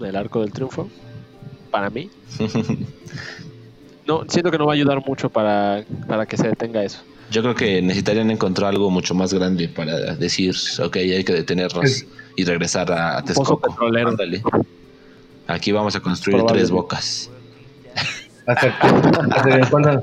el 0.00 0.16
arco 0.16 0.40
del 0.42 0.52
triunfo, 0.52 0.88
para 1.70 1.90
mí. 1.90 2.10
No, 4.06 4.22
siento 4.28 4.52
que 4.52 4.58
no 4.58 4.66
va 4.66 4.72
a 4.72 4.76
ayudar 4.76 5.02
mucho 5.04 5.30
para, 5.30 5.84
para 6.06 6.26
que 6.26 6.36
se 6.36 6.46
detenga 6.46 6.80
eso. 6.84 7.00
Yo 7.32 7.42
creo 7.42 7.56
que 7.56 7.82
necesitarían 7.82 8.30
encontrar 8.30 8.70
algo 8.70 8.88
mucho 8.88 9.16
más 9.16 9.34
grande 9.34 9.68
para 9.68 10.14
decir, 10.14 10.54
ok, 10.80 10.94
hay 10.96 11.24
que 11.24 11.32
detenernos 11.32 12.04
y 12.36 12.44
regresar 12.44 12.92
a 12.92 13.20
Texcoco. 13.22 13.58
petrolero. 13.60 14.10
Ándale. 14.10 14.42
Aquí 15.48 15.72
vamos 15.72 15.96
a 15.96 16.00
construir 16.00 16.44
tres 16.46 16.70
bocas. 16.70 17.28
Hasta 18.46 18.78
que, 18.78 18.86
hasta 18.86 19.42
que 19.42 19.50
encuentran- 19.60 20.02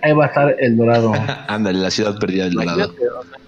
ahí- 0.00 0.12
va 0.12 0.26
a 0.26 0.28
estar 0.28 0.54
el 0.60 0.76
dorado. 0.76 1.12
Ándale, 1.48 1.80
la 1.80 1.90
ciudad 1.90 2.16
perdida 2.20 2.44
del 2.44 2.54
lado. 2.54 2.76
Imagínate, 2.78 3.08
o 3.08 3.22
sea, 3.24 3.38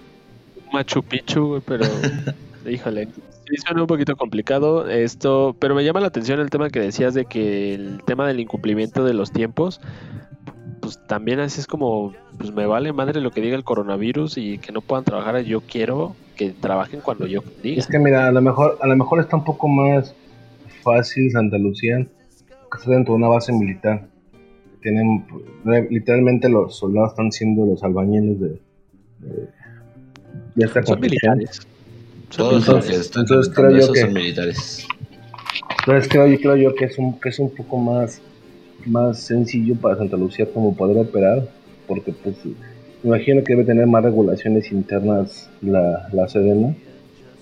Machu 0.71 1.03
Picchu, 1.03 1.47
güey, 1.47 1.61
pero 1.65 1.85
híjole, 2.69 3.07
sí 3.49 3.55
suena 3.57 3.81
un 3.81 3.87
poquito 3.87 4.15
complicado 4.15 4.89
esto, 4.89 5.55
pero 5.59 5.75
me 5.75 5.83
llama 5.83 5.99
la 6.01 6.07
atención 6.07 6.39
el 6.39 6.49
tema 6.49 6.69
que 6.69 6.79
decías 6.79 7.13
de 7.13 7.25
que 7.25 7.73
el 7.73 8.01
tema 8.05 8.27
del 8.27 8.39
incumplimiento 8.39 9.03
de 9.03 9.13
los 9.13 9.31
tiempos, 9.31 9.81
pues 10.81 10.99
también 11.07 11.39
así 11.39 11.59
es 11.59 11.67
como, 11.67 12.13
pues 12.37 12.51
me 12.51 12.65
vale 12.65 12.93
madre 12.93 13.21
lo 13.21 13.31
que 13.31 13.41
diga 13.41 13.55
el 13.55 13.63
coronavirus 13.63 14.37
y 14.37 14.57
que 14.57 14.71
no 14.71 14.81
puedan 14.81 15.05
trabajar, 15.05 15.41
yo 15.41 15.61
quiero 15.61 16.15
que 16.35 16.51
trabajen 16.51 17.01
cuando 17.01 17.25
yo 17.25 17.41
diga. 17.63 17.79
Es 17.79 17.87
que 17.87 17.99
mira, 17.99 18.27
a 18.27 18.31
lo 18.31 18.41
mejor, 18.41 18.77
a 18.81 18.87
lo 18.87 18.95
mejor 18.95 19.19
está 19.19 19.37
un 19.37 19.43
poco 19.43 19.67
más 19.67 20.13
fácil 20.83 21.31
Santa 21.31 21.57
Lucía, 21.57 22.05
que 22.71 22.77
está 22.77 22.91
dentro 22.91 23.13
de 23.13 23.17
una 23.17 23.27
base 23.27 23.51
militar. 23.51 24.07
Tienen, 24.81 25.25
literalmente 25.89 26.47
los 26.49 26.77
soldados 26.77 27.11
están 27.11 27.31
siendo 27.31 27.65
los 27.65 27.83
albañiles 27.83 28.39
de, 28.39 28.47
de, 29.19 29.49
de 30.55 30.65
esta 30.65 30.83
Son 30.83 30.99
militares. 30.99 31.61
Son 32.29 32.37
Todos 32.37 32.53
los 32.53 32.67
Entonces- 32.67 32.91
que 32.91 33.01
están 33.01 33.21
entonces 33.23 33.53
creo 33.55 33.71
yo 33.71 33.93
que- 33.93 34.01
son 34.01 34.13
militares. 34.13 34.87
Entonces 35.79 36.09
creo, 36.11 36.27
yo- 36.27 36.37
creo 36.39 36.55
yo 36.57 36.75
que 36.75 36.85
es 36.85 36.97
un, 36.97 37.19
que 37.19 37.29
es 37.29 37.39
un 37.39 37.49
poco 37.53 37.77
más, 37.77 38.21
más 38.85 39.19
sencillo 39.19 39.75
para 39.75 39.95
Santa 39.97 40.17
Lucía 40.17 40.45
como 40.53 40.75
poder 40.75 40.97
operar, 40.97 41.47
porque 41.87 42.11
pues 42.11 42.35
me 42.45 42.53
imagino 43.09 43.43
que 43.43 43.53
debe 43.53 43.63
tener 43.65 43.87
más 43.87 44.03
regulaciones 44.03 44.71
internas 44.71 45.49
la, 45.61 46.09
la 46.11 46.27
Sedena. 46.27 46.75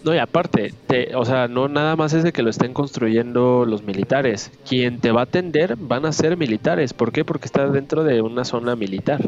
No, 0.06 0.14
y 0.14 0.20
aparte, 0.20 0.72
te- 0.86 1.16
o 1.16 1.26
sea, 1.26 1.48
no 1.48 1.68
nada 1.68 1.96
más 1.96 2.14
es 2.14 2.22
de 2.24 2.32
que 2.32 2.44
lo 2.44 2.52
estén 2.52 2.74
construyendo 2.74 3.66
los 3.66 3.82
militares. 3.82 4.52
Quien 4.70 5.00
te 5.00 5.12
va 5.12 5.22
a 5.22 5.24
atender 5.24 5.76
van 5.78 6.06
a 6.06 6.12
ser 6.12 6.38
militares. 6.38 6.94
¿Por 6.94 7.12
qué? 7.12 7.26
Porque 7.26 7.46
está 7.48 7.68
dentro 7.68 8.04
de 8.04 8.22
una 8.22 8.46
zona 8.46 8.76
militar. 8.76 9.20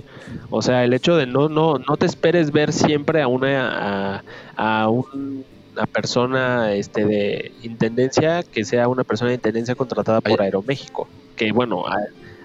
O 0.52 0.62
sea, 0.62 0.84
el 0.84 0.94
hecho 0.94 1.16
de 1.18 1.26
no, 1.26 1.50
no, 1.50 1.80
no 1.80 1.98
te 1.98 2.06
esperes 2.06 2.52
ver 2.52 2.72
siempre 2.74 3.24
a 3.24 3.28
una, 3.28 4.20
a, 4.56 4.84
a 4.84 4.90
un- 4.90 5.44
una 5.74 5.86
persona 5.88 6.74
este, 6.74 7.06
de 7.06 7.52
intendencia 7.64 8.44
que 8.44 8.64
sea 8.64 8.88
una 8.88 9.04
persona 9.04 9.30
de 9.30 9.36
intendencia 9.36 9.74
contratada 9.74 10.22
por 10.22 10.42
Aeroméxico. 10.42 11.08
Que 11.36 11.52
bueno, 11.52 11.88
a- 11.88 11.98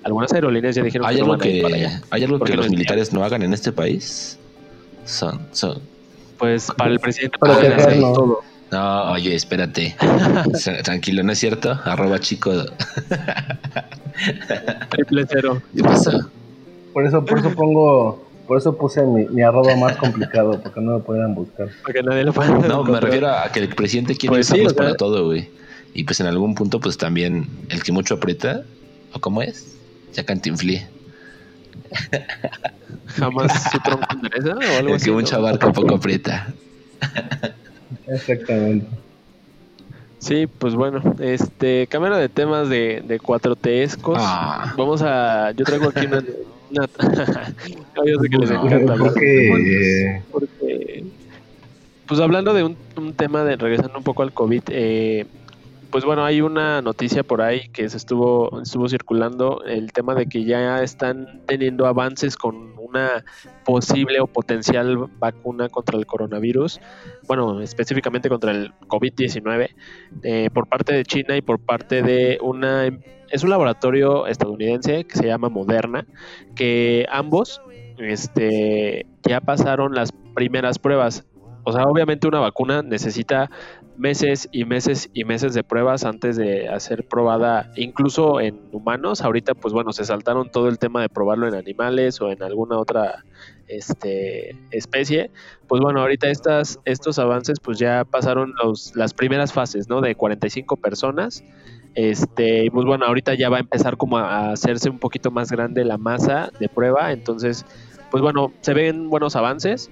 algunas 0.04 0.32
aerolíneas 0.32 0.74
ya 0.74 0.82
dijeron 0.82 1.06
¿Hay 1.06 1.16
que 1.16 1.22
no 1.22 1.28
van 1.28 1.42
a 1.42 1.46
ir 1.48 1.62
para 1.62 1.74
allá. 1.76 2.00
¿hay 2.10 2.24
algo 2.24 2.40
que 2.40 2.56
los 2.56 2.64
es 2.66 2.72
militares 2.72 3.12
no 3.12 3.22
hagan 3.24 3.42
en 3.42 3.52
este 3.52 3.72
país? 3.72 4.38
Son, 5.04 5.38
son. 5.52 5.91
Pues 6.42 6.66
para 6.76 6.90
el 6.90 6.98
presidente 6.98 7.38
Para 7.38 7.52
pueden 7.54 7.72
hacer 7.72 7.84
protegernos. 7.84 8.18
todo. 8.18 8.40
No, 8.72 9.12
oye, 9.12 9.32
espérate. 9.36 9.94
Tranquilo, 10.82 11.22
¿no 11.22 11.30
es 11.30 11.38
cierto? 11.38 11.78
Arroba 11.84 12.18
chico. 12.18 12.50
Triple 14.90 15.24
cero. 15.28 15.62
¿Qué 15.72 15.84
pasa? 15.84 16.10
Por 16.92 17.06
eso, 17.06 17.24
por 17.24 17.38
eso 17.38 17.54
pongo, 17.54 18.28
por 18.48 18.58
eso 18.58 18.76
puse 18.76 19.02
mi, 19.06 19.24
mi 19.26 19.42
arroba 19.42 19.76
más 19.76 19.96
complicado, 19.98 20.60
porque 20.60 20.80
no 20.80 20.98
me 20.98 21.04
puedan 21.04 21.32
buscar. 21.36 21.68
Para 21.82 21.92
que 21.94 22.02
nadie 22.02 22.24
lo 22.24 22.32
pueda 22.32 22.58
No, 22.58 22.82
me 22.82 22.98
refiero 23.00 23.28
a 23.28 23.48
que 23.52 23.60
el 23.60 23.68
presidente 23.68 24.16
quiere 24.16 24.34
Pues 24.34 24.48
sí, 24.48 24.54
usarlos 24.54 24.72
sea- 24.72 24.82
para 24.82 24.96
todo, 24.96 25.26
güey. 25.26 25.48
Y 25.94 26.02
pues 26.02 26.18
en 26.18 26.26
algún 26.26 26.56
punto, 26.56 26.80
pues 26.80 26.98
también 26.98 27.46
el 27.68 27.84
que 27.84 27.92
mucho 27.92 28.14
aprieta, 28.14 28.62
¿o 29.12 29.20
cómo 29.20 29.42
es? 29.42 29.76
Ya 30.12 30.24
cantinflé. 30.24 30.88
Jamás 33.16 33.52
su 33.72 33.78
tronco 33.80 34.06
endereza 34.14 34.54
o 34.56 34.78
algo 34.78 34.94
así. 34.94 35.06
que 35.06 35.10
¿no? 35.10 35.16
mucho 35.18 35.36
abarca 35.36 35.72
poco 35.72 35.94
aprieta. 35.96 36.52
Exactamente. 38.08 38.86
Sí, 40.18 40.46
pues 40.46 40.74
bueno, 40.74 41.02
este, 41.18 41.86
cámara 41.88 42.16
de 42.18 42.28
temas 42.28 42.68
de, 42.68 43.02
de 43.06 43.18
cuatro 43.18 43.56
tescos. 43.56 44.18
Ah. 44.20 44.72
Vamos 44.76 45.02
a, 45.02 45.50
yo 45.52 45.64
traigo 45.64 45.88
aquí 45.88 46.06
una, 46.06 46.22
una- 46.70 46.88
No, 47.96 48.06
yo 48.06 48.18
sé 48.20 48.28
que 48.30 48.36
les 48.38 48.50
No, 48.50 48.64
encanta 48.66 48.94
Porque 48.96 49.20
demonios, 49.24 50.22
porque, 50.30 51.04
pues 52.06 52.20
hablando 52.20 52.54
de 52.54 52.62
un, 52.62 52.76
un 52.96 53.14
tema 53.14 53.42
de 53.44 53.56
regresando 53.56 53.98
un 53.98 54.04
poco 54.04 54.22
al 54.22 54.32
COVID, 54.32 54.62
eh, 54.68 55.26
pues 55.92 56.06
bueno, 56.06 56.24
hay 56.24 56.40
una 56.40 56.80
noticia 56.80 57.22
por 57.22 57.42
ahí 57.42 57.68
que 57.68 57.86
se 57.90 57.98
estuvo, 57.98 58.62
estuvo 58.62 58.88
circulando, 58.88 59.62
el 59.64 59.92
tema 59.92 60.14
de 60.14 60.26
que 60.26 60.42
ya 60.44 60.82
están 60.82 61.42
teniendo 61.46 61.86
avances 61.86 62.36
con 62.36 62.72
una 62.78 63.24
posible 63.66 64.18
o 64.20 64.26
potencial 64.26 64.96
vacuna 65.18 65.68
contra 65.68 65.98
el 65.98 66.06
coronavirus, 66.06 66.80
bueno, 67.28 67.60
específicamente 67.60 68.30
contra 68.30 68.52
el 68.52 68.72
COVID-19, 68.88 69.68
eh, 70.22 70.48
por 70.54 70.66
parte 70.66 70.94
de 70.94 71.04
China 71.04 71.36
y 71.36 71.42
por 71.42 71.60
parte 71.60 72.02
de 72.02 72.38
una, 72.40 72.86
es 73.30 73.44
un 73.44 73.50
laboratorio 73.50 74.26
estadounidense 74.26 75.04
que 75.04 75.16
se 75.16 75.26
llama 75.26 75.50
Moderna, 75.50 76.06
que 76.56 77.06
ambos 77.10 77.60
este, 77.98 79.04
ya 79.28 79.42
pasaron 79.42 79.94
las 79.94 80.10
primeras 80.34 80.78
pruebas. 80.78 81.26
O 81.64 81.72
sea, 81.72 81.84
obviamente 81.84 82.26
una 82.26 82.40
vacuna 82.40 82.82
necesita 82.82 83.50
meses 83.96 84.48
y 84.52 84.64
meses 84.64 85.10
y 85.12 85.24
meses 85.24 85.54
de 85.54 85.62
pruebas 85.62 86.04
antes 86.04 86.36
de 86.36 86.68
hacer 86.68 87.06
probada 87.06 87.70
incluso 87.76 88.40
en 88.40 88.60
humanos. 88.72 89.22
Ahorita, 89.22 89.54
pues 89.54 89.74
bueno, 89.74 89.92
se 89.92 90.04
saltaron 90.04 90.50
todo 90.50 90.68
el 90.68 90.78
tema 90.78 91.02
de 91.02 91.08
probarlo 91.08 91.46
en 91.48 91.54
animales 91.54 92.20
o 92.20 92.30
en 92.30 92.42
alguna 92.42 92.78
otra 92.78 93.24
este, 93.68 94.56
especie. 94.70 95.30
Pues 95.68 95.80
bueno, 95.80 96.00
ahorita 96.00 96.28
estas, 96.28 96.78
estos 96.84 97.18
avances 97.18 97.60
pues 97.60 97.78
ya 97.78 98.04
pasaron 98.04 98.54
los, 98.62 98.94
las 98.96 99.14
primeras 99.14 99.52
fases, 99.52 99.88
¿no? 99.88 100.00
De 100.00 100.14
45 100.14 100.76
personas. 100.76 101.44
Este, 101.94 102.70
pues 102.70 102.86
bueno, 102.86 103.04
ahorita 103.04 103.34
ya 103.34 103.50
va 103.50 103.58
a 103.58 103.60
empezar 103.60 103.96
como 103.96 104.18
a 104.18 104.52
hacerse 104.52 104.88
un 104.88 104.98
poquito 104.98 105.30
más 105.30 105.50
grande 105.50 105.84
la 105.84 105.98
masa 105.98 106.50
de 106.58 106.68
prueba. 106.68 107.12
Entonces, 107.12 107.66
pues 108.10 108.22
bueno, 108.22 108.52
se 108.60 108.74
ven 108.74 109.10
buenos 109.10 109.36
avances. 109.36 109.90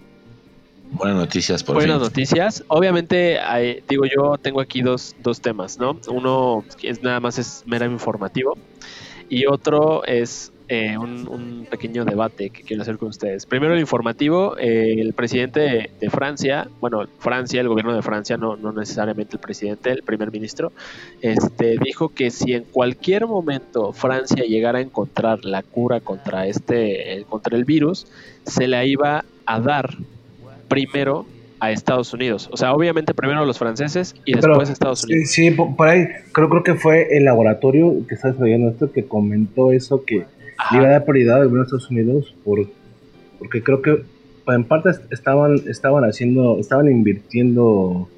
Buenas 0.93 1.17
noticias, 1.19 1.63
por 1.63 1.77
Buenas 1.77 1.97
fin. 1.99 2.03
noticias. 2.05 2.65
Obviamente, 2.69 3.39
hay- 3.39 3.83
digo 3.89 4.05
yo, 4.07 4.37
tengo 4.39 4.61
aquí 4.61 4.83
dos, 4.83 5.15
dos 5.23 5.41
temas, 5.41 5.79
¿no? 5.79 5.99
Uno 6.09 6.65
es 6.83 7.03
nada 7.03 7.21
más 7.21 7.39
es 7.39 7.63
mera 7.67 7.87
informativo 7.87 8.57
y 9.29 9.47
otro 9.47 10.05
es 10.05 10.53
eh, 10.69 10.97
un, 10.99 11.27
un 11.29 11.67
pequeño 11.71 12.05
debate 12.05 12.51
que 12.51 12.63
quiero 12.63 12.83
hacer 12.83 12.97
con 12.99 13.09
ustedes. 13.09 13.47
Primero 13.47 13.75
el 13.75 13.81
informativo, 13.81 14.57
eh, 14.59 14.95
el 15.01 15.15
presidente 15.15 15.61
de, 15.61 15.91
de 16.01 16.11
Francia, 16.11 16.69
bueno, 16.81 17.07
Francia, 17.19 17.61
el 17.61 17.69
gobierno 17.69 17.95
de 17.95 18.03
Francia, 18.03 18.37
no, 18.37 18.57
no 18.57 18.73
necesariamente 18.73 19.35
el 19.37 19.41
presidente, 19.41 19.91
el 19.91 20.03
primer 20.03 20.31
ministro, 20.31 20.73
este, 21.23 21.77
dijo 21.83 22.11
que 22.11 22.31
si 22.31 22.53
en 22.55 22.65
cualquier 22.65 23.27
momento 23.27 23.93
Francia 23.93 24.45
llegara 24.45 24.79
a 24.79 24.83
encontrar 24.83 25.45
la 25.45 25.63
cura 25.63 26.01
contra 26.01 26.47
este, 26.47 27.25
contra 27.29 27.57
el 27.57 27.65
virus, 27.65 28.07
se 28.45 28.69
la 28.69 28.85
iba 28.85 29.25
a 29.47 29.61
dar 29.61 29.97
primero 30.71 31.27
a 31.59 31.71
Estados 31.73 32.15
Unidos. 32.15 32.49
O 32.51 32.57
sea, 32.57 32.73
obviamente 32.73 33.13
primero 33.13 33.41
a 33.41 33.45
los 33.45 33.59
franceses 33.59 34.15
y 34.25 34.33
Pero, 34.33 34.49
después 34.49 34.71
a 34.71 34.73
Estados 34.73 35.01
sí, 35.01 35.13
Unidos. 35.13 35.31
sí, 35.31 35.51
po- 35.51 35.77
por 35.77 35.89
ahí 35.89 36.07
creo, 36.33 36.49
creo 36.49 36.63
que 36.63 36.75
fue 36.77 37.15
el 37.15 37.27
laboratorio 37.27 37.95
que 38.09 38.15
está 38.15 38.29
desarrollando 38.29 38.71
esto 38.71 38.91
que 38.91 39.05
comentó 39.05 39.71
eso 39.73 40.03
que 40.07 40.25
Ajá. 40.57 40.75
le 40.75 40.81
iba 40.81 40.89
a 40.89 40.93
dar 40.93 41.05
prioridad 41.05 41.43
de 41.43 41.47
Estados 41.61 41.91
Unidos 41.91 42.35
por, 42.45 42.67
porque 43.39 43.63
creo 43.63 43.83
que 43.83 44.03
en 44.49 44.65
parte 44.65 44.91
estaban, 45.11 45.61
estaban 45.69 46.05
haciendo, 46.05 46.59
estaban 46.59 46.91
invirtiendo 46.91 48.09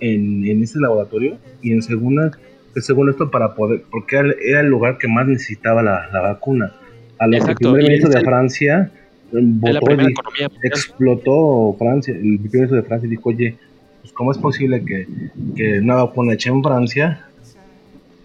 en, 0.00 0.44
en 0.46 0.62
ese 0.62 0.80
laboratorio 0.80 1.38
y 1.62 1.72
en 1.72 1.82
segunda, 1.82 2.32
que 2.74 2.80
según 2.80 3.10
esto 3.10 3.30
para 3.30 3.54
poder, 3.54 3.82
porque 3.90 4.16
era, 4.16 4.60
el 4.60 4.66
lugar 4.66 4.98
que 4.98 5.08
más 5.08 5.26
necesitaba 5.26 5.82
la, 5.82 6.08
la 6.12 6.20
vacuna. 6.20 6.72
A 7.20 7.26
lo 7.26 7.30
que 7.32 7.36
el 7.36 7.42
Exacto, 7.42 7.72
primer 7.72 7.80
y 7.82 7.84
ministro 7.88 8.10
de 8.10 8.20
Francia 8.24 8.90
la 9.32 9.80
primera 9.80 10.08
economía 10.10 10.48
explotó 10.62 11.74
Francia, 11.78 12.14
el 12.14 12.20
primer 12.38 12.52
ministro 12.52 12.76
de 12.76 12.82
Francia 12.82 13.08
dijo, 13.08 13.28
oye, 13.28 13.56
pues 14.00 14.12
cómo 14.12 14.32
es 14.32 14.38
posible 14.38 14.84
que, 14.84 15.06
que 15.54 15.78
una 15.80 15.96
vacuna 15.96 16.34
hecha 16.34 16.50
en 16.50 16.62
Francia, 16.62 17.24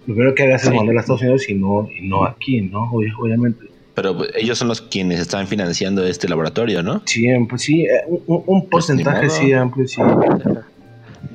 lo 0.06 0.14
primero 0.16 0.36
que 0.36 0.44
hagas 0.44 0.64
es 0.64 0.70
Sí. 0.70 0.76
mandarla 0.76 1.00
a 1.00 1.04
Estados 1.04 1.22
Unidos 1.22 1.50
y 1.50 1.56
no, 1.56 1.90
y 1.90 2.08
no 2.08 2.26
aquí, 2.26 2.62
¿no? 2.62 2.90
Ob- 2.92 3.14
Obviamente. 3.20 3.66
Pero 3.96 4.18
ellos 4.36 4.58
son 4.58 4.68
los 4.70 4.82
quienes 4.82 5.20
están 5.20 5.46
financiando 5.48 6.04
este 6.06 6.28
laboratorio, 6.28 6.82
¿no? 6.82 7.04
Sí, 7.06 7.28
pues 7.48 7.62
sí, 7.62 7.82
eh, 7.86 7.90
un, 8.08 8.44
un 8.48 8.62
Pues 8.62 8.88
porcentaje 8.88 9.30
sí 9.30 9.54
amplio, 9.54 9.88
sí. 9.88 10.02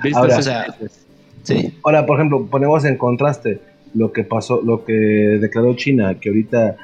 ¿Viste 0.03 0.19
Ahora, 0.19 0.39
o 0.39 0.43
sea, 0.43 0.67
Sí. 1.45 1.73
Ahora, 1.85 2.05
por 2.05 2.17
ejemplo, 2.19 2.47
ponemos 2.47 2.85
en 2.85 2.99
contraste 2.99 3.61
lo 3.95 4.13
que 4.13 4.23
pasó, 4.25 4.61
lo 4.63 4.85
que 4.85 4.93
declaró 4.93 5.75
China, 5.77 6.15
que 6.21 6.29
ahorita 6.29 6.77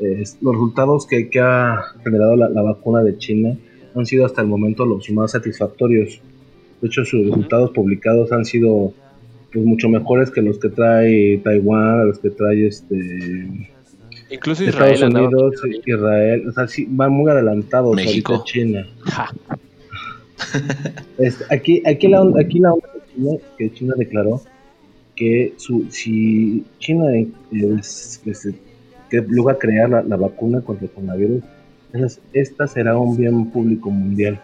eh, 0.00 0.22
los 0.40 0.54
resultados 0.54 1.06
que, 1.06 1.28
que 1.28 1.40
ha 1.40 1.78
generado 2.02 2.36
la, 2.36 2.48
la 2.48 2.62
vacuna 2.62 3.02
de 3.02 3.16
China 3.18 3.56
han 3.94 4.06
sido 4.06 4.24
hasta 4.24 4.40
el 4.42 4.48
momento 4.48 4.86
los 4.86 5.10
más 5.10 5.32
satisfactorios. 5.32 6.20
De 6.80 6.88
hecho, 6.88 7.04
sus 7.04 7.26
resultados 7.26 7.70
publicados 7.72 8.32
han 8.32 8.44
sido 8.44 8.92
pues 9.52 9.64
mucho 9.64 9.88
mejores 9.88 10.30
que 10.30 10.42
los 10.42 10.58
que 10.58 10.68
trae 10.70 11.38
Taiwán, 11.44 12.00
a 12.00 12.04
los 12.04 12.18
que 12.20 12.30
trae 12.30 12.66
este 12.68 12.96
Incluso 14.30 14.62
Israel 14.62 14.92
Estados 14.94 15.02
andaba- 15.02 15.26
Unidos, 15.28 15.62
Israel, 15.84 16.48
o 16.48 16.52
sea, 16.52 16.68
sí, 16.68 16.86
van 16.88 17.10
muy 17.12 17.28
adelantados 17.30 17.96
México. 17.96 18.34
ahorita 18.34 18.44
China. 18.52 18.86
Ja, 19.02 19.28
Este, 21.18 21.44
aquí, 21.54 21.82
aquí 21.86 22.08
la 22.08 22.22
onda, 22.22 22.40
aquí 22.40 22.60
la 22.60 22.72
onda 22.72 22.88
de 22.94 23.00
China, 23.14 23.30
que 23.58 23.72
China 23.72 23.94
declaró 23.98 24.40
que 25.16 25.52
su, 25.58 25.86
si 25.90 26.64
China 26.78 27.04
es, 27.50 28.22
es- 28.24 28.54
que 29.10 29.20
lugar 29.22 29.58
crear 29.58 29.90
la, 29.90 30.02
la 30.02 30.16
vacuna 30.16 30.60
contra 30.60 30.86
el 30.86 30.92
coronavirus, 30.92 31.42
esta 32.32 32.66
será 32.68 32.96
un 32.96 33.16
bien 33.16 33.50
público 33.50 33.90
mundial. 33.90 34.40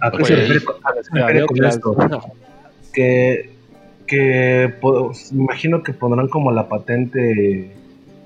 ¿A 0.00 0.10
qué 0.10 0.24
se 0.24 0.36
refiere, 0.36 0.64
con- 0.64 0.76
a 0.84 0.92
qué 0.94 1.04
se 1.04 1.10
refiere 1.14 1.46
con 1.46 1.64
esto? 1.64 1.96
Que, 2.92 3.50
que 4.06 4.74
me 5.32 5.42
imagino 5.42 5.82
que 5.82 5.92
pondrán 5.92 6.28
como 6.28 6.50
la 6.50 6.68
patente 6.68 7.70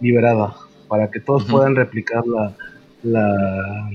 liberada 0.00 0.54
para 0.88 1.10
que 1.10 1.20
todos 1.20 1.44
puedan 1.44 1.76
replicar 1.76 2.26
la, 2.26 2.52
la, 3.02 3.90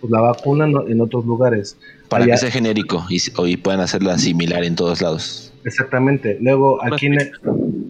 pues, 0.00 0.10
la 0.10 0.20
vacuna 0.20 0.64
en- 0.66 0.92
en 0.92 1.00
otros 1.00 1.24
lugares. 1.26 1.76
Para 2.08 2.24
Allá- 2.24 2.34
que 2.34 2.38
sea 2.38 2.50
genérico 2.50 3.04
y, 3.08 3.18
y 3.46 3.56
puedan 3.56 3.80
hacerla 3.80 4.18
similar 4.18 4.64
en 4.64 4.74
todos 4.76 5.00
lados. 5.02 5.52
Exactamente. 5.64 6.38
Luego, 6.40 6.82
aquí 6.82 7.06
en, 7.06 7.18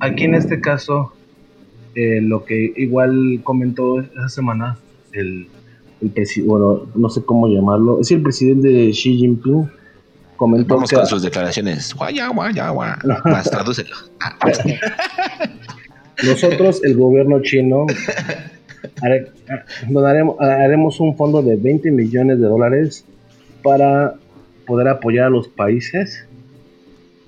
aquí 0.00 0.24
en 0.24 0.34
este 0.34 0.60
caso, 0.60 1.12
eh, 1.94 2.20
lo 2.20 2.44
que 2.44 2.72
igual 2.76 3.40
comentó 3.42 4.00
esa 4.00 4.28
semana, 4.28 4.78
el, 5.12 5.46
el 6.02 6.10
presidente, 6.10 6.50
bueno, 6.50 6.86
no 6.94 7.08
sé 7.08 7.22
cómo 7.24 7.48
llamarlo, 7.48 8.00
es 8.00 8.10
el 8.10 8.22
presidente 8.22 8.90
Xi 8.90 9.16
Jinping, 9.16 9.70
comentó 10.36 10.74
Vamos 10.74 10.90
que 10.90 10.96
con 10.96 11.06
sus 11.06 11.22
declaraciones. 11.22 11.94
Guaya, 11.94 12.28
guaya, 12.28 12.70
guaya. 12.70 12.98
Más, 13.24 13.50
tradúcelo. 13.50 13.96
Ah, 14.20 14.36
nosotros, 16.24 16.82
el 16.84 16.96
gobierno 16.96 17.40
chino, 17.42 17.86
haremos, 20.04 20.40
haremos 20.40 21.00
un 21.00 21.16
fondo 21.16 21.42
de 21.42 21.56
20 21.56 21.90
millones 21.90 22.38
de 22.38 22.46
dólares 22.46 23.04
para 23.62 24.14
poder 24.66 24.88
apoyar 24.88 25.26
a 25.26 25.30
los 25.30 25.48
países 25.48 26.26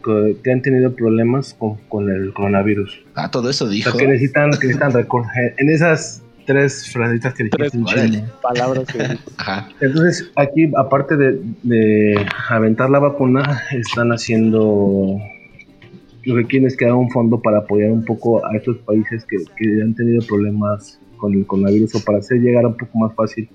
que, 0.07 0.37
que 0.43 0.53
han 0.53 0.63
tenido 0.63 0.95
problemas 0.95 1.55
con, 1.59 1.77
con 1.89 2.09
el 2.11 2.33
coronavirus. 2.33 3.05
Ah, 3.15 3.31
todo 3.31 3.51
eso 3.51 3.67
O 3.67 3.69
dijo. 3.69 3.91
sea, 3.91 3.99
que 4.01 4.07
necesitan, 4.07 4.51
que 4.53 4.69
necesitan. 4.69 4.93
En 5.59 5.69
esas 5.69 6.23
tres 6.47 6.89
frasitas 6.93 7.35
que 7.35 7.49
Tres 7.49 7.73
dijiste 7.73 8.01
en 8.01 8.11
chino. 8.13 8.25
palabras 8.41 8.87
que 8.87 9.19
Ajá. 9.37 9.69
Entonces, 9.81 10.31
aquí, 10.37 10.71
aparte 10.77 11.17
de, 11.17 11.41
de 11.65 12.25
aventar 12.49 12.89
la 12.89 13.01
vacuna, 13.01 13.63
están 13.73 14.11
haciendo. 14.13 15.19
Lo 16.25 16.35
que 16.37 16.45
quieren 16.45 16.67
es 16.67 16.77
crear 16.77 16.95
un 16.95 17.11
fondo 17.11 17.41
para 17.41 17.59
apoyar 17.59 17.91
un 17.93 18.05
poco 18.05 18.45
a 18.45 18.57
estos 18.57 18.79
países 18.79 19.25
que, 19.25 19.37
que 19.57 19.81
han 19.83 19.95
tenido 19.95 20.25
problemas 20.27 21.01
con 21.19 21.33
el 21.35 21.47
coronavirus 21.47 21.95
o 21.97 22.05
para 22.05 22.19
hacer 22.19 22.39
llegar 22.41 22.67
un 22.67 22.77
poco 22.77 22.99
más 22.99 23.15
fácil 23.15 23.49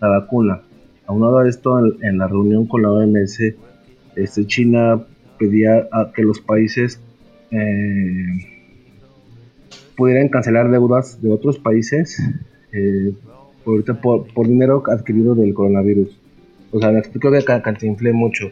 la 0.00 0.08
vacuna. 0.08 0.60
Aunado 1.06 1.38
a 1.38 1.48
esto, 1.48 1.78
en, 1.78 2.04
en 2.04 2.18
la 2.18 2.28
reunión 2.28 2.66
con 2.66 2.82
la 2.82 2.90
OMS, 2.90 3.40
este, 4.16 4.46
China 4.46 5.00
pedía 5.38 5.88
a 5.92 6.12
que 6.14 6.22
los 6.22 6.40
países 6.40 7.00
eh, 7.50 8.26
pudieran 9.96 10.28
cancelar 10.28 10.70
deudas 10.70 11.20
de 11.22 11.30
otros 11.30 11.58
países 11.58 12.20
eh, 12.72 13.12
por, 13.64 13.84
por, 14.00 14.26
por 14.32 14.48
dinero 14.48 14.82
adquirido 14.90 15.34
del 15.34 15.54
coronavirus. 15.54 16.08
O 16.70 16.80
sea, 16.80 16.90
me 16.92 16.98
explico 16.98 17.30
que 17.30 17.42
ca- 17.44 17.62
cantinflé 17.62 18.12
mucho. 18.12 18.48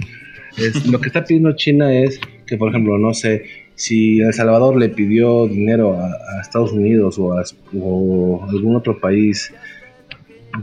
Es, 0.57 0.87
lo 0.91 1.01
que 1.01 1.09
está 1.09 1.25
pidiendo 1.25 1.53
China 1.55 1.93
es 1.93 2.19
que, 2.47 2.57
por 2.57 2.71
ejemplo, 2.71 2.99
no 2.99 3.13
sé, 3.15 3.45
si 3.75 4.21
El 4.21 4.33
Salvador 4.33 4.77
le 4.77 4.89
pidió 4.89 5.47
dinero 5.47 5.95
a, 6.01 6.07
a 6.07 6.41
Estados 6.41 6.73
Unidos 6.73 7.19
o 7.19 7.35
a 7.39 7.43
o 7.79 8.45
algún 8.49 8.75
otro 8.77 8.99
país 8.99 9.53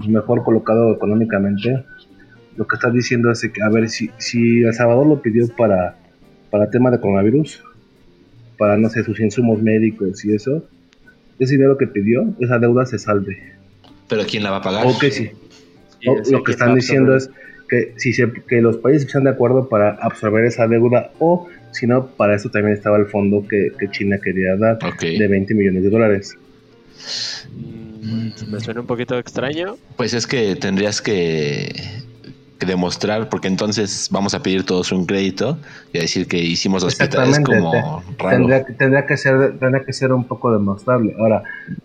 mejor 0.07 0.43
colocado 0.43 0.93
económicamente, 0.95 1.83
lo 2.57 2.65
que 2.67 2.75
está 2.75 2.89
diciendo 2.89 3.29
es 3.31 3.47
que, 3.53 3.61
a 3.61 3.69
ver, 3.69 3.89
si, 3.89 4.09
si 4.17 4.61
El 4.63 4.73
Salvador 4.73 5.05
lo 5.07 5.21
pidió 5.21 5.47
para, 5.55 5.95
para 6.53 6.69
tema 6.69 6.91
de 6.91 6.99
coronavirus, 6.99 7.63
para, 8.59 8.77
no 8.77 8.87
sé, 8.87 9.03
sus 9.03 9.19
insumos 9.19 9.59
médicos 9.59 10.23
y 10.23 10.35
eso, 10.35 10.63
ese 11.39 11.53
dinero 11.53 11.79
que 11.79 11.87
pidió, 11.87 12.31
esa 12.39 12.59
deuda 12.59 12.85
se 12.85 12.99
salve. 12.99 13.53
Pero 14.07 14.21
¿quién 14.29 14.43
la 14.43 14.51
va 14.51 14.57
a 14.57 14.61
pagar? 14.61 14.85
O 14.85 14.95
que 14.99 15.09
sí. 15.09 15.31
O- 16.05 16.21
lo 16.31 16.43
que 16.43 16.51
están 16.51 16.75
diciendo 16.75 17.15
es 17.15 17.31
que 17.67 17.95
si 17.97 18.13
se, 18.13 18.31
que 18.47 18.61
los 18.61 18.77
países 18.77 19.07
están 19.07 19.23
de 19.23 19.31
acuerdo 19.31 19.67
para 19.67 19.95
absorber 19.95 20.45
esa 20.45 20.67
deuda 20.67 21.09
o 21.17 21.47
si 21.71 21.87
no, 21.87 22.05
para 22.05 22.35
eso 22.35 22.49
también 22.51 22.75
estaba 22.77 22.97
el 22.97 23.07
fondo 23.07 23.47
que, 23.47 23.71
que 23.79 23.89
China 23.89 24.19
quería 24.23 24.55
dar 24.55 24.77
de 25.01 25.27
20 25.27 25.55
millones 25.55 25.81
de 25.81 25.89
dólares. 25.89 26.37
Mm, 27.49 28.29
Me 28.51 28.59
suena 28.59 28.81
un 28.81 28.85
poquito 28.85 29.17
extraño. 29.17 29.77
Pues 29.97 30.13
es 30.13 30.27
que 30.27 30.55
tendrías 30.55 31.01
que, 31.01 31.73
que 32.65 32.71
demostrar, 32.71 33.29
porque 33.29 33.47
entonces 33.47 34.07
vamos 34.11 34.33
a 34.33 34.41
pedir 34.41 34.65
todos 34.65 34.91
un 34.91 35.05
crédito 35.05 35.57
y 35.91 35.97
a 35.97 36.01
decir 36.01 36.27
que 36.27 36.37
hicimos 36.37 36.83
hospitales 36.83 37.39
como 37.61 38.03
raro. 38.17 38.37
Tendría, 38.37 38.65
que- 38.65 38.73
tendría 38.73 39.05
que 39.05 39.17
ser 39.17 39.57
tendría 39.59 39.83
que 39.85 39.93
ser 39.93 40.11
un 40.13 40.23
poco 40.25 40.51
demostrable. 40.51 41.15
Ahora, 41.19 41.43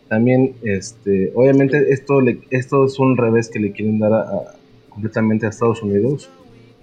también, 0.09 0.55
este, 0.62 1.33
obviamente 1.35 1.93
esto 1.93 2.20
le, 2.20 2.41
esto 2.51 2.87
es 2.87 2.99
un 2.99 3.16
revés 3.16 3.49
que 3.49 3.59
le 3.59 3.72
quieren 3.72 3.99
dar 3.99 4.12
a- 4.12 4.20
a- 4.22 4.55
completamente 4.89 5.47
a 5.47 5.51
Estados 5.51 5.83
Unidos, 5.83 6.29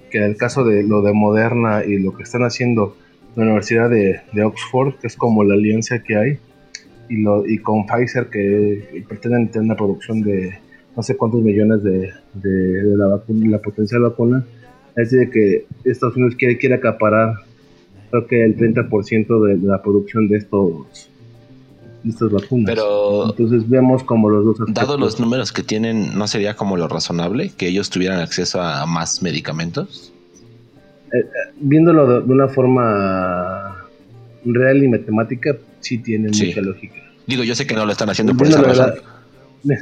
que 0.10 0.20
en 0.20 0.24
el 0.26 0.38
caso 0.38 0.64
de 0.64 0.84
lo 0.84 1.02
de 1.02 1.14
Moderna 1.14 1.84
y 1.86 1.98
lo 1.98 2.16
que 2.16 2.24
están 2.24 2.44
haciendo 2.44 2.96
la 3.36 3.44
Universidad 3.44 3.90
de, 3.90 4.22
de 4.32 4.44
Oxford, 4.44 4.96
que 4.96 5.08
es 5.08 5.16
como 5.18 5.44
la 5.44 5.56
alianza 5.56 6.00
que 6.00 6.16
hay, 6.16 6.40
y, 7.10 7.18
lo, 7.22 7.46
y 7.46 7.58
con 7.60 7.86
Pfizer 7.86 8.28
que, 8.30 8.88
que 8.94 9.02
pretenden 9.02 9.50
tener 9.50 9.66
una 9.66 9.76
producción 9.76 10.22
de 10.22 10.58
no 10.96 11.04
sé 11.04 11.18
cuántos 11.18 11.42
millones 11.42 11.84
de, 11.84 12.12
de, 12.34 12.50
de 12.50 12.98
la, 12.98 13.08
vacuna, 13.08 13.50
la 13.50 13.60
potencial 13.60 14.02
vacuna, 14.02 14.46
es 14.96 15.12
de 15.12 15.30
que 15.30 15.66
Estados 15.84 16.16
Unidos 16.16 16.36
quiere, 16.38 16.58
quiere 16.58 16.76
acaparar 16.76 17.36
creo 18.12 18.28
que 18.28 18.46
el 18.46 18.56
30% 18.56 19.46
de, 19.48 19.58
de 19.58 19.68
la 19.68 19.82
producción 19.82 20.28
de 20.30 20.38
estos 20.38 21.10
de 22.04 22.10
estas 22.12 22.32
vacunas. 22.32 22.66
Pero 22.74 23.30
Entonces 23.32 23.68
vemos 23.68 24.04
como 24.04 24.30
los 24.30 24.46
dos 24.46 24.60
aspectos. 24.62 24.88
dado 24.88 24.98
los 24.98 25.20
números 25.20 25.52
que 25.52 25.64
tienen, 25.64 26.16
¿no 26.18 26.28
sería 26.28 26.56
como 26.56 26.78
lo 26.78 26.88
razonable 26.88 27.52
que 27.58 27.68
ellos 27.68 27.90
tuvieran 27.90 28.20
acceso 28.20 28.62
a 28.62 28.86
más 28.86 29.22
medicamentos? 29.24 30.14
Viéndolo 31.60 32.08
de, 32.08 32.28
de 32.28 32.34
una 32.34 32.48
forma 32.48 33.86
real 34.44 34.84
y 34.84 34.88
matemática, 34.88 35.56
sí 35.80 35.98
tiene 36.00 36.34
Sí. 36.34 36.48
mucha 36.48 36.62
lógica. 36.62 36.96
Digo, 37.26 37.44
yo 37.44 37.56
sé 37.56 37.66
que 37.66 37.74
no 37.74 37.86
lo 37.86 37.92
están 37.92 38.10
haciendo 38.10 38.36
por 38.36 38.48
esa 38.48 38.62
razón. 38.62 38.94
la- 39.64 39.76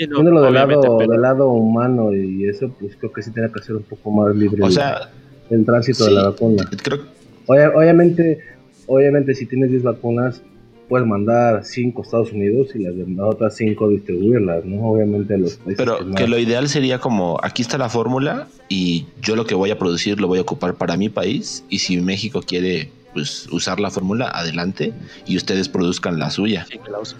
Sí, 0.00 0.06
no, 0.08 0.16
viéndolo 0.22 0.42
del, 0.42 0.54
lado, 0.54 0.80
pero- 0.98 1.10
del 1.10 1.20
lado 1.22 1.48
humano 1.50 2.14
y 2.14 2.48
eso, 2.48 2.70
pues 2.80 2.96
creo 2.96 3.12
que 3.12 3.22
sí 3.22 3.30
tiene 3.32 3.50
que 3.52 3.62
ser 3.62 3.76
un 3.76 3.82
poco 3.82 4.10
más 4.10 4.34
libre 4.34 4.62
O 4.62 4.66
el- 4.66 4.72
sea, 4.72 5.10
el, 5.50 5.64
tránsito 5.64 6.04
de 6.04 6.10
sí. 6.10 6.16
la 6.16 6.22
vacuna. 6.30 6.68
creo 6.82 7.00
Obvia- 7.46 7.72
obviamente, 7.76 8.40
obviamente 8.86 9.34
si 9.34 9.44
tienes 9.46 9.70
10 9.70 9.82
vacunas, 9.82 10.40
puedes 10.88 11.06
mandar 11.06 11.64
5 11.64 12.00
a 12.00 12.04
Estados 12.04 12.32
Unidos 12.32 12.68
y 12.74 12.80
las 12.80 12.96
demás 12.96 13.26
otras 13.34 13.56
5 13.56 13.88
distribuirlas, 13.88 14.64
¿no? 14.64 14.90
Obviamente 14.90 15.36
los 15.38 15.54
países 15.56 15.76
Pero 15.76 15.98
que 16.10 16.14
que 16.14 16.28
lo 16.28 16.38
ideal 16.38 16.68
sería 16.68 16.98
como, 16.98 17.38
aquí 17.42 17.62
está 17.62 17.76
la 17.78 17.88
fórmula 17.88 18.48
y 18.68 19.06
yo 19.22 19.36
lo 19.36 19.44
que 19.46 19.54
voy 19.54 19.70
a 19.70 19.78
producir 19.78 20.20
lo 20.20 20.26
voy 20.28 20.38
a 20.38 20.42
ocupar 20.42 20.74
para 20.74 20.96
mi 20.96 21.08
país 21.08 21.64
y 21.68 21.78
si 21.80 22.00
México 22.00 22.40
quiere 22.46 22.90
pues 23.12 23.48
usar 23.52 23.80
la 23.80 23.90
fórmula, 23.90 24.28
adelante 24.28 24.92
y 25.26 25.36
ustedes 25.36 25.68
produzcan 25.68 26.18
la 26.20 26.30
suya. 26.30 26.64
Sí, 26.70 26.78
que 26.78 26.90
la 26.90 27.00
usan. 27.00 27.18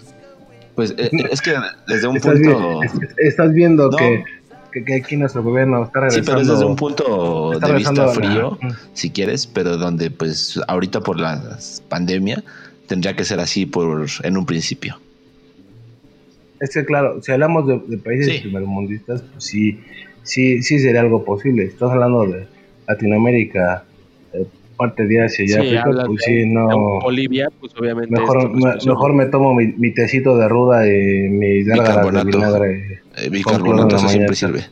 Pues 0.75 0.95
eh, 0.97 1.09
es 1.31 1.41
que 1.41 1.53
desde 1.87 2.07
un 2.07 2.17
estás, 2.17 2.33
punto... 2.39 2.79
vi- 2.79 3.07
estás 3.17 3.53
viendo 3.53 3.89
No. 3.89 3.97
que, 3.97 4.23
que, 4.71 4.83
que 4.85 4.95
aquí 4.95 5.17
nuestro 5.17 5.43
gobierno 5.43 5.83
está 5.83 6.09
Sí, 6.09 6.17
regresando. 6.17 6.31
pero 6.31 6.41
es 6.41 6.47
desde 6.47 6.65
un 6.65 6.75
punto 6.75 7.59
de 7.59 7.73
vista 7.73 7.93
la- 7.93 8.07
frío, 8.13 8.57
si 8.93 9.09
quieres, 9.11 9.47
pero 9.47 9.77
donde 9.77 10.11
pues 10.11 10.59
ahorita 10.67 11.01
por 11.01 11.19
la 11.19 11.57
pandemia 11.89 12.43
tendría 12.87 13.15
que 13.15 13.23
ser 13.25 13.39
así 13.39 13.65
por 13.65 14.05
en 14.23 14.37
un 14.37 14.45
principio. 14.45 14.97
Es 16.59 16.73
que 16.73 16.85
claro, 16.85 17.21
si 17.21 17.31
hablamos 17.31 17.67
de, 17.67 17.81
de 17.87 17.97
países 17.97 18.27
Sí. 18.35 18.39
primermundistas, 18.43 19.23
pues 19.23 19.43
sí, 19.43 19.79
sí, 20.23 20.61
sí 20.61 20.79
sería 20.79 21.01
algo 21.01 21.25
posible. 21.25 21.63
Estás 21.65 21.89
hablando 21.91 22.27
de 22.27 22.47
Latinoamérica, 22.87 23.83
eh, 23.83 23.90
parte 24.81 25.05
de 25.05 25.23
Asia 25.23 25.45
y 25.45 25.47
Sí, 25.47 25.77
África, 25.77 26.03
pues 26.05 26.21
de- 26.25 26.43
sí, 26.43 26.45
no. 26.47 26.99
Bolivia, 27.01 27.49
pues 27.59 27.71
obviamente. 27.79 28.19
Mejor, 28.19 28.49
me- 28.49 28.75
mejor 28.85 29.13
me 29.13 29.25
tomo 29.27 29.53
mi, 29.53 29.67
mi 29.67 29.93
tecito 29.93 30.35
de 30.37 30.47
ruda 30.49 30.87
y 30.87 31.29
mi 31.29 31.63
gárgaras 31.63 32.11
de 32.13 32.23
vinagre. 32.23 33.01
Eh, 33.17 33.29
bicarbonato 33.29 33.89
la 33.89 33.97
eso 33.97 34.09
siempre 34.09 34.35
sirve. 34.35 34.61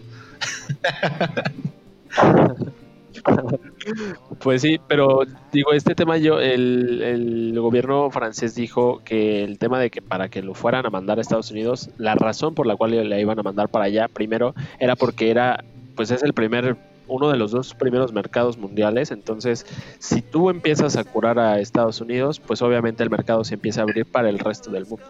Pues 4.42 4.62
sí, 4.62 4.80
pero 4.88 5.22
digo, 5.52 5.74
este 5.74 5.96
tema 5.96 6.18
yo, 6.18 6.40
el, 6.40 7.02
el 7.02 7.60
gobierno 7.60 8.10
francés 8.12 8.56
dijo 8.56 9.02
que 9.04 9.44
el 9.44 9.58
tema 9.58 9.80
de 9.80 9.90
que 9.90 10.02
para 10.02 10.30
que 10.30 10.42
lo 10.42 10.54
fueran 10.54 10.86
a 10.86 10.90
mandar 10.90 11.18
a 11.18 11.22
Estados 11.22 11.52
Unidos, 11.52 11.90
la 11.98 12.16
razón 12.16 12.56
por 12.56 12.68
la 12.68 12.76
cual 12.76 13.10
le 13.10 13.22
iban 13.22 13.40
a 13.40 13.44
mandar 13.44 13.70
para 13.70 13.86
allá, 13.86 14.08
primero, 14.08 14.54
era 14.80 14.96
porque 14.96 15.32
era, 15.32 15.64
pues 15.96 16.12
es 16.12 16.24
el 16.24 16.34
primer, 16.34 16.76
uno 17.10 17.30
de 17.30 17.38
los 17.38 17.52
dos 17.52 17.74
primeros 17.74 18.14
mercados 18.14 18.58
mundiales, 18.58 19.12
entonces, 19.12 19.66
si 20.00 20.22
tú 20.22 20.50
empiezas 20.50 20.96
a 20.96 21.04
curar 21.04 21.40
a 21.40 21.60
Estados 21.60 22.00
Unidos, 22.02 22.40
pues 22.40 22.62
obviamente 22.62 23.04
el 23.04 23.10
mercado 23.10 23.44
se 23.44 23.56
empieza 23.56 23.82
a 23.82 23.84
abrir 23.84 24.06
para 24.06 24.30
el 24.30 24.40
resto 24.40 24.72
del 24.72 24.86
mundo. 24.86 25.04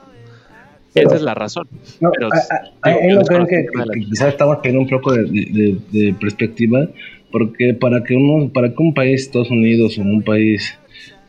Pero- 0.94 1.08
Esa 1.10 1.18
es 1.18 1.22
la 1.22 1.36
razón. 1.36 1.68
No, 2.02 2.10
Pero, 2.12 2.30
a- 2.34 2.90
a- 2.90 2.92
yo 3.10 3.22
creen 3.22 3.46
que, 3.46 3.66
que 3.94 4.00
quizás 4.06 4.30
estamos 4.30 4.60
teniendo 4.62 4.84
un 4.86 4.90
poco 5.00 5.14
de, 5.14 5.24
de- 5.26 5.78
de 5.92 6.14
perspectiva, 6.16 6.88
porque 7.32 7.76
para 7.76 8.04
que 8.04 8.16
uno, 8.16 8.52
para 8.52 8.70
que 8.70 8.76
un 8.80 8.94
país, 8.96 9.22
Estados 9.22 9.52
Unidos 9.52 9.98
o 10.00 10.02
un 10.02 10.24
país 10.24 10.80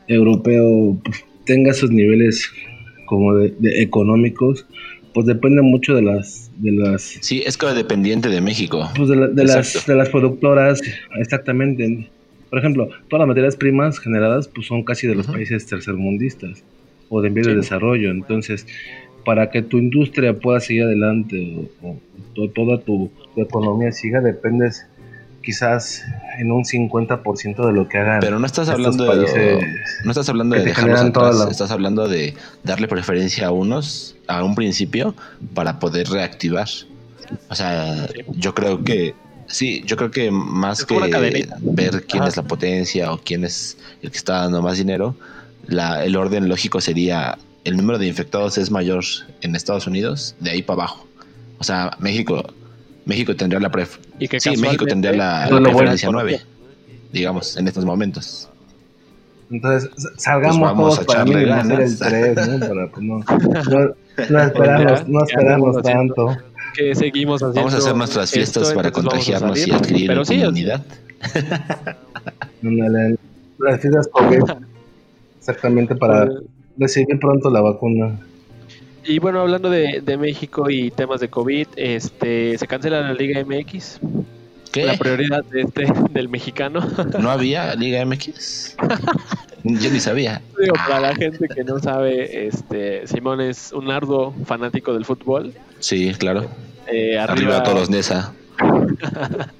europeo 0.08 0.98
pues, 1.04 1.24
tenga 1.44 1.70
esos 1.72 1.90
niveles 1.90 2.50
como 3.06 3.34
de, 3.36 3.54
de 3.58 3.82
económicos, 3.82 4.66
pues 5.14 5.26
depende 5.26 5.62
mucho 5.62 5.94
de 5.94 6.02
las 6.02 6.50
de 6.56 6.72
las 6.72 7.02
Sí, 7.20 7.42
es 7.46 7.56
dependiente 7.74 8.28
de 8.28 8.40
México. 8.40 8.88
pues 8.96 9.08
de, 9.08 9.16
la- 9.16 9.28
de 9.28 9.44
las 9.44 9.86
de 9.86 9.94
las 9.94 10.08
productoras 10.08 10.80
exactamente. 11.18 12.10
Por 12.50 12.58
ejemplo, 12.58 12.88
todas 13.08 13.20
las 13.20 13.28
materias 13.28 13.56
primas 13.56 13.98
generadas 14.00 14.48
pues 14.48 14.66
son 14.66 14.82
casi 14.84 15.06
de 15.06 15.14
los 15.14 15.26
países 15.28 15.66
tercermundistas 15.66 16.64
o 17.08 17.20
de 17.20 17.28
en 17.28 17.34
vías 17.34 17.46
de 17.46 17.52
Sí. 17.54 17.58
desarrollo. 17.58 18.10
Entonces, 18.10 18.66
para 19.24 19.50
que 19.50 19.62
tu 19.62 19.78
industria 19.78 20.38
pueda 20.38 20.60
seguir 20.60 20.82
adelante 20.84 21.36
o, 21.82 21.88
o 21.88 22.00
to- 22.34 22.50
toda 22.50 22.82
tu, 22.82 23.12
tu 23.34 23.42
economía 23.42 23.92
siga, 23.92 24.20
dependes 24.20 24.86
quizás 25.42 26.02
en 26.38 26.52
un 26.52 26.64
50% 26.64 27.66
de 27.66 27.72
lo 27.72 27.88
que 27.88 27.98
hagan 27.98 28.20
Pero 28.20 28.38
no 28.38 28.46
estás 28.46 28.68
hablando 28.68 29.04
de 29.04 29.58
no 30.04 30.10
estás 30.10 30.28
hablando 30.28 30.56
de 30.56 30.64
dejarlos 30.64 31.00
atrás, 31.00 31.36
la- 31.36 31.50
estás 31.50 31.70
hablando 31.70 32.08
de 32.08 32.34
darle 32.62 32.88
preferencia 32.88 33.46
a 33.46 33.50
unos 33.50 34.16
a 34.26 34.44
un 34.44 34.54
principio 34.54 35.14
para 35.54 35.78
poder 35.78 36.08
reactivar. 36.08 36.68
O 37.48 37.54
sea, 37.54 38.06
Sí. 38.08 38.22
yo 38.36 38.54
creo 38.54 38.82
que 38.84 39.14
sí, 39.46 39.82
yo 39.86 39.96
creo 39.96 40.10
que 40.10 40.30
más 40.30 40.80
Es 40.80 40.86
que 40.86 40.94
ver 41.62 42.02
quién 42.06 42.22
Ajá. 42.22 42.28
es 42.28 42.36
la 42.36 42.42
potencia 42.44 43.12
o 43.12 43.18
quién 43.18 43.44
es 43.44 43.76
el 44.02 44.10
que 44.10 44.18
está 44.18 44.40
dando 44.42 44.62
más 44.62 44.78
dinero, 44.78 45.16
la, 45.66 46.04
el 46.04 46.16
orden 46.16 46.48
lógico 46.48 46.80
sería 46.80 47.38
el 47.64 47.76
número 47.76 47.98
de 47.98 48.06
infectados 48.06 48.56
es 48.58 48.70
mayor 48.70 49.04
en 49.42 49.54
Estados 49.54 49.86
Unidos, 49.86 50.34
de 50.40 50.50
ahí 50.50 50.62
para 50.62 50.82
abajo. 50.82 51.06
O 51.58 51.64
sea, 51.64 51.90
México 51.98 52.52
México 53.04 53.34
tendría 53.34 53.60
la 53.60 53.70
pref 53.70 53.98
Y 54.18 54.28
que 54.28 54.40
Sí, 54.40 54.56
México 54.56 54.86
tendría 54.86 55.12
la, 55.12 55.44
es 55.44 55.50
la 55.50 55.56
lo 55.56 55.62
bueno. 55.62 55.78
preferencia 55.78 56.08
9, 56.12 56.40
digamos, 57.12 57.56
en 57.56 57.66
estos 57.68 57.84
momentos. 57.84 58.48
Entonces, 59.50 59.90
s- 59.96 60.08
salgamos 60.18 60.58
Pues 60.58 60.70
vamos 60.70 60.94
todos 60.94 60.98
a 61.00 61.04
para 61.06 61.22
echarle 61.22 61.52
hacer 61.52 61.80
el 61.80 61.98
ganas. 61.98 61.98
3, 61.98 62.48
¿no? 62.48 62.68
Para 62.68 62.90
pues, 62.90 63.02
no, 63.02 63.18
no, 63.18 63.94
no 64.28 64.40
esperarnos, 64.42 65.08
no 65.08 65.18
Ya, 65.20 65.24
esperarnos 65.24 65.74
ya 65.74 65.80
estamos 65.80 65.82
tanto. 65.82 66.36
que 66.76 66.94
seguimos 66.94 67.42
haciendo 67.42 67.60
Vamos 67.60 67.74
a 67.74 67.78
hacer 67.78 67.96
nuestras 67.96 68.30
fiestas 68.30 68.62
esto, 68.64 68.74
para 68.76 68.90
contagiarnos 68.92 69.58
y 69.58 69.60
salir. 69.62 69.74
adquirir 69.74 70.06
Pero 70.06 70.24
sí, 70.24 70.34
inmunidad. 70.34 70.84
Las 73.58 73.80
fiestas 73.80 74.08
COVID. 74.12 74.42
Exactamente 75.38 75.96
para 75.96 76.26
pues, 76.26 76.38
recibir 76.78 77.18
pronto 77.18 77.50
la 77.50 77.60
vacuna. 77.60 78.18
Y 79.04 79.18
bueno, 79.18 79.40
hablando 79.40 79.70
de, 79.70 80.00
de 80.02 80.16
México 80.16 80.68
y 80.70 80.90
temas 80.90 81.20
de 81.20 81.28
COVID, 81.28 81.66
este, 81.76 82.58
se 82.58 82.66
cancela 82.66 83.00
la 83.00 83.14
Liga 83.14 83.42
MX, 83.44 84.00
¿Qué? 84.72 84.84
la 84.84 84.96
prioridad 84.96 85.44
de 85.44 85.62
este, 85.62 85.86
del 86.10 86.28
mexicano. 86.28 86.86
¿No 87.18 87.30
había 87.30 87.74
Liga 87.74 88.04
MX? 88.04 88.76
Yo 89.64 89.90
ni 89.90 90.00
sabía. 90.00 90.40
Digo, 90.58 90.74
para 90.74 91.00
la 91.00 91.14
gente 91.14 91.48
que 91.48 91.64
no 91.64 91.78
sabe, 91.78 92.46
este, 92.46 93.06
Simón 93.06 93.40
es 93.40 93.72
un 93.72 93.90
arduo 93.90 94.34
fanático 94.44 94.94
del 94.94 95.04
fútbol. 95.04 95.52
Sí, 95.80 96.12
claro. 96.18 96.48
Eh, 96.86 97.18
Arriba, 97.18 97.56
arriba, 97.58 97.62
todos 97.62 97.90
Nesa. 97.90 98.32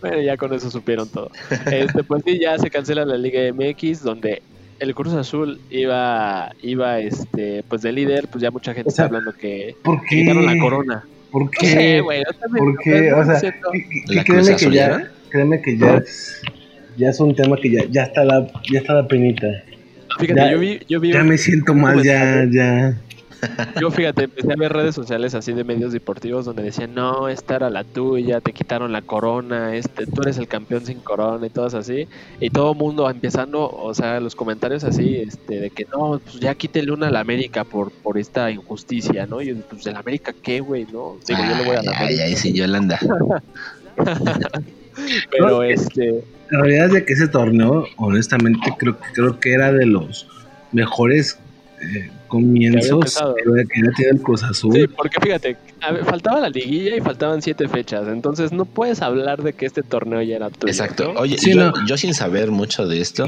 Bueno, 0.00 0.20
ya 0.20 0.36
con 0.36 0.52
eso 0.52 0.70
supieron 0.70 1.08
todo. 1.08 1.30
Este, 1.70 2.02
pues 2.02 2.22
sí, 2.24 2.40
ya 2.40 2.58
se 2.58 2.70
cancela 2.70 3.04
la 3.04 3.16
Liga 3.16 3.40
MX, 3.52 4.02
donde 4.02 4.42
el 4.82 4.94
Cruz 4.94 5.14
Azul 5.14 5.60
iba, 5.70 6.52
iba, 6.60 6.98
este, 6.98 7.62
pues 7.68 7.82
de 7.82 7.92
líder, 7.92 8.26
pues 8.28 8.42
ya 8.42 8.50
mucha 8.50 8.74
gente 8.74 8.88
O 8.88 8.92
sea, 8.92 9.04
está 9.04 9.16
hablando 9.16 9.32
que 9.32 9.76
¿Por 9.82 10.04
quitaron 10.06 10.44
la 10.44 10.58
corona. 10.58 11.04
¿Por 11.30 11.44
No 11.44 11.50
qué? 11.50 11.66
sé, 11.66 12.00
güey, 12.00 12.22
no 12.22 12.32
sé, 12.32 12.58
¿Por 12.58 12.78
qué? 12.78 13.10
no 13.10 13.16
O 13.18 13.24
sea, 13.24 13.34
no. 13.34 13.70
que- 13.70 13.88
que- 13.88 14.14
¿La 14.14 14.24
créeme 14.24 14.56
que 14.56 14.70
ya, 14.70 15.10
créeme 15.30 15.62
que 15.62 15.78
ya 15.78 15.94
es, 15.96 16.42
ya 16.96 17.08
es 17.10 17.20
un 17.20 17.34
tema 17.34 17.56
que 17.56 17.70
ya, 17.70 17.84
ya 17.88 18.02
está 18.02 18.24
la, 18.24 18.46
ya 18.70 18.80
está 18.80 18.94
la 18.94 19.06
penita. 19.06 19.46
Fíjate, 20.18 20.40
ya- 20.40 20.50
yo 20.52 20.58
vi, 20.58 20.80
yo 20.88 21.00
vi 21.00 21.12
Ya 21.12 21.22
un- 21.22 21.28
me 21.28 21.38
siento 21.38 21.74
mal, 21.74 22.02
ya, 22.02 22.44
ya. 22.50 22.94
Yo 23.80 23.90
fíjate, 23.90 24.24
empecé 24.24 24.52
a 24.52 24.56
ver 24.56 24.72
redes 24.72 24.94
sociales 24.94 25.34
así 25.34 25.52
de 25.52 25.64
medios 25.64 25.92
deportivos 25.92 26.44
donde 26.44 26.62
decían, 26.62 26.94
no, 26.94 27.28
esta 27.28 27.56
era 27.56 27.70
la 27.70 27.82
tuya, 27.84 28.40
te 28.40 28.52
quitaron 28.52 28.92
la 28.92 29.02
corona, 29.02 29.74
este, 29.74 30.06
tú 30.06 30.22
eres 30.22 30.38
el 30.38 30.46
campeón 30.46 30.86
sin 30.86 31.00
corona 31.00 31.46
y 31.46 31.50
todas 31.50 31.74
así. 31.74 32.06
Y 32.40 32.50
todo 32.50 32.74
mundo 32.74 33.10
empezando, 33.10 33.68
o 33.68 33.92
sea, 33.94 34.20
los 34.20 34.36
comentarios 34.36 34.84
así, 34.84 35.16
este, 35.16 35.58
de 35.58 35.70
que 35.70 35.86
no, 35.92 36.20
pues 36.24 36.38
ya 36.40 36.54
quítele 36.54 36.92
una 36.92 37.08
a 37.08 37.10
la 37.10 37.20
América 37.20 37.64
por, 37.64 37.90
por 37.90 38.18
esta 38.18 38.50
injusticia, 38.50 39.26
¿no? 39.26 39.42
Y 39.42 39.46
yo, 39.46 39.56
pues 39.68 39.84
de 39.84 39.92
la 39.92 40.00
América 40.00 40.32
qué, 40.40 40.60
güey, 40.60 40.86
¿no? 40.92 41.16
Digo, 41.26 41.40
yo 41.42 41.56
le 41.56 41.64
voy 41.64 41.76
a 41.76 41.82
la 41.82 41.92
Ay, 41.98 42.18
ay, 42.20 42.36
sí, 42.36 42.52
Yolanda. 42.52 42.98
Pero 45.30 45.48
No, 45.48 45.62
este, 45.62 46.22
La 46.50 46.60
realidad 46.60 46.86
es 46.86 46.92
de 46.92 47.04
que 47.04 47.12
ese 47.14 47.28
torneo, 47.28 47.86
honestamente, 47.96 48.72
creo, 48.78 48.96
creo 49.14 49.40
que 49.40 49.52
era 49.52 49.72
de 49.72 49.86
los 49.86 50.28
mejores 50.72 51.38
eh, 51.82 52.10
comienzos 52.28 53.16
que 53.16 53.22
había, 53.50 53.64
que 53.64 53.80
había 53.80 53.92
tenido 53.92 54.12
el 54.14 54.20
Cruz 54.22 54.42
Azul. 54.42 54.74
sí, 54.74 54.86
porque 54.96 55.18
fíjate, 55.20 55.56
faltaba 56.04 56.40
la 56.40 56.48
liguilla 56.48 56.96
y 56.96 57.00
faltaban 57.00 57.42
siete 57.42 57.68
fechas, 57.68 58.06
entonces 58.08 58.52
no 58.52 58.64
puedes 58.64 59.02
hablar 59.02 59.42
de 59.42 59.52
que 59.52 59.66
este 59.66 59.82
torneo 59.82 60.22
ya 60.22 60.36
era 60.36 60.50
tuyo. 60.50 60.70
Exacto. 60.70 61.12
¿no? 61.12 61.20
Oye, 61.20 61.36
Sí, 61.38 61.54
yo, 61.54 61.70
no. 61.70 61.86
yo 61.86 61.96
sin 61.96 62.14
saber 62.14 62.50
mucho 62.50 62.86
de 62.86 63.00
esto, 63.00 63.26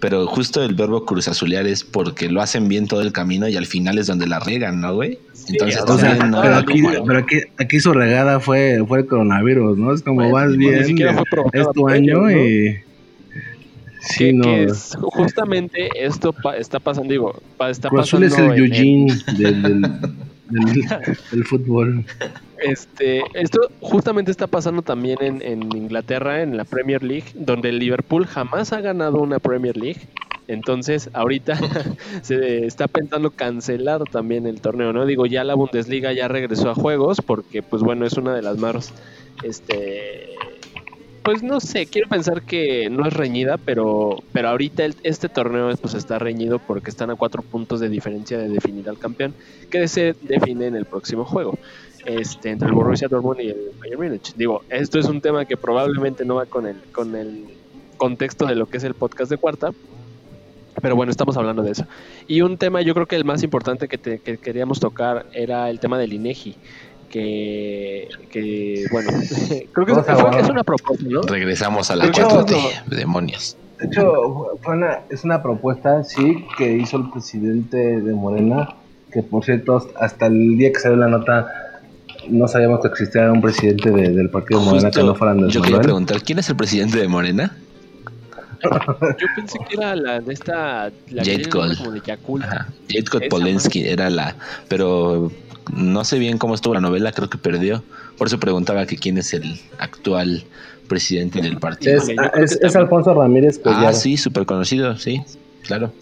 pero 0.00 0.26
justo 0.26 0.62
el 0.62 0.74
verbo 0.74 1.04
cruzazulear 1.06 1.66
es 1.66 1.84
porque 1.84 2.28
lo 2.28 2.42
hacen 2.42 2.68
bien 2.68 2.88
todo 2.88 3.02
el 3.02 3.12
camino 3.12 3.48
y 3.48 3.56
al 3.56 3.66
final 3.66 3.98
es 3.98 4.08
donde 4.08 4.26
la 4.26 4.40
regan, 4.40 4.80
¿no, 4.80 4.94
güey? 4.94 5.18
Sí, 5.32 5.52
Entonces, 5.52 5.80
o 5.80 5.92
O 5.94 5.98
sea, 5.98 6.14
no, 6.16 6.42
pero 6.42 6.56
aquí, 6.56 6.82
pero 7.06 7.18
aquí, 7.18 7.36
aquí 7.58 7.80
su 7.80 7.92
regada 7.92 8.40
fue, 8.40 8.84
fue 8.86 9.00
el 9.00 9.06
coronavirus, 9.06 9.78
¿no? 9.78 9.94
Es 9.94 10.02
como 10.02 10.16
Bueno, 10.28 10.34
vas 10.34 10.50
ni 10.50 10.68
bien, 10.68 10.84
siquiera 10.84 11.14
fue 11.14 11.22
provocado 11.30 11.70
es 11.70 11.74
tu 11.74 11.88
año 11.88 12.28
ellos, 12.28 12.82
¿no? 14.02 14.08
que, 14.08 14.14
Sí, 14.14 14.32
no. 14.32 14.42
que 14.44 14.64
es- 14.64 14.96
justamente 15.00 15.88
esto 16.04 16.32
pa- 16.32 16.56
está 16.56 16.78
pasando, 16.80 17.10
digo, 17.10 17.40
pa- 17.56 17.70
está 17.70 17.88
Cruz 17.88 18.02
Azul 18.02 18.24
pasando 18.28 18.52
es 18.52 18.58
el 18.58 18.64
en- 18.64 18.74
en- 18.74 19.08
Eugene 19.08 19.22
del, 19.38 19.62
del, 19.62 19.82
del- 20.50 20.84
del 21.32 21.44
fútbol. 21.44 22.04
este, 22.64 23.22
esto 23.34 23.60
justamente 23.80 24.30
está 24.30 24.46
pasando 24.46 24.82
también 24.82 25.18
en, 25.20 25.42
en 25.42 25.62
Inglaterra, 25.76 26.42
en 26.42 26.56
la 26.56 26.64
Premier 26.64 27.02
League, 27.02 27.26
donde 27.34 27.68
el 27.70 27.78
Liverpool 27.78 28.26
jamás 28.26 28.72
ha 28.72 28.80
ganado 28.80 29.20
una 29.20 29.38
Premier 29.38 29.76
League. 29.76 30.00
Entonces, 30.48 31.08
ahorita 31.12 31.56
se 32.22 32.66
está 32.66 32.88
pensando 32.88 33.30
cancelar 33.30 34.02
también 34.10 34.46
el 34.46 34.60
torneo, 34.60 34.92
¿no? 34.92 35.06
Digo, 35.06 35.24
ya 35.26 35.44
la 35.44 35.54
Bundesliga 35.54 36.12
ya 36.12 36.26
regresó 36.28 36.70
a 36.70 36.74
juegos 36.74 37.20
porque, 37.24 37.62
pues 37.62 37.82
bueno, 37.82 38.04
es 38.06 38.14
una 38.14 38.34
de 38.34 38.42
las 38.42 38.58
más, 38.58 38.92
este, 39.44 40.26
pues 41.22 41.42
no 41.42 41.60
sé, 41.60 41.86
quiero 41.86 42.08
pensar 42.08 42.42
que 42.42 42.88
no 42.90 43.06
es 43.06 43.12
reñida, 43.12 43.56
pero, 43.56 44.22
pero 44.32 44.48
ahorita 44.48 44.84
el- 44.84 44.96
este 45.02 45.28
torneo 45.28 45.70
pues 45.80 45.94
está 45.94 46.18
reñido 46.18 46.58
porque 46.58 46.90
están 46.90 47.10
a 47.10 47.14
cuatro 47.16 47.42
puntos 47.42 47.80
de 47.80 47.88
diferencia 47.88 48.38
de 48.38 48.48
definir 48.48 48.88
al 48.88 48.98
campeón, 48.98 49.34
que 49.70 49.86
se 49.88 50.14
define 50.22 50.66
en 50.66 50.74
el 50.76 50.84
próximo 50.84 51.24
juego, 51.24 51.58
este, 52.06 52.50
entre 52.50 52.68
el 52.68 52.74
Borussia 52.74 53.08
Dortmund 53.08 53.40
y 53.40 53.48
el 53.50 53.70
Bayern 53.80 54.02
Múnich. 54.02 54.34
Digo, 54.34 54.62
esto 54.68 54.98
es 54.98 55.06
un 55.06 55.20
tema 55.20 55.44
que 55.44 55.56
probablemente 55.56 56.24
no 56.24 56.34
va 56.36 56.46
con 56.46 56.66
el, 56.66 56.76
con 56.92 57.14
el 57.14 57.44
contexto 57.96 58.46
de 58.46 58.56
lo 58.56 58.66
que 58.66 58.78
es 58.78 58.84
el 58.84 58.94
podcast 58.94 59.30
de 59.30 59.38
cuarta, 59.38 59.70
pero 60.80 60.96
bueno, 60.96 61.12
estamos 61.12 61.36
hablando 61.36 61.62
de 61.62 61.70
eso. 61.72 61.86
Y 62.26 62.40
un 62.40 62.56
tema, 62.58 62.80
yo 62.82 62.94
creo 62.94 63.06
que 63.06 63.14
el 63.14 63.24
más 63.24 63.42
importante 63.44 63.86
que, 63.86 63.98
te- 63.98 64.18
que 64.18 64.38
queríamos 64.38 64.80
tocar 64.80 65.26
era 65.32 65.70
el 65.70 65.78
tema 65.78 65.98
del 65.98 66.12
INEGI, 66.14 66.56
que, 67.12 68.08
que 68.30 68.86
bueno, 68.90 69.10
creo 69.72 69.86
que, 69.86 69.92
creo 69.92 70.38
es 70.40 70.48
una 70.48 70.64
propuesta, 70.64 71.04
¿no? 71.06 71.20
Regresamos 71.22 71.90
a 71.90 71.96
la 71.96 72.06
4T, 72.06 72.84
demonios. 72.86 73.56
De 73.78 73.86
hecho, 73.86 74.56
fue 74.62 74.74
una- 74.76 75.00
es 75.10 75.22
una 75.24 75.42
propuesta, 75.42 76.02
sí, 76.04 76.44
que 76.56 76.72
hizo 76.72 76.96
el 76.96 77.10
presidente 77.10 78.00
de 78.00 78.14
Morena, 78.14 78.68
que 79.12 79.22
por 79.22 79.44
cierto, 79.44 79.86
hasta 80.00 80.26
el 80.26 80.56
día 80.56 80.72
que 80.72 80.80
salió 80.80 80.96
la 80.96 81.08
nota, 81.08 81.48
no 82.28 82.48
sabíamos 82.48 82.80
que 82.80 82.88
existía 82.88 83.30
un 83.30 83.42
presidente 83.42 83.90
de- 83.90 84.10
del 84.10 84.30
partido 84.30 84.60
de 84.60 84.66
Morena 84.66 84.90
que 84.90 85.02
no 85.02 85.14
fuera 85.14 85.32
Andrés 85.32 85.52
yo 85.52 85.60
quería 85.60 85.76
Manuel. 85.76 85.86
preguntar, 85.86 86.22
¿quién 86.22 86.38
es 86.38 86.48
el 86.48 86.56
presidente 86.56 86.98
de 86.98 87.08
Morena? 87.08 87.56
Yo 89.18 89.26
pensé 89.36 89.58
que 89.68 89.74
era 89.74 89.96
la 89.96 90.20
de 90.20 90.32
esta, 90.32 90.90
la 91.10 91.24
Jade 91.24 91.48
Gold. 91.50 91.78
como 91.78 91.92
de 91.92 92.00
Yakult. 92.00 92.44
Ajá. 92.44 92.68
Jade 92.88 93.04
Esa 93.04 93.28
Polensky 93.28 93.86
era 93.86 94.10
la, 94.10 94.36
pero 94.68 95.30
no 95.74 96.04
sé 96.04 96.18
bien 96.18 96.38
cómo 96.38 96.54
estuvo 96.54 96.74
la 96.74 96.80
novela, 96.80 97.12
creo 97.12 97.28
que 97.30 97.38
perdió. 97.38 97.82
Por 98.18 98.26
eso 98.26 98.38
preguntaba 98.38 98.86
que 98.86 98.96
quién 98.96 99.18
es 99.18 99.32
el 99.34 99.60
actual 99.78 100.44
presidente 100.88 101.40
del 101.40 101.58
partido. 101.58 101.96
Es, 101.96 102.10
ah, 102.18 102.30
es-. 102.36 102.76
Alfonso 102.76 103.14
Ramírez 103.14 103.58
Collar. 103.58 103.86
Ah, 103.86 103.92
sí, 103.92 104.16
súper 104.16 104.44
conocido, 104.46 104.96
sí, 104.98 105.22
claro. 105.62 105.92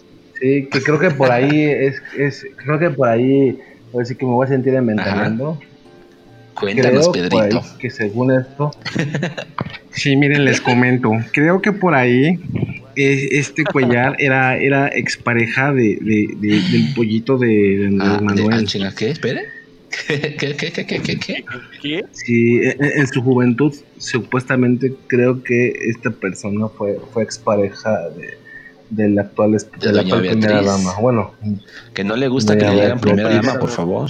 Sí, 0.41 0.69
que 0.71 0.83
creo 0.83 0.99
que 0.99 1.11
por 1.11 1.31
ahí 1.31 1.65
es, 1.65 2.03
es 2.17 2.47
creo 2.57 2.79
que 2.79 2.91
por 2.91 3.09
ahí, 3.09 3.59
ahora 3.93 4.07
sí 4.07 4.15
que 4.15 4.25
me 4.25 4.33
voy 4.33 4.47
a 4.47 4.49
sentir 4.49 4.75
inventando. 4.75 5.59
Cuéntanos, 6.55 7.09
Creo 7.11 7.25
ahí 7.25 7.31
Pedrito. 7.31 7.63
que 7.79 7.91
según 7.91 8.33
esto, 8.33 8.71
Sí, 9.93 10.17
miren, 10.17 10.45
les 10.45 10.61
comento. 10.61 11.11
Creo 11.33 11.61
que 11.61 11.73
por 11.73 11.95
ahí 11.95 12.39
eh, 12.97 13.29
este 13.33 13.65
Cuellar 13.65 14.17
era, 14.19 14.57
era 14.57 14.89
expareja 14.89 15.73
de, 15.73 15.99
de- 16.01 16.29
de- 16.39 16.61
del 16.71 16.95
pollito 16.95 17.39
de, 17.39 17.47
de 17.49 17.97
Ah, 18.01 18.19
de, 18.19 18.25
Manuel. 18.25 18.61
ah, 18.61 18.65
chinga, 18.65 18.95
¿qué? 18.95 19.11
Espere. 19.11 19.43
¿Qué, 20.07 20.37
qué, 20.39 20.55
qué, 20.55 20.71
qué, 20.73 20.87
qué, 20.87 21.01
qué, 21.03 21.17
qué? 21.19 21.45
¿Qué? 21.83 22.05
sí, 22.13 22.61
en, 22.63 22.77
en 23.01 23.07
su 23.09 23.23
juventud, 23.23 23.75
supuestamente 23.99 24.95
creo 25.09 25.43
que 25.43 25.73
esta 25.89 26.11
persona 26.11 26.69
fue, 26.69 26.97
fue 27.13 27.25
expareja 27.25 27.91
de, 28.11 28.29
del 28.91 29.19
actual, 29.19 29.57
De 29.81 29.93
la 29.93 30.03
actual 30.03 30.21
primera 30.29 30.63
dama. 30.63 30.93
Bueno, 31.01 31.35
Que 31.95 32.05
no 32.05 32.17
le 32.17 32.29
gusta 32.29 32.57
que 32.57 32.65
le 32.67 32.73
digan 32.73 33.01
primera 33.01 33.31
dama, 33.31 33.59
por 33.59 33.71
favor. 33.71 34.09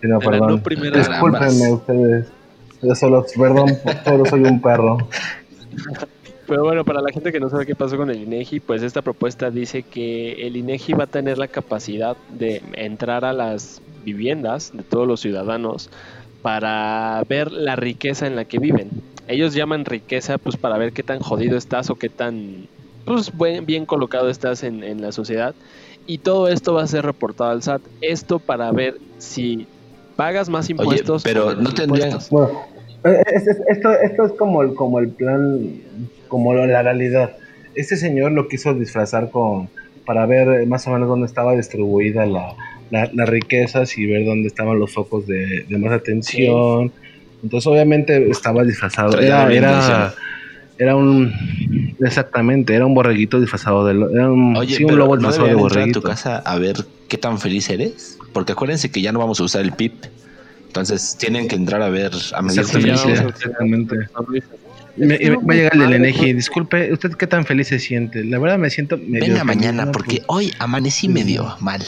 Sí, 0.00 0.08
no, 0.08 0.18
perdón. 0.18 0.48
no 0.56 0.62
primera 0.62 0.98
Discúlpenme 0.98 1.72
ustedes. 1.72 2.26
Yo 2.82 2.94
solo, 2.94 3.24
perdón, 3.36 3.78
solo 4.04 4.26
soy 4.26 4.42
un 4.42 4.60
perro. 4.60 4.98
Pero 6.46 6.62
bueno, 6.62 6.84
para 6.84 7.00
la 7.00 7.10
gente 7.10 7.32
que 7.32 7.40
no 7.40 7.48
sabe 7.48 7.66
qué 7.66 7.74
pasó 7.74 7.96
con 7.96 8.10
el 8.10 8.22
INEGI, 8.22 8.60
pues 8.60 8.82
esta 8.82 9.02
propuesta 9.02 9.50
dice 9.50 9.82
que 9.82 10.46
el 10.46 10.56
INEGI 10.56 10.92
va 10.92 11.04
a 11.04 11.08
tener 11.08 11.38
la 11.38 11.48
capacidad 11.48 12.16
de 12.38 12.62
entrar 12.74 13.24
a 13.24 13.32
las 13.32 13.80
viviendas 14.04 14.70
de 14.72 14.84
todos 14.84 15.08
los 15.08 15.20
ciudadanos 15.20 15.90
para 16.42 17.22
ver 17.28 17.50
la 17.50 17.74
riqueza 17.74 18.26
en 18.28 18.36
la 18.36 18.44
que 18.44 18.60
viven. 18.60 18.90
Ellos 19.26 19.54
llaman 19.54 19.84
riqueza 19.84 20.38
pues 20.38 20.56
para 20.56 20.78
ver 20.78 20.92
qué 20.92 21.02
tan 21.02 21.18
jodido 21.18 21.56
estás 21.56 21.90
o 21.90 21.96
qué 21.96 22.08
tan 22.08 22.68
pues, 23.04 23.32
buen- 23.36 23.66
bien 23.66 23.84
colocado 23.84 24.28
estás 24.28 24.62
en, 24.62 24.84
en 24.84 25.00
la 25.02 25.10
sociedad. 25.10 25.54
Y 26.06 26.18
todo 26.18 26.46
esto 26.46 26.74
va 26.74 26.84
a 26.84 26.86
ser 26.86 27.04
reportado 27.04 27.50
al 27.50 27.62
SAT. 27.62 27.82
Esto 28.00 28.38
para 28.38 28.70
ver 28.70 28.98
si 29.18 29.66
pagas 30.16 30.48
más 30.48 30.64
Oye, 30.66 30.72
impuestos. 30.72 31.22
pero 31.22 31.54
no 31.54 31.72
tendrían-. 31.72 32.18
Bueno, 32.30 32.50
es- 33.04 33.46
es- 33.46 33.60
esto, 33.68 33.92
esto 33.92 34.26
es 34.26 34.32
como 34.38 34.62
el, 34.62 34.74
como 34.74 34.98
el 34.98 35.10
plan, 35.10 35.60
como 36.28 36.54
lo- 36.54 36.66
la 36.66 36.82
realidad. 36.82 37.30
Este 37.74 37.96
señor 37.96 38.32
lo 38.32 38.48
quiso 38.48 38.74
disfrazar 38.74 39.30
con 39.30 39.70
para 40.06 40.24
ver 40.24 40.66
más 40.66 40.86
o 40.86 40.90
menos 40.92 41.08
dónde 41.08 41.26
estaba 41.26 41.52
distribuida 41.54 42.26
la, 42.26 42.54
la- 42.90 43.10
las 43.12 43.28
riquezas 43.28 43.98
y 43.98 44.06
ver 44.06 44.24
dónde 44.24 44.46
estaban 44.48 44.78
los 44.78 44.92
focos 44.94 45.26
de, 45.26 45.64
de 45.68 45.78
más 45.78 45.92
atención. 45.92 46.92
Entonces, 47.42 47.66
obviamente, 47.66 48.30
estaba 48.30 48.64
disfrazado. 48.64 49.18
Era, 49.20 49.52
era, 50.78 50.96
un. 50.96 51.32
Exactamente, 52.04 52.74
era 52.74 52.86
un 52.86 52.94
borreguito 52.94 53.40
disfrazado 53.40 53.84
de. 53.86 53.94
lo- 53.94 54.10
Era 54.10 54.30
un, 54.30 54.56
Oye, 54.56 54.76
sí, 54.76 54.84
un 54.84 54.88
pero 54.90 54.98
lobo 55.00 55.16
¿no 55.16 55.28
disfrazado 55.28 55.68
de 55.68 55.82
a 55.82 55.92
tu 55.92 56.02
casa 56.02 56.38
a 56.38 56.58
ver 56.58 56.76
qué 57.08 57.18
tan 57.18 57.38
feliz 57.38 57.68
eres? 57.70 58.15
Porque 58.32 58.52
acuérdense 58.52 58.90
que 58.90 59.00
ya 59.00 59.12
no 59.12 59.18
vamos 59.18 59.40
a 59.40 59.44
usar 59.44 59.62
el 59.62 59.72
PIP. 59.72 60.04
Entonces 60.66 61.16
tienen 61.18 61.48
que 61.48 61.56
entrar 61.56 61.80
a 61.82 61.88
ver, 61.88 62.12
a 62.34 62.42
medir 62.42 62.60
Exactamente. 62.60 63.96
Me- 64.96 65.18
me- 65.18 65.30
va 65.36 65.52
a 65.52 65.56
llegar 65.56 65.74
el 65.74 65.92
Eneji. 65.94 66.32
Disculpe, 66.34 66.92
¿usted 66.92 67.12
qué 67.12 67.26
tan 67.26 67.44
feliz 67.44 67.68
se 67.68 67.78
siente? 67.78 68.24
La 68.24 68.38
verdad 68.38 68.58
me 68.58 68.70
siento 68.70 68.96
medio 68.98 69.26
Venga 69.28 69.44
mañana, 69.44 69.92
porque 69.92 70.16
Pues, 70.16 70.24
hoy 70.28 70.52
amanecí 70.58 71.08
medio 71.08 71.56
mal. 71.60 71.82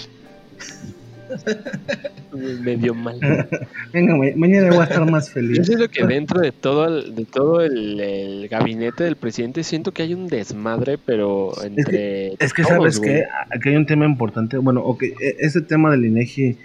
medio 2.62 2.94
mal. 2.94 3.18
venga, 3.92 4.16
ma- 4.16 4.24
mañana 4.36 4.68
voy 4.70 4.78
a 4.80 4.84
estar 4.84 5.10
más 5.10 5.28
Yo 5.28 5.32
feliz. 5.34 5.66
siento 5.66 5.88
que 5.88 6.04
dentro 6.06 6.40
de 6.40 6.52
todo 6.52 6.86
el, 6.86 7.14
de 7.14 7.24
todo 7.24 7.60
el, 7.62 8.00
el 8.00 8.48
gabinete 8.48 9.04
del 9.04 9.16
presidente 9.16 9.62
siento 9.64 9.92
que 9.92 10.02
hay 10.02 10.14
un 10.14 10.26
desmadre, 10.28 10.98
pero 10.98 11.52
entre 11.64 12.34
Es 12.38 12.52
que 12.52 12.62
todos, 12.62 12.76
sabes 12.94 13.00
que 13.00 13.24
aquí 13.50 13.70
hay 13.70 13.76
un 13.76 13.86
tema 13.86 14.04
importante. 14.06 14.56
Bueno, 14.58 14.82
ok, 14.82 15.02
e- 15.04 15.36
ese 15.40 15.60
tema 15.62 15.90
del 15.90 16.04
INEGI 16.04 16.56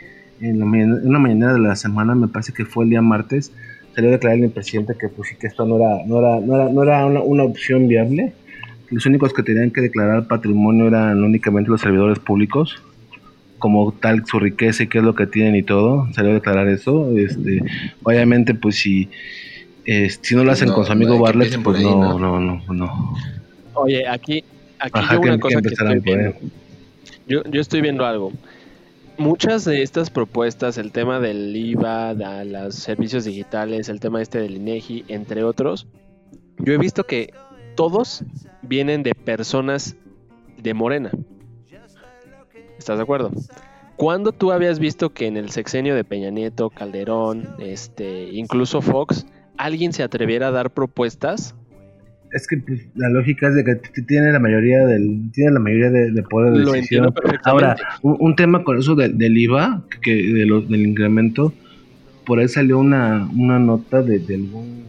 en 0.41 0.59
la 0.59 0.65
mañana, 0.65 0.97
en 1.01 1.07
una 1.07 1.19
mañana 1.19 1.53
de 1.53 1.59
la 1.59 1.75
semana, 1.75 2.15
me 2.15 2.27
parece 2.27 2.51
que 2.53 2.65
fue 2.65 2.83
el 2.83 2.89
día 2.89 3.01
martes, 3.01 3.51
salió 3.95 4.09
a 4.09 4.13
declarar 4.13 4.39
el 4.39 4.49
presidente 4.49 4.95
que 4.99 5.07
pues 5.07 5.29
sí 5.29 5.35
que 5.39 5.47
esto 5.47 5.65
no 5.65 5.77
era, 5.77 6.05
no 6.05 6.19
era, 6.19 6.39
no 6.39 6.55
era, 6.55 6.69
no 6.69 6.83
era 6.83 7.05
una, 7.05 7.21
una 7.21 7.43
opción 7.43 7.87
viable. 7.87 8.33
Los 8.89 9.05
únicos 9.05 9.33
que 9.33 9.41
tenían 9.43 9.71
que 9.71 9.81
declarar 9.81 10.27
patrimonio 10.27 10.87
eran 10.87 11.23
únicamente 11.23 11.69
los 11.71 11.81
servidores 11.81 12.19
públicos, 12.19 12.75
como 13.63 13.93
tal 13.93 14.25
su 14.25 14.39
riqueza 14.39 14.83
y 14.83 14.87
qué 14.87 14.97
es 14.97 15.05
lo 15.05 15.15
que 15.15 15.25
tienen 15.25 15.55
y 15.55 15.63
todo. 15.63 16.05
Salió 16.11 16.31
a 16.31 16.33
declarar 16.33 16.67
eso. 16.67 17.17
Este, 17.17 17.61
obviamente, 18.03 18.53
pues 18.53 18.75
si, 18.75 19.07
eh, 19.85 20.09
si 20.09 20.35
no 20.35 20.43
lo 20.43 20.51
hacen 20.51 20.67
No, 20.67 20.75
con 20.75 20.85
su 20.85 20.91
amigo 20.91 21.15
que 21.15 21.21
Barlet, 21.21 21.63
pues 21.63 21.77
ahí, 21.77 21.85
no, 21.85 22.19
¿no? 22.19 22.39
no, 22.41 22.61
no, 22.67 22.73
no. 22.73 23.13
Oye, 23.75 24.05
aquí, 24.05 24.43
aquí 24.79 24.99
Ajá, 24.99 25.15
yo 25.15 25.21
que- 25.21 25.27
una 25.29 25.37
que 25.37 25.41
cosa 25.41 25.53
que 25.61 25.67
empezaran 25.69 25.97
estoy 25.97 26.13
viendo. 26.13 26.35
Yo, 27.25 27.41
yo 27.49 27.61
estoy 27.61 27.79
viendo 27.79 28.05
algo. 28.05 28.33
Muchas 29.17 29.63
de 29.63 29.81
estas 29.81 30.09
propuestas, 30.09 30.77
el 30.77 30.91
tema 30.91 31.21
del 31.21 31.55
IVA, 31.55 32.15
de 32.15 32.43
los 32.43 32.75
servicios 32.75 33.23
digitales, 33.23 33.87
el 33.87 34.01
tema 34.01 34.21
este 34.21 34.39
del 34.41 34.57
INEGI, 34.57 35.05
entre 35.07 35.45
otros, 35.45 35.87
yo 36.59 36.73
he 36.73 36.77
visto 36.77 37.05
que 37.05 37.33
todos 37.75 38.25
vienen 38.61 39.03
de 39.03 39.15
personas 39.15 39.95
de 40.61 40.73
Morena. 40.73 41.11
¿Estás 42.83 42.97
de 42.97 43.03
acuerdo? 43.03 43.31
¿Cuándo 43.95 44.33
tú 44.33 44.51
habías 44.51 44.77
visto 44.77 45.13
que 45.13 45.25
en 45.27 45.37
el 45.37 45.51
sexenio 45.51 45.95
de 45.95 46.03
Peña 46.03 46.31
Nieto, 46.31 46.69
Calderón, 46.69 47.47
este, 47.59 48.29
incluso 48.33 48.81
Fox, 48.81 49.25
alguien 49.57 49.93
se 49.93 50.03
atreviera 50.03 50.47
a 50.47 50.51
dar 50.51 50.69
propuestas 50.71 51.55
Es 52.33 52.45
que 52.45 52.57
pues, 52.57 52.81
la 52.95 53.07
lógica 53.07 53.47
es 53.47 53.55
de 53.55 53.63
que 53.63 53.75
tiene 54.01 54.33
la 54.33 54.39
mayoría 54.39 54.85
del 54.85 55.31
tiene 55.31 55.51
la 55.51 55.59
mayoría 55.61 55.91
de, 55.91 56.11
de 56.11 56.23
poder 56.23 56.51
de 56.51 56.59
Lo 56.59 56.71
decisión. 56.73 57.05
entiendo 57.05 57.13
perfectamente. 57.13 57.65
Ahora, 57.67 57.75
un, 58.01 58.17
un 58.19 58.35
tema 58.35 58.65
con 58.65 58.77
eso 58.79 58.95
del- 58.95 59.17
del 59.17 59.37
IVA, 59.37 59.83
que 60.01 60.13
de 60.13 60.45
los, 60.45 60.67
del 60.67 60.85
incremento, 60.85 61.53
por 62.25 62.39
ahí 62.39 62.49
salió 62.49 62.79
una, 62.79 63.29
una 63.33 63.59
nota 63.59 64.01
de, 64.01 64.19
de 64.19 64.35
algún, 64.35 64.83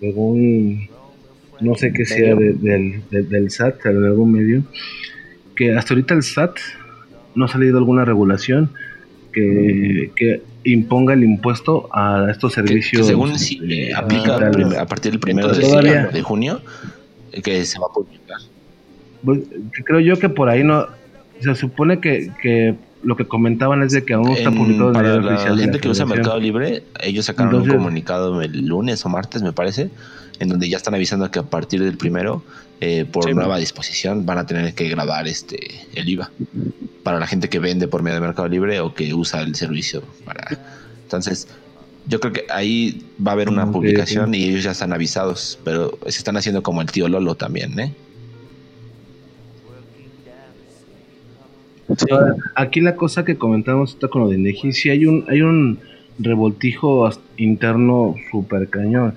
de 0.00 0.08
algún, 0.10 0.88
no 1.60 1.74
sé 1.74 1.92
qué 1.92 2.04
sea, 2.04 2.36
de- 2.36 2.52
del, 2.52 3.02
de- 3.10 3.22
del 3.24 3.50
SAT, 3.50 3.82
de 3.82 4.06
algún 4.06 4.30
medio, 4.30 4.62
que 5.56 5.74
hasta 5.74 5.94
ahorita 5.94 6.14
el 6.14 6.22
SAT 6.22 6.56
no 7.34 7.44
ha 7.44 7.48
salido 7.48 7.78
alguna 7.78 8.04
regulación 8.04 8.70
que, 9.32 10.10
que 10.14 10.42
imponga 10.64 11.14
el 11.14 11.24
impuesto 11.24 11.88
a 11.92 12.28
estos 12.30 12.54
Que, 12.54 12.62
que 12.80 13.02
según 13.02 13.38
sí 13.38 13.58
eh, 13.64 13.88
eh, 13.88 13.94
aplica 13.94 14.38
digitales. 14.38 14.78
a 14.78 14.86
partir 14.86 15.12
del 15.12 15.20
primero 15.20 15.48
de, 15.48 15.54
Entonces, 15.54 15.70
todavía- 15.70 16.06
de 16.08 16.22
junio, 16.22 16.60
que 17.42 17.64
se 17.64 17.78
va 17.78 17.86
a 17.90 17.92
publicar. 17.94 18.38
Pues, 19.24 19.40
creo 19.84 20.00
yo 20.00 20.18
que 20.18 20.28
por 20.28 20.48
ahí 20.48 20.62
no. 20.64 20.86
Se 21.40 21.54
supone 21.56 21.98
que, 22.00 22.30
que 22.40 22.74
lo 23.02 23.16
que 23.16 23.24
comentaban 23.26 23.82
es 23.82 23.92
de 23.92 24.04
que 24.04 24.14
aún 24.14 24.26
no 24.28 24.34
está 24.34 24.50
publicado 24.52 24.88
en 24.88 24.94
para 24.94 25.16
la 25.20 25.34
oficial. 25.34 25.58
gente 25.58 25.80
que 25.80 25.88
usa. 25.88 26.06
Mercado 26.06 26.38
Libre, 26.38 26.84
ellos 27.00 27.24
sacaron 27.24 27.52
Entonces- 27.54 27.72
un 27.72 27.78
comunicado 27.78 28.42
el 28.42 28.66
lunes 28.66 29.04
o 29.04 29.08
martes, 29.08 29.42
me 29.42 29.52
parece, 29.52 29.90
en 30.38 30.48
donde 30.48 30.68
ya 30.68 30.76
están 30.76 30.94
avisando 30.94 31.28
que 31.30 31.38
a 31.38 31.42
partir 31.44 31.82
del 31.82 31.96
primero, 31.96 32.44
eh, 32.84 33.04
por 33.04 33.24
Sí. 33.24 33.32
nueva 33.32 33.58
disposición, 33.58 34.26
van 34.26 34.38
a 34.38 34.44
tener 34.46 34.74
que 34.74 34.88
grabar 34.88 35.28
este 35.28 35.56
el 35.94 36.08
IVA 36.08 36.32
para 37.04 37.20
la 37.20 37.28
gente 37.28 37.48
que 37.48 37.60
vende 37.60 37.86
por 37.86 38.02
medio 38.02 38.16
de 38.16 38.26
Mercado 38.26 38.48
Libre 38.48 38.80
o 38.80 38.92
que 38.92 39.14
usa 39.14 39.40
el 39.42 39.54
servicio 39.54 40.02
para. 40.24 40.58
Entonces, 41.04 41.46
yo 42.08 42.18
creo 42.18 42.32
que 42.32 42.44
ahí 42.50 43.04
va 43.24 43.30
a 43.30 43.34
haber 43.34 43.48
una 43.48 43.66
Ok, 43.66 43.72
publicación 43.72 44.34
y 44.34 44.44
ellos 44.48 44.64
ya 44.64 44.72
están 44.72 44.92
avisados, 44.92 45.60
pero 45.64 45.96
se 46.08 46.18
están 46.18 46.36
haciendo 46.36 46.64
como 46.64 46.80
el 46.82 46.90
tío 46.90 47.08
Lolo 47.08 47.36
también, 47.36 47.78
¿eh? 47.78 47.94
Sí. 51.96 52.06
Ahora, 52.10 52.34
aquí 52.56 52.80
la 52.80 52.96
cosa 52.96 53.24
que 53.24 53.36
comentamos 53.36 53.90
ahorita 53.90 54.08
con 54.08 54.22
lo 54.22 54.28
de 54.28 54.38
Neji, 54.38 54.72
sí 54.72 54.90
hay 54.90 55.06
un, 55.06 55.24
hay 55.28 55.42
un 55.42 55.78
revoltijo 56.18 57.08
interno 57.36 58.16
súper 58.32 58.68
cañón. 58.68 59.14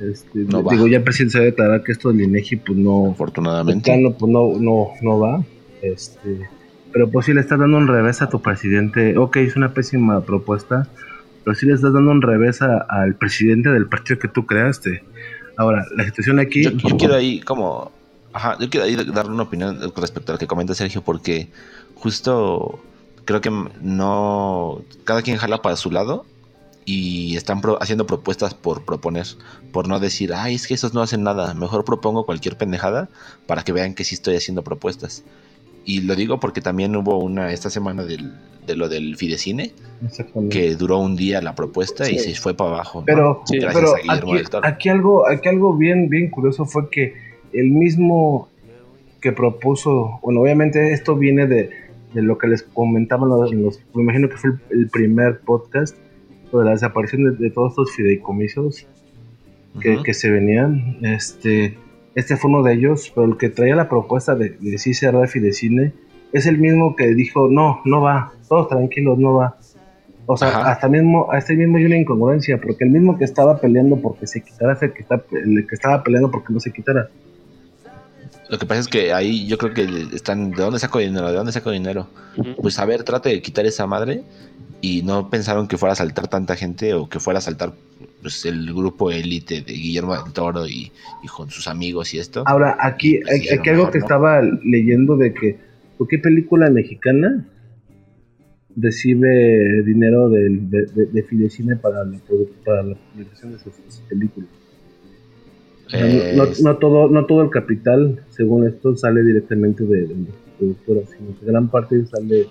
Este, 0.00 0.40
No 0.40 0.62
va. 0.62 0.72
digo, 0.72 0.86
ya 0.86 0.98
el 0.98 1.04
presidente 1.04 1.38
se 1.38 1.44
declarar 1.44 1.82
que 1.82 1.92
esto 1.92 2.10
del 2.12 2.22
INEGI 2.22 2.56
pues 2.56 2.78
no, 2.78 3.10
Afortunadamente. 3.12 3.90
plano, 3.90 4.12
pues 4.12 4.30
no, 4.30 4.52
no, 4.58 4.88
no 5.02 5.18
va. 5.18 5.42
Este, 5.82 6.48
pero 6.92 7.10
pues 7.10 7.26
sí 7.26 7.32
le 7.34 7.40
está 7.40 7.56
dando 7.56 7.78
un 7.78 7.88
revés 7.88 8.22
a 8.22 8.28
tu 8.28 8.40
presidente. 8.42 9.16
Ok, 9.16 9.36
es 9.36 9.56
una 9.56 9.72
pésima 9.72 10.20
propuesta, 10.22 10.88
pero 11.44 11.54
sí 11.54 11.66
le 11.66 11.74
estás 11.74 11.92
dando 11.92 12.10
un 12.10 12.22
revés 12.22 12.62
a- 12.62 12.86
al 12.88 13.14
presidente 13.14 13.70
del 13.70 13.86
partido 13.86 14.18
que 14.18 14.28
tú 14.28 14.46
creaste. 14.46 15.02
Ahora, 15.56 15.86
la 15.96 16.04
situación 16.04 16.38
aquí... 16.38 16.62
Yo, 16.64 16.70
yo 16.70 16.96
quiero 16.96 17.14
ahí 17.14 17.40
como... 17.40 17.90
Ajá, 18.32 18.56
yo 18.60 18.68
quiero 18.68 18.84
ahí 18.84 18.96
dar 19.14 19.30
una 19.30 19.44
opinión 19.44 19.78
respecto 19.96 20.32
a 20.32 20.34
lo 20.34 20.38
que 20.38 20.46
comenta 20.46 20.74
Sergio, 20.74 21.00
porque 21.02 21.48
justo 21.94 22.78
creo 23.24 23.40
que 23.40 23.50
no... 23.80 24.82
Cada 25.04 25.22
quien 25.22 25.38
jala 25.38 25.62
para 25.62 25.76
su 25.76 25.90
lado 25.90 26.26
y 26.86 27.36
están 27.36 27.60
pro- 27.60 27.76
haciendo 27.82 28.06
propuestas 28.06 28.54
por 28.54 28.84
proponer, 28.84 29.26
por 29.72 29.88
no 29.88 29.98
decir, 30.00 30.32
ay, 30.32 30.54
es 30.54 30.66
que 30.66 30.74
esos 30.74 30.94
no 30.94 31.02
hacen 31.02 31.22
nada, 31.24 31.52
mejor 31.52 31.84
propongo 31.84 32.24
cualquier 32.24 32.56
pendejada 32.56 33.08
para 33.46 33.62
que 33.64 33.72
vean 33.72 33.92
que 33.94 34.04
sí 34.04 34.14
estoy 34.14 34.36
haciendo 34.36 34.62
propuestas. 34.64 35.24
Y 35.84 36.00
lo 36.02 36.14
digo 36.16 36.40
porque 36.40 36.60
también 36.60 36.94
hubo 36.96 37.18
una 37.18 37.52
esta 37.52 37.70
semana 37.70 38.04
del, 38.04 38.32
de 38.66 38.74
lo 38.76 38.88
del 38.88 39.16
Fidecine, 39.16 39.72
que 40.50 40.74
duró 40.76 40.98
un 40.98 41.14
día 41.16 41.40
la 41.42 41.54
propuesta 41.54 42.08
y 42.10 42.18
se 42.18 42.34
fue 42.36 42.54
para 42.54 42.70
abajo. 42.70 43.00
¿no? 43.00 43.04
Pero, 43.04 43.42
Sí, 43.46 43.58
gracias 43.58 43.74
pero 43.84 43.94
a 43.94 43.98
Guillermo 43.98 44.30
aquí, 44.32 44.38
del 44.38 44.50
Toro. 44.50 44.66
aquí 44.66 44.88
algo, 44.88 45.28
aquí 45.28 45.48
algo 45.48 45.76
bien, 45.76 46.08
bien 46.08 46.30
curioso 46.30 46.64
fue 46.66 46.88
que 46.90 47.14
el 47.52 47.70
mismo 47.70 48.48
que 49.20 49.32
propuso, 49.32 50.18
bueno, 50.22 50.40
obviamente 50.40 50.92
esto 50.92 51.16
viene 51.16 51.46
de, 51.46 51.70
de 52.14 52.22
lo 52.22 52.36
que 52.38 52.46
les 52.48 52.62
comentaba 52.62 53.26
en 53.50 53.62
los, 53.64 53.80
me 53.94 54.02
imagino 54.02 54.28
que 54.28 54.36
fue 54.36 54.50
el, 54.70 54.80
el 54.80 54.88
primer 54.88 55.40
podcast, 55.40 55.96
de 56.60 56.66
la 56.66 56.70
desaparición 56.72 57.24
de, 57.24 57.44
de 57.44 57.50
todos 57.50 57.72
estos 57.72 57.92
fideicomisos 57.92 58.86
que, 59.80 60.02
que 60.02 60.14
se 60.14 60.30
venían. 60.30 60.98
Este, 61.02 61.76
este 62.14 62.36
fue 62.36 62.50
uno 62.50 62.62
de 62.62 62.74
ellos, 62.74 63.12
pero 63.14 63.26
el 63.26 63.36
que 63.36 63.50
traía 63.50 63.76
la 63.76 63.88
propuesta 63.88 64.34
de, 64.34 64.50
de 64.60 64.78
sí 64.78 64.94
cerrar 64.94 65.28
Fidecine 65.28 65.92
es 66.32 66.46
el 66.46 66.58
mismo 66.58 66.96
que 66.96 67.14
dijo, 67.14 67.48
no, 67.48 67.80
no 67.84 68.00
va, 68.00 68.32
todos 68.48 68.68
tranquilos, 68.68 69.18
no 69.18 69.34
va. 69.34 69.56
O 70.26 70.36
sea, 70.36 70.48
Ajá. 70.48 70.72
hasta 70.72 70.88
mismo, 70.88 71.30
hasta 71.30 71.52
ahí 71.52 71.58
mismo 71.58 71.76
hay 71.76 71.84
una 71.84 71.96
incongruencia, 71.96 72.60
porque 72.60 72.84
el 72.84 72.90
mismo 72.90 73.16
que 73.16 73.24
estaba 73.24 73.60
peleando 73.60 73.96
porque 73.96 74.26
se 74.26 74.42
quitara 74.42 74.72
es 74.72 74.82
el 74.82 74.92
que, 74.92 75.02
está, 75.02 75.22
el 75.30 75.66
que 75.66 75.74
estaba 75.74 76.02
peleando 76.02 76.30
porque 76.30 76.52
no 76.52 76.58
se 76.58 76.72
quitara. 76.72 77.08
Lo 78.48 78.58
que 78.58 78.66
pasa 78.66 78.80
es 78.80 78.88
que 78.88 79.12
ahí 79.12 79.46
yo 79.46 79.56
creo 79.58 79.72
que 79.72 79.84
están, 80.14 80.50
¿de 80.50 80.62
dónde 80.62 80.78
saco 80.78 80.98
dinero? 80.98 81.28
¿De 81.28 81.36
dónde 81.36 81.52
saco 81.52 81.70
dinero? 81.70 82.08
Pues 82.60 82.78
a 82.78 82.84
ver, 82.84 83.02
trate 83.02 83.28
de 83.28 83.42
quitar 83.42 83.66
esa 83.66 83.86
madre 83.86 84.22
y 84.80 85.02
no 85.02 85.30
pensaron 85.30 85.66
que 85.68 85.78
fuera 85.78 85.92
a 85.94 85.96
saltar 85.96 86.28
tanta 86.28 86.54
gente 86.56 86.94
o 86.94 87.08
que 87.08 87.18
fuera 87.20 87.38
a 87.38 87.42
saltar 87.42 87.72
pues, 88.22 88.44
el 88.44 88.66
grupo 88.74 89.10
élite 89.10 89.62
de 89.62 89.72
Guillermo 89.72 90.14
del 90.22 90.32
Toro 90.32 90.66
y, 90.66 90.92
y 91.22 91.26
con 91.28 91.50
sus 91.50 91.66
amigos 91.68 92.12
y 92.14 92.18
esto. 92.18 92.44
Ahora, 92.46 92.76
aquí, 92.80 93.20
Pues 93.24 93.50
aquí 93.52 93.70
algo 93.70 93.84
mejor, 93.84 93.92
que 93.92 93.98
¿no? 93.98 94.04
estaba 94.04 94.42
leyendo 94.64 95.16
de 95.16 95.32
que, 95.34 95.56
¿por 95.98 96.08
qué 96.08 96.18
película 96.18 96.70
mexicana 96.70 97.46
recibe 98.76 99.82
dinero 99.84 100.28
de, 100.28 100.50
de, 100.50 101.06
de 101.06 101.22
Fidecine 101.22 101.76
para 101.76 102.04
la, 102.04 102.18
para 102.64 102.82
la 102.82 102.94
publicación 102.94 103.52
de 103.52 103.58
sus, 103.58 103.72
películas? 104.08 104.48
Eh, 105.92 106.34
no, 106.36 106.44
no- 106.46 106.52
no 106.62 106.76
todo, 106.78 107.08
no 107.08 107.26
todo 107.26 107.42
el 107.42 107.50
capital, 107.50 108.20
según 108.30 108.66
esto, 108.66 108.96
sale 108.96 109.22
directamente 109.22 109.84
de, 109.84 110.08
productoras, 110.58 111.04
sino 111.16 111.38
que 111.38 111.46
gran 111.46 111.68
parte 111.68 112.04
sale, 112.06 112.48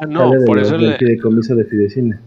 Ah, 0.00 0.06
no, 0.06 0.30
sale 0.32 0.44
por 0.46 0.58
eso, 0.58 0.78
fideicomiso 0.98 1.54
de 1.54 1.64
Fidecine. 1.64 2.18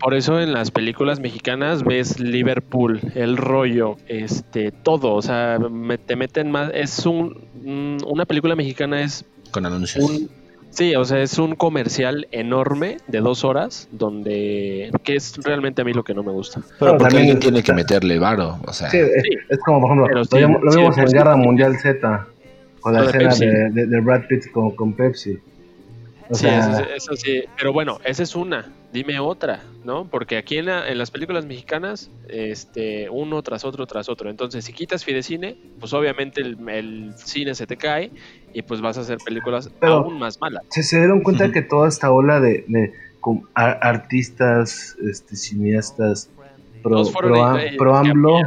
por 0.00 0.14
eso 0.14 0.40
en 0.40 0.52
las 0.52 0.70
películas 0.70 1.20
mexicanas 1.20 1.82
ves 1.84 2.20
Liverpool, 2.20 3.00
el 3.14 3.36
rollo, 3.36 3.96
este, 4.08 4.70
todo, 4.72 5.14
o 5.14 5.22
sea, 5.22 5.58
me- 5.58 5.98
te 5.98 6.16
meten 6.16 6.50
más, 6.50 6.70
es 6.74 7.04
un, 7.06 7.36
mm, 7.64 8.04
una 8.06 8.24
película 8.24 8.54
mexicana 8.56 9.02
es 9.02 9.24
con 9.50 9.66
anuncios. 9.66 10.08
un, 10.08 10.28
sí, 10.70 10.94
o 10.94 11.04
sea, 11.04 11.20
es 11.20 11.36
un 11.38 11.56
comercial 11.56 12.28
enorme 12.30 12.98
de 13.08 13.18
dos 13.20 13.44
horas, 13.44 13.88
donde, 13.90 14.90
que 15.02 15.16
es 15.16 15.36
realmente 15.44 15.82
a 15.82 15.84
mí 15.84 15.92
lo 15.92 16.04
que 16.04 16.14
no 16.14 16.22
me 16.22 16.30
gusta. 16.32 16.60
Pero 16.60 16.76
Pero 16.78 16.92
porque 16.92 17.02
también 17.04 17.22
alguien 17.22 17.38
tiene 17.40 17.62
que 17.62 17.72
meterle 17.74 18.18
varo, 18.20 18.58
o 18.66 18.72
sea, 18.72 18.88
Sí, 18.88 18.98
es, 18.98 19.22
Sí. 19.24 19.30
es 19.48 19.58
como, 19.66 19.80
por 19.80 19.90
ejemplo, 19.90 20.14
lo, 20.18 20.24
sí, 20.24 20.36
vimos- 20.38 20.62
lo 20.62 20.70
sí, 20.70 20.78
vimos 20.78 20.96
en. 20.98 21.06
Guerra 21.06 21.36
Mundial 21.36 21.76
Z, 21.76 22.26
con 22.80 22.94
la 22.94 23.04
escena 23.04 23.34
de, 23.34 23.70
de- 23.72 23.86
de 23.86 24.00
Brad 24.00 24.22
Pitt 24.28 24.50
con, 24.52 24.70
con 24.76 24.92
Pepsi. 24.94 25.38
O 26.30 26.34
sí, 26.34 26.42
sea, 26.42 26.58
eso, 26.60 26.76
sí- 26.78 26.84
eso 26.96 27.16
sí, 27.16 27.42
pero 27.58 27.72
bueno, 27.72 27.98
esa 28.04 28.22
es 28.22 28.36
una, 28.36 28.72
dime 28.92 29.18
otra, 29.18 29.64
¿no? 29.84 30.04
Porque 30.08 30.36
aquí 30.36 30.58
en, 30.58 30.66
la- 30.66 30.88
en 30.88 30.96
las 30.96 31.10
películas 31.10 31.44
mexicanas, 31.44 32.08
este, 32.28 33.10
uno 33.10 33.42
tras 33.42 33.64
otro 33.64 33.84
tras 33.86 34.08
otro, 34.08 34.30
entonces 34.30 34.64
si 34.64 34.72
quitas 34.72 35.04
Fidecine, 35.04 35.56
pues 35.80 35.92
obviamente 35.92 36.40
el, 36.40 36.56
el 36.68 37.12
cine 37.16 37.54
se 37.56 37.66
te 37.66 37.76
cae 37.76 38.12
y 38.54 38.62
pues 38.62 38.80
vas 38.80 38.96
a 38.96 39.00
hacer 39.00 39.18
películas 39.24 39.70
Pero- 39.80 39.94
aún 39.94 40.18
más 40.20 40.40
malas. 40.40 40.62
se, 40.70 40.82
se 40.84 40.98
dieron 40.98 41.22
cuenta 41.22 41.50
que 41.50 41.62
toda 41.62 41.88
esta 41.88 42.12
ola 42.12 42.38
de, 42.40 42.64
de 42.68 42.92
com- 43.18 43.42
ar- 43.54 43.78
artistas, 43.82 44.96
este, 45.02 45.34
cineastas, 45.36 46.30
pro, 46.82 47.02
pro, 47.76 47.96
AMLO, 47.96 48.38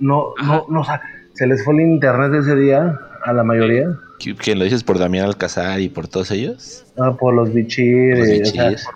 no, 0.00 0.34
no, 0.42 0.66
no, 0.68 0.80
o 0.80 0.84
sea, 0.84 1.00
se 1.34 1.46
les 1.46 1.64
fue 1.64 1.74
el 1.74 1.80
internet 1.82 2.32
ese 2.42 2.56
día 2.56 2.98
a 3.24 3.32
la 3.32 3.42
mayoría, 3.44 3.88
¿qui- 4.18 4.36
¿quién 4.36 4.58
lo 4.58 4.64
dices 4.64 4.84
por 4.84 4.98
Damián 4.98 5.26
Alcázar 5.26 5.80
y 5.80 5.88
por 5.88 6.08
todos 6.08 6.30
ellos? 6.30 6.84
ah, 6.98 7.16
por 7.18 7.34
los 7.34 7.52
bichir, 7.52 8.18
Los 8.18 8.28
y, 8.28 8.42
o 8.42 8.44
sea, 8.46 8.68
bichir. 8.70 8.86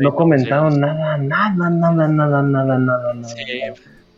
no, 0.00 0.14
comentaron 0.14 0.78
nada, 0.80 1.16
nada, 1.18 1.70
nada, 1.70 2.08
nada, 2.08 2.42
nada, 2.42 2.78
nada, 2.78 3.14
nada. 3.14 3.28
Sí, 3.28 3.44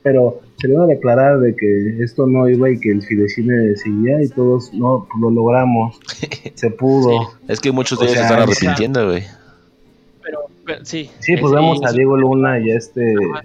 Pero 0.03 0.41
se 0.61 0.69
le 0.69 0.75
iba 0.75 0.85
a 0.85 0.87
declarar 0.87 1.39
de 1.41 1.55
que 1.57 2.03
esto 2.03 2.27
no 2.27 2.49
iba 2.49 2.69
y 2.71 2.79
que 2.81 2.91
el 2.91 3.03
Fidecine 3.03 3.77
seguía 3.77 4.23
y 4.23 4.29
todos, 4.29 4.73
no, 4.75 5.07
lo 5.21 5.31
logramos, 5.31 5.99
se 6.55 6.71
pudo. 6.71 7.31
Es 7.49 7.61
que 7.61 7.71
muchos 7.73 7.99
de 8.01 8.07
ellos 8.07 8.19
sea, 8.19 8.29
se 8.29 8.35
están 8.35 8.43
arrepintiendo, 8.49 9.07
güey. 9.09 9.23
pero, 10.23 10.41
pero 10.67 10.85
sí. 10.85 11.11
Sí, 11.21 11.37
pues 11.37 11.53
es- 11.53 11.57
vemos 11.57 11.81
a 11.85 11.93
Diego 11.93 12.17
Luna 12.17 12.59
y 12.59 12.71
a 12.73 12.77
este... 12.77 13.15
Ajá. 13.35 13.45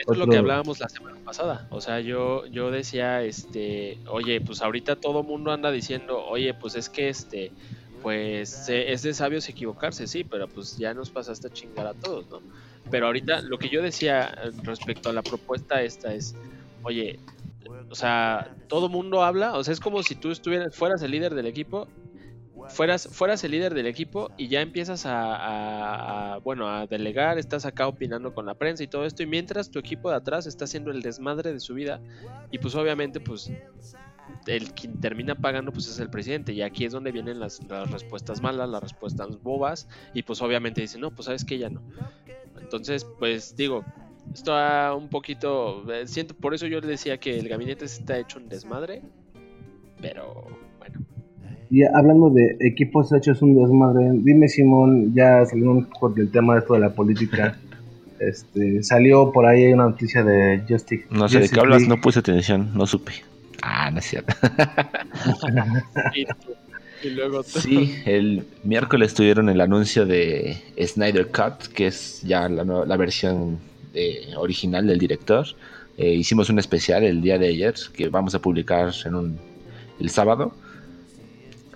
Eso 0.00 0.12
es 0.12 0.18
lo 0.18 0.24
otro- 0.24 0.28
que 0.28 0.36
hablábamos 0.38 0.78
la 0.80 0.88
semana 0.88 1.16
pasada. 1.24 1.66
O 1.70 1.80
sea, 1.80 2.00
yo, 2.00 2.46
yo 2.46 2.70
decía, 2.70 3.22
este, 3.22 4.00
oye, 4.06 4.40
pues 4.40 4.60
ahorita 4.62 4.96
todo 4.96 5.22
mundo 5.24 5.52
anda 5.52 5.70
diciendo, 5.70 6.22
oye, 6.24 6.54
pues 6.54 6.74
es 6.76 6.90
que 6.90 7.08
este, 7.08 7.54
pues 7.98 8.68
eh, 8.68 8.92
es 8.92 9.02
de 9.02 9.14
sabios 9.14 9.48
equivocarse, 9.48 10.06
sí, 10.06 10.24
pero 10.24 10.48
pues 10.52 10.76
ya 10.76 10.94
nos 10.94 11.10
pasaste 11.10 11.48
a 11.48 11.50
chingar 11.50 11.86
a 11.86 11.94
todos, 11.94 12.28
¿no? 12.30 12.44
Pero 12.90 13.06
ahorita 13.06 13.40
lo 13.42 13.58
que 13.58 13.68
yo 13.70 13.82
decía 13.82 14.28
eh, 14.42 14.50
respecto 14.62 15.08
a 15.08 15.12
la 15.12 15.22
propuesta 15.24 15.82
esta 15.82 16.12
es, 16.14 16.36
oye, 16.82 17.24
o 17.90 17.94
sea, 17.94 18.56
todo 18.68 18.88
mundo 18.88 19.22
habla, 19.24 19.54
o 19.56 19.64
sea, 19.64 19.72
es 19.72 19.80
como 19.80 20.02
si 20.02 20.16
tú 20.16 20.30
estuvieras, 20.30 20.76
fueras 20.76 21.02
el 21.02 21.12
líder 21.12 21.34
del 21.34 21.46
equipo 21.46 21.92
fueras, 22.68 23.08
fueras 23.12 23.42
el 23.44 23.52
líder 23.52 23.74
del 23.74 23.86
equipo 23.86 24.30
y 24.36 24.48
ya 24.48 24.60
empiezas 24.60 25.06
a, 25.06 25.34
a- 25.36 26.34
a, 26.34 26.38
bueno, 26.38 26.68
a 26.68 26.86
delegar, 26.86 27.38
estás 27.38 27.64
acá 27.64 27.86
opinando 27.88 28.34
con 28.34 28.46
la 28.46 28.54
prensa 28.54 28.82
y 28.82 28.88
todo 28.88 29.04
esto, 29.06 29.22
y 29.22 29.26
mientras 29.26 29.70
tu 29.70 29.78
equipo 29.78 30.10
de 30.10 30.16
atrás 30.16 30.46
está 30.46 30.64
haciendo 30.64 30.90
el 30.90 31.02
desmadre 31.02 31.52
de 31.52 31.60
su 31.60 31.74
vida, 31.74 32.00
y 32.50 32.58
pues 32.58 32.74
obviamente, 32.74 33.20
pues 33.20 33.50
el 34.46 34.72
quien 34.74 35.00
termina 35.00 35.34
pagando 35.34 35.72
pues 35.72 35.86
es 35.88 35.98
el 35.98 36.10
presidente, 36.10 36.52
y 36.52 36.62
aquí 36.62 36.84
es 36.84 36.92
donde 36.92 37.12
vienen 37.12 37.38
las, 37.40 37.62
las 37.64 37.90
respuestas 37.90 38.40
malas, 38.40 38.68
las 38.68 38.82
respuestas 38.82 39.40
bobas, 39.42 39.88
y 40.14 40.22
pues 40.22 40.40
obviamente 40.42 40.80
dicen, 40.80 41.00
no, 41.00 41.10
pues 41.10 41.26
sabes 41.26 41.44
que 41.44 41.58
ya 41.58 41.68
no. 41.70 41.82
Entonces, 42.60 43.06
pues 43.18 43.54
digo, 43.56 43.84
está 44.34 44.94
un 44.94 45.08
poquito, 45.08 45.90
eh, 45.92 46.06
siento, 46.06 46.34
por 46.34 46.54
eso 46.54 46.66
yo 46.66 46.80
le 46.80 46.88
decía 46.88 47.18
que 47.18 47.38
el 47.38 47.48
gabinete 47.48 47.84
está 47.84 48.18
hecho 48.18 48.38
un 48.38 48.48
desmadre, 48.48 49.02
pero. 50.00 50.65
Y 51.70 51.82
hablando 51.82 52.30
de 52.30 52.56
equipos 52.60 53.12
hechos 53.12 53.42
un 53.42 53.54
desmadre, 53.56 54.10
dime 54.12 54.48
Simón, 54.48 55.12
ya 55.14 55.44
saliendo 55.46 55.72
un 55.72 55.84
poco 55.86 56.10
del 56.10 56.30
tema 56.30 56.54
de 56.54 56.60
esto 56.60 56.74
de 56.74 56.80
la 56.80 56.90
política, 56.90 57.58
este, 58.20 58.82
salió 58.82 59.32
por 59.32 59.46
ahí 59.46 59.72
una 59.72 59.84
noticia 59.84 60.22
de 60.22 60.62
Justice. 60.68 61.06
No 61.10 61.28
sé 61.28 61.40
de 61.40 61.48
qué 61.48 61.58
hablas, 61.60 61.82
League. 61.82 61.94
no 61.94 62.00
puse 62.00 62.20
atención, 62.20 62.70
no 62.74 62.86
supe. 62.86 63.12
Ah, 63.62 63.90
no 63.90 63.98
es 63.98 64.04
cierto. 64.04 64.34
Y, 66.14 66.26
y 67.06 67.10
luego 67.10 67.42
Sí, 67.42 67.94
el 68.04 68.44
miércoles 68.64 69.14
tuvieron 69.14 69.48
el 69.48 69.60
anuncio 69.60 70.06
de 70.06 70.56
Snyder 70.80 71.28
Cut, 71.28 71.68
que 71.74 71.88
es 71.88 72.22
ya 72.22 72.48
la, 72.48 72.64
la 72.64 72.96
versión 72.96 73.58
eh, 73.94 74.34
original 74.36 74.86
del 74.86 74.98
director. 74.98 75.46
Eh, 75.96 76.12
hicimos 76.12 76.50
un 76.50 76.58
especial 76.58 77.02
el 77.02 77.22
día 77.22 77.38
de 77.38 77.48
ayer 77.48 77.74
que 77.94 78.08
vamos 78.08 78.34
a 78.34 78.40
publicar 78.40 78.92
en 79.04 79.14
un, 79.14 79.38
el 79.98 80.10
sábado. 80.10 80.52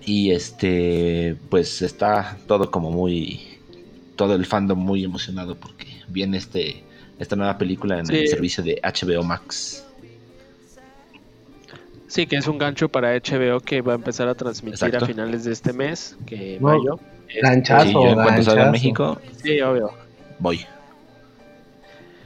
Y 0.05 0.31
este, 0.31 1.35
pues 1.49 1.81
está 1.81 2.37
todo 2.47 2.71
como 2.71 2.91
muy, 2.91 3.39
todo 4.15 4.35
el 4.35 4.45
fandom 4.45 4.79
muy 4.79 5.03
emocionado 5.03 5.55
porque 5.55 5.85
viene 6.07 6.37
este, 6.37 6.83
esta 7.19 7.35
nueva 7.35 7.57
película 7.57 7.99
en 7.99 8.09
el 8.09 8.27
servicio 8.27 8.63
de 8.63 8.81
HBO 8.83 9.23
Max. 9.23 9.85
Sí, 12.07 12.25
que 12.27 12.35
es 12.35 12.47
un 12.47 12.57
gancho 12.57 12.89
para 12.89 13.15
HBO 13.15 13.61
que 13.61 13.81
va 13.81 13.93
a 13.93 13.95
empezar 13.95 14.27
a 14.27 14.35
transmitir 14.35 14.73
Exacto. 14.83 15.05
a 15.05 15.07
finales 15.07 15.45
de 15.45 15.53
este 15.53 15.71
mes, 15.71 16.17
que 16.25 16.57
No, 16.59 16.67
mayo. 16.67 16.99
Ganchazo. 17.41 17.85
Sí, 17.85 17.93
yo 17.93 18.07
en 18.09 18.13
cuanto 18.15 18.43
salga 18.43 18.65
en 18.65 18.71
México, 18.71 19.21
Sí, 19.41 19.61
obvio. 19.61 19.91
voy. 20.39 20.59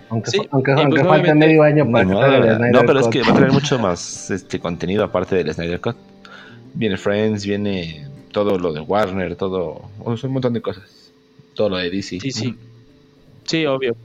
Aunque, 0.10 0.32
Sí, 0.32 0.38
aunque, 0.50 0.72
pues 0.74 0.86
aunque 0.86 1.04
falte 1.04 1.22
obviamente- 1.32 1.48
medio 1.48 1.62
año 1.64 1.92
para 1.92 2.04
No, 2.06 2.10
que 2.10 2.16
salga 2.22 2.38
el 2.38 2.56
Snyder 2.56 2.72
no, 2.72 2.82
pero 2.88 3.00
es 3.02 3.08
que 3.10 3.22
va 3.22 3.30
a 3.30 3.34
traer 3.36 3.52
mucho 3.52 3.78
más 3.78 4.32
este 4.32 4.60
contenido 4.60 5.04
aparte 5.04 5.36
del 5.36 5.54
Snyder 5.54 5.80
Cut. 5.82 5.96
Viene 6.76 6.98
Friends, 6.98 7.46
viene 7.46 8.08
todo 8.32 8.60
lo 8.60 8.74
de 8.74 8.82
Warner, 8.82 9.36
todo, 9.36 9.82
un 10.00 10.32
montón 10.32 10.54
de 10.54 10.62
cosas. 10.62 11.12
Todo 11.54 11.70
lo 11.70 11.78
de 11.78 11.90
DC. 11.90 12.20
Sí, 12.20 12.32
sí. 12.32 12.56
Sí, 13.46 13.66
obvio. 13.66 13.96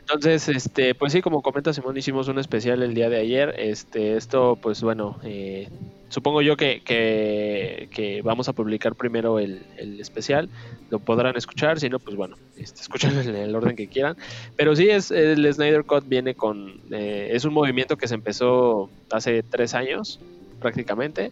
Entonces, 0.00 0.48
este, 0.48 0.94
pues 0.94 1.12
sí, 1.12 1.22
como 1.22 1.42
comenta 1.42 1.72
Simón, 1.72 1.96
hicimos 1.96 2.28
un 2.28 2.38
especial 2.38 2.82
el 2.82 2.94
día 2.94 3.08
de 3.08 3.18
ayer. 3.18 3.54
Este, 3.58 4.16
esto, 4.16 4.58
pues 4.60 4.82
bueno, 4.82 5.18
eh, 5.22 5.68
supongo 6.08 6.42
yo 6.42 6.56
que, 6.56 6.82
que, 6.84 7.88
que 7.90 8.20
vamos 8.22 8.48
a 8.48 8.52
publicar 8.52 8.94
primero 8.94 9.38
el, 9.38 9.62
el 9.76 10.00
especial. 10.00 10.48
Lo 10.90 10.98
podrán 10.98 11.36
escuchar, 11.36 11.78
si 11.78 11.88
no, 11.88 11.98
pues 11.98 12.16
bueno, 12.16 12.36
este, 12.56 12.80
escuchan 12.80 13.18
en 13.18 13.36
el 13.36 13.54
orden 13.54 13.76
que 13.76 13.86
quieran. 13.86 14.16
Pero 14.56 14.74
sí, 14.74 14.88
es 14.88 15.10
el 15.10 15.50
Snyder 15.52 15.84
Cut 15.84 16.08
viene 16.08 16.34
con, 16.34 16.80
eh, 16.90 17.30
es 17.32 17.44
un 17.44 17.54
movimiento 17.54 17.96
que 17.96 18.08
se 18.08 18.14
empezó 18.14 18.90
hace 19.10 19.42
tres 19.42 19.74
años 19.74 20.20
prácticamente. 20.62 21.30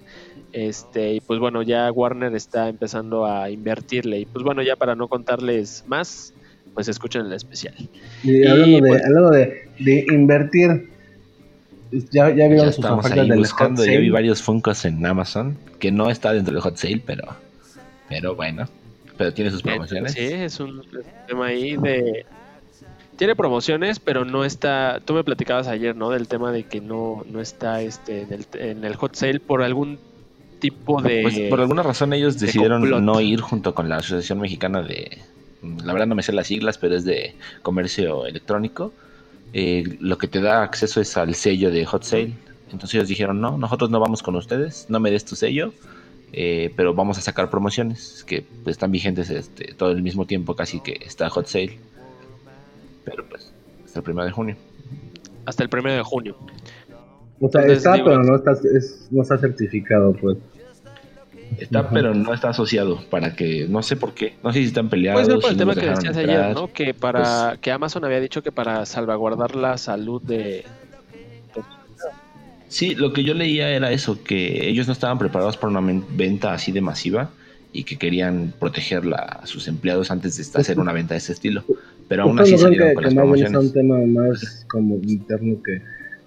Este, 0.52 1.14
y 1.14 1.20
pues 1.20 1.40
bueno, 1.40 1.62
ya 1.62 1.90
Warner 1.90 2.34
está 2.34 2.68
empezando 2.68 3.24
a 3.24 3.48
invertirle. 3.50 4.20
Y 4.20 4.26
pues 4.26 4.44
bueno, 4.44 4.62
ya 4.62 4.76
para 4.76 4.94
no 4.94 5.08
contarles 5.08 5.84
más, 5.86 6.34
pues 6.74 6.88
escuchen 6.88 7.26
el 7.26 7.32
especial. 7.32 7.74
Y 8.22 8.46
hablando, 8.46 8.80
de, 8.80 9.02
hablando 9.04 9.30
de, 9.30 9.68
de 9.78 10.06
invertir, 10.10 10.90
ya, 12.10 12.28
ya 12.30 12.34
Ya 12.34 12.48
vieron 12.48 12.66
sus 12.66 12.76
estamos 12.76 13.04
ofertas 13.04 13.24
ahí 13.24 13.28
del 13.30 13.38
buscando. 13.38 13.82
hot 13.82 13.90
Yo 13.90 14.00
vi 14.00 14.10
varios 14.10 14.42
Funkos 14.42 14.84
en 14.84 15.04
Amazon, 15.06 15.56
que 15.78 15.90
no 15.90 16.10
está 16.10 16.32
dentro 16.32 16.52
del 16.52 16.62
hot 16.62 16.76
sale, 16.76 17.02
pero, 17.04 17.24
pero 18.08 18.34
bueno. 18.34 18.68
Pero 19.16 19.32
tiene 19.34 19.50
sus 19.50 19.62
promociones. 19.62 20.12
Sí, 20.12 20.24
es 20.24 20.60
un 20.60 20.82
tema 21.28 21.46
ahí 21.46 21.76
de... 21.76 22.24
Tiene 23.20 23.36
promociones, 23.36 24.00
pero 24.00 24.24
no 24.24 24.46
está... 24.46 25.02
Tú 25.04 25.12
me 25.12 25.22
platicabas 25.22 25.68
ayer, 25.68 25.94
¿no? 25.94 26.08
Del 26.08 26.26
tema 26.26 26.52
de 26.52 26.62
que 26.62 26.80
no, 26.80 27.22
no 27.30 27.42
está 27.42 27.82
este 27.82 28.22
en 28.22 28.32
el, 28.32 28.46
en 28.54 28.82
el 28.82 28.96
hot 28.96 29.14
sale 29.14 29.40
por 29.40 29.62
algún 29.62 29.98
tipo 30.58 31.02
de... 31.02 31.20
Pues 31.20 31.38
por 31.50 31.60
alguna 31.60 31.82
razón 31.82 32.14
ellos 32.14 32.40
de 32.40 32.46
decidieron 32.46 32.80
complot. 32.80 33.02
no 33.02 33.20
ir 33.20 33.42
junto 33.42 33.74
con 33.74 33.90
la 33.90 33.96
Asociación 33.96 34.40
Mexicana 34.40 34.80
de, 34.80 35.18
la 35.84 35.92
verdad 35.92 36.06
no 36.06 36.14
me 36.14 36.22
sé 36.22 36.32
las 36.32 36.46
siglas, 36.46 36.78
pero 36.78 36.96
es 36.96 37.04
de 37.04 37.34
comercio 37.60 38.24
electrónico. 38.24 38.94
Eh, 39.52 39.98
lo 40.00 40.16
que 40.16 40.26
te 40.26 40.40
da 40.40 40.62
acceso 40.62 40.98
es 41.02 41.14
al 41.18 41.34
sello 41.34 41.70
de 41.70 41.84
Hot 41.84 42.04
Sale. 42.04 42.32
Entonces 42.72 42.94
ellos 42.94 43.08
dijeron, 43.08 43.38
no, 43.38 43.58
nosotros 43.58 43.90
no 43.90 44.00
vamos 44.00 44.22
con 44.22 44.34
ustedes, 44.34 44.86
no 44.88 44.98
me 44.98 45.10
des 45.10 45.26
tu 45.26 45.36
sello, 45.36 45.74
eh, 46.32 46.72
pero 46.74 46.94
vamos 46.94 47.18
a 47.18 47.20
sacar 47.20 47.50
promociones 47.50 48.24
que 48.26 48.46
están 48.64 48.90
vigentes 48.90 49.28
este, 49.28 49.74
todo 49.74 49.90
el 49.90 50.02
mismo 50.02 50.24
tiempo 50.24 50.56
casi 50.56 50.80
que 50.80 50.98
está 51.04 51.28
Hot 51.28 51.48
Sale. 51.48 51.78
Pero 53.04 53.24
pues, 53.28 53.52
hasta 53.84 53.98
el 54.00 54.04
primero 54.04 54.26
de 54.26 54.32
junio. 54.32 54.56
Hasta 55.46 55.62
el 55.62 55.68
primero 55.68 55.96
de 55.96 56.02
junio. 56.02 56.36
O 57.40 57.48
sea, 57.50 57.62
Entonces, 57.62 57.78
está, 57.78 57.94
digo- 57.94 58.06
pero 58.06 58.22
no 58.22 58.36
está, 58.36 58.52
es, 58.52 59.08
no 59.10 59.22
está 59.22 59.38
certificado, 59.38 60.12
pues. 60.12 60.36
Está, 61.58 61.90
pero 61.90 62.14
no 62.14 62.32
está 62.32 62.50
asociado 62.50 63.02
para 63.10 63.34
que, 63.34 63.66
no 63.68 63.82
sé 63.82 63.96
por 63.96 64.14
qué, 64.14 64.34
no 64.42 64.52
sé 64.52 64.60
si 64.60 64.66
están 64.66 64.88
peleados. 64.88 65.22
Puede 65.24 65.32
ser 65.32 65.40
por 65.40 65.50
el 65.50 65.54
si 65.54 65.58
tema 65.58 65.74
que 65.74 65.80
decías 65.80 66.16
entrar. 66.16 66.40
ayer, 66.44 66.54
¿no? 66.54 66.72
Que 66.72 66.94
para 66.94 67.56
que 67.60 67.72
Amazon 67.72 68.04
había 68.04 68.20
dicho 68.20 68.42
que 68.42 68.52
para 68.52 68.86
salvaguardar 68.86 69.56
la 69.56 69.76
salud 69.76 70.22
de... 70.22 70.64
Sí, 72.68 72.94
lo 72.94 73.12
que 73.12 73.24
yo 73.24 73.34
leía 73.34 73.68
era 73.70 73.90
eso, 73.90 74.22
que 74.22 74.68
ellos 74.68 74.86
no 74.86 74.92
estaban 74.92 75.18
preparados 75.18 75.56
para 75.56 75.76
una 75.76 76.02
venta 76.10 76.52
así 76.52 76.70
de 76.70 76.80
masiva 76.80 77.30
y 77.72 77.82
que 77.82 77.96
querían 77.96 78.52
proteger 78.58 79.04
la- 79.04 79.16
a 79.18 79.46
sus 79.46 79.66
empleados 79.66 80.10
antes 80.12 80.36
de 80.52 80.60
hacer 80.60 80.78
una 80.78 80.92
venta 80.92 81.14
de 81.14 81.18
ese 81.18 81.32
estilo. 81.32 81.64
Pero 82.10 82.24
aún 82.24 82.32
Ustedes 82.40 82.54
así 82.54 82.62
salieron 82.64 82.88
que, 82.88 82.94
con 82.94 83.04
que 83.04 83.14
las 83.14 83.14
bien 83.14 83.46
es 83.46 83.48
un 83.48 83.52
promociones. 83.52 83.72
tema 83.72 83.98
más 84.22 84.66
como 84.68 84.96
interno 84.96 85.62
que 85.62 85.80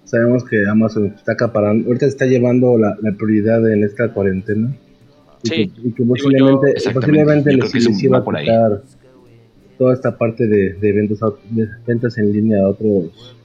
sabemos 0.04 0.42
que 0.44 0.66
Amazon 0.66 1.12
está 1.14 1.32
acaparando, 1.32 1.86
ahorita 1.88 2.06
está 2.06 2.24
llevando 2.26 2.78
la, 2.78 2.96
la 3.02 3.12
prioridad 3.16 3.70
en 3.70 3.84
esta 3.84 4.08
cuarentena. 4.12 4.74
Y 5.42 5.48
Sí, 5.48 5.54
que, 5.68 5.88
y 5.88 5.92
que 5.92 6.04
posiblemente, 6.04 6.74
yo- 6.82 6.92
posiblemente 6.94 7.50
yo 7.52 7.56
les, 7.64 7.74
les 7.74 8.02
iba 8.02 8.16
a 8.18 8.24
quitar 8.24 8.82
toda 9.78 9.92
esta 9.92 10.16
parte 10.16 10.46
de, 10.46 10.72
de 10.72 10.92
ventas, 10.92 11.18
de 11.50 11.68
ventas 11.86 12.16
en 12.16 12.32
línea 12.32 12.62
a 12.64 12.68
otros. 12.70 13.36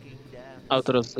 A 0.69 0.77
otros... 0.77 1.15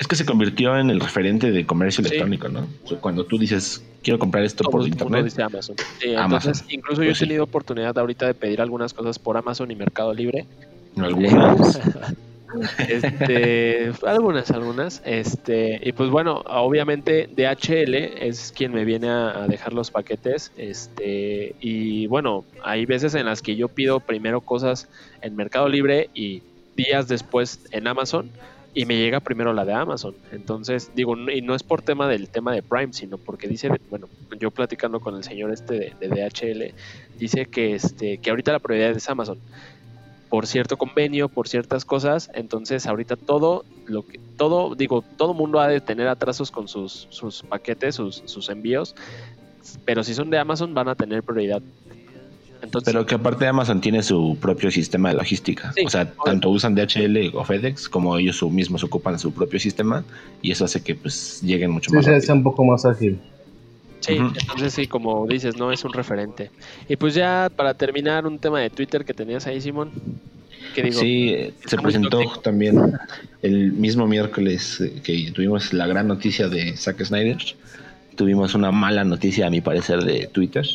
Es 0.00 0.08
que 0.08 0.16
se 0.16 0.24
convirtió 0.24 0.76
en 0.78 0.90
el 0.90 0.98
referente 0.98 1.52
de 1.52 1.64
comercio 1.66 2.02
Sí. 2.02 2.08
electrónico, 2.08 2.48
¿no? 2.48 2.66
O 2.84 2.88
sea, 2.88 2.98
Cuando 2.98 3.24
tú 3.24 3.38
dices, 3.38 3.84
quiero 4.02 4.18
comprar 4.18 4.42
esto 4.44 4.64
por 4.64 4.84
internet, 4.86 5.24
dice 5.24 5.42
Amazon. 5.42 5.76
Sí, 6.00 6.14
Amazon. 6.14 6.50
entonces, 6.52 6.64
incluso 6.74 7.02
yo 7.02 7.08
Pues 7.10 7.18
he 7.18 7.20
sí. 7.20 7.26
tenido 7.26 7.44
oportunidad 7.44 7.96
ahorita 7.98 8.26
de 8.26 8.34
pedir 8.34 8.60
algunas 8.62 8.92
cosas 8.94 9.18
por 9.18 9.36
Amazon 9.36 9.70
y 9.70 9.76
Mercado 9.76 10.12
Libre. 10.14 10.46
algunas, 10.96 11.78
Este, 12.88 13.92
algunas, 14.06 14.50
algunas. 14.50 15.02
Este, 15.04 15.80
y 15.84 15.92
pues 15.92 16.10
bueno, 16.10 16.42
obviamente 16.46 17.28
DHL 17.36 17.94
es 18.26 18.52
quien 18.56 18.72
me 18.72 18.84
viene 18.84 19.08
a, 19.08 19.44
a 19.44 19.48
dejar 19.48 19.72
los 19.72 19.90
paquetes. 19.90 20.50
Este, 20.56 21.54
y 21.60 22.06
bueno, 22.08 22.44
hay 22.64 22.86
veces 22.86 23.14
en 23.14 23.26
las 23.26 23.40
que 23.42 23.54
yo 23.54 23.68
pido 23.68 24.00
primero 24.00 24.40
cosas 24.40 24.88
en 25.22 25.36
Mercado 25.36 25.68
Libre 25.68 26.10
y 26.14 26.42
días 26.76 27.06
después 27.06 27.60
en 27.70 27.86
Amazon. 27.86 28.30
Y 28.72 28.86
me 28.86 28.96
llega 28.96 29.20
primero 29.20 29.52
la 29.52 29.64
de 29.64 29.72
Amazon. 29.72 30.14
Entonces, 30.30 30.92
digo, 30.94 31.16
y 31.16 31.42
no 31.42 31.54
es 31.54 31.62
por 31.62 31.82
tema 31.82 32.06
del 32.08 32.28
tema 32.28 32.52
de 32.52 32.62
Prime, 32.62 32.92
sino 32.92 33.18
porque 33.18 33.48
dice, 33.48 33.68
bueno, 33.90 34.08
yo 34.38 34.50
platicando 34.50 35.00
con 35.00 35.16
el 35.16 35.24
señor 35.24 35.52
este 35.52 35.74
de, 35.74 36.08
de 36.08 36.08
DHL, 36.08 36.74
dice 37.18 37.46
que 37.46 37.74
este, 37.74 38.18
que 38.18 38.30
ahorita 38.30 38.52
la 38.52 38.60
prioridad 38.60 38.90
es 38.92 39.08
Amazon 39.08 39.38
por 40.30 40.46
cierto 40.46 40.78
convenio, 40.78 41.28
por 41.28 41.48
ciertas 41.48 41.84
cosas, 41.84 42.30
entonces 42.34 42.86
ahorita 42.86 43.16
todo 43.16 43.64
lo 43.86 44.06
que 44.06 44.20
todo 44.38 44.76
digo, 44.76 45.02
todo 45.02 45.34
mundo 45.34 45.58
ha 45.58 45.66
de 45.66 45.80
tener 45.80 46.06
atrasos 46.06 46.52
con 46.52 46.68
sus 46.68 47.08
sus 47.10 47.42
paquetes, 47.42 47.96
sus 47.96 48.22
sus 48.26 48.48
envíos, 48.48 48.94
pero 49.84 50.04
si 50.04 50.14
son 50.14 50.30
de 50.30 50.38
Amazon 50.38 50.72
van 50.72 50.88
a 50.88 50.94
tener 50.94 51.24
prioridad. 51.24 51.60
Entonces, 52.62 52.92
pero 52.92 53.06
que 53.06 53.14
aparte 53.14 53.46
Amazon 53.46 53.80
tiene 53.80 54.02
su 54.02 54.36
propio 54.40 54.70
sistema 54.70 55.08
de 55.10 55.16
logística. 55.16 55.72
Sí, 55.72 55.82
o 55.86 55.90
sea, 55.90 56.02
obvio. 56.02 56.14
tanto 56.24 56.50
usan 56.50 56.74
DHL 56.74 57.30
o 57.34 57.44
FedEx 57.44 57.88
como 57.88 58.16
ellos 58.18 58.42
mismos 58.44 58.84
ocupan 58.84 59.18
su 59.18 59.32
propio 59.32 59.58
sistema 59.58 60.04
y 60.42 60.50
eso 60.52 60.64
hace 60.66 60.82
que 60.82 60.94
pues 60.94 61.40
lleguen 61.42 61.70
mucho 61.70 61.90
Sí, 61.90 61.96
más 61.96 62.04
sea, 62.04 62.12
rápido. 62.14 62.26
sea 62.26 62.34
un 62.34 62.42
poco 62.42 62.64
más 62.64 62.84
ágil. 62.84 63.18
sí, 64.00 64.12
entonces 64.14 64.72
sí, 64.74 64.86
como 64.86 65.26
dices, 65.26 65.56
no 65.56 65.72
es 65.72 65.84
un 65.84 65.92
referente. 65.92 66.50
Y 66.88 66.96
pues 66.96 67.14
ya 67.14 67.50
para 67.54 67.74
terminar 67.74 68.26
un 68.26 68.38
tema 68.38 68.60
de 68.60 68.70
Twitter 68.70 69.04
que 69.04 69.14
tenías 69.14 69.46
ahí, 69.46 69.60
Simón, 69.60 69.90
que 70.74 70.82
digo, 70.84 71.00
Sí, 71.00 71.34
se 71.66 71.76
presentó 71.78 72.10
tóxico. 72.10 72.40
también 72.40 72.92
el 73.42 73.72
mismo 73.72 74.06
miércoles 74.06 74.80
eh, 74.80 75.00
que 75.02 75.30
tuvimos 75.32 75.72
la 75.72 75.86
gran 75.86 76.06
noticia 76.08 76.48
de 76.48 76.76
Zack 76.76 77.02
Snyder. 77.04 77.38
Tuvimos 78.16 78.54
una 78.54 78.70
mala 78.70 79.02
noticia, 79.04 79.46
a 79.46 79.50
mi 79.50 79.60
parecer, 79.62 80.04
de 80.04 80.28
Twitter, 80.30 80.66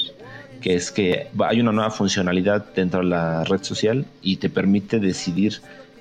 que 0.66 0.74
es 0.74 0.92
que 0.92 1.28
hay 1.48 1.62
una 1.62 1.72
nueva 1.72 1.92
funcionalidad 1.92 2.66
dentro 2.74 3.02
de 3.02 3.06
la 3.06 3.44
red 3.44 3.62
social 3.62 4.04
y 4.24 4.38
te 4.38 4.50
permite 4.50 5.00
decidir 5.00 5.58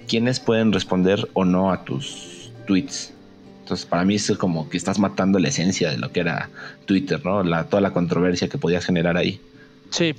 quiénes 0.09 0.41
pueden 0.41 0.73
responder 0.73 1.29
o 1.35 1.45
no 1.45 1.71
a 1.71 1.85
tus 1.85 2.51
tweets. 2.67 3.13
Entonces, 3.61 3.85
para 3.85 4.07
mí 4.07 4.15
es 4.15 4.33
como 4.39 4.71
que 4.71 4.79
estás 4.79 4.99
matando 4.99 5.39
la 5.39 5.49
esencia 5.49 5.91
de 5.91 5.99
lo 5.99 6.11
que 6.13 6.21
era 6.21 6.49
Twitter, 6.87 7.21
¿no? 7.27 7.43
La, 7.43 7.65
toda 7.65 7.83
la 7.83 7.91
controversia 7.93 8.49
que 8.49 8.57
podías 8.57 8.87
generar 8.87 9.19
ahí. 9.19 9.39
sí, 9.91 10.15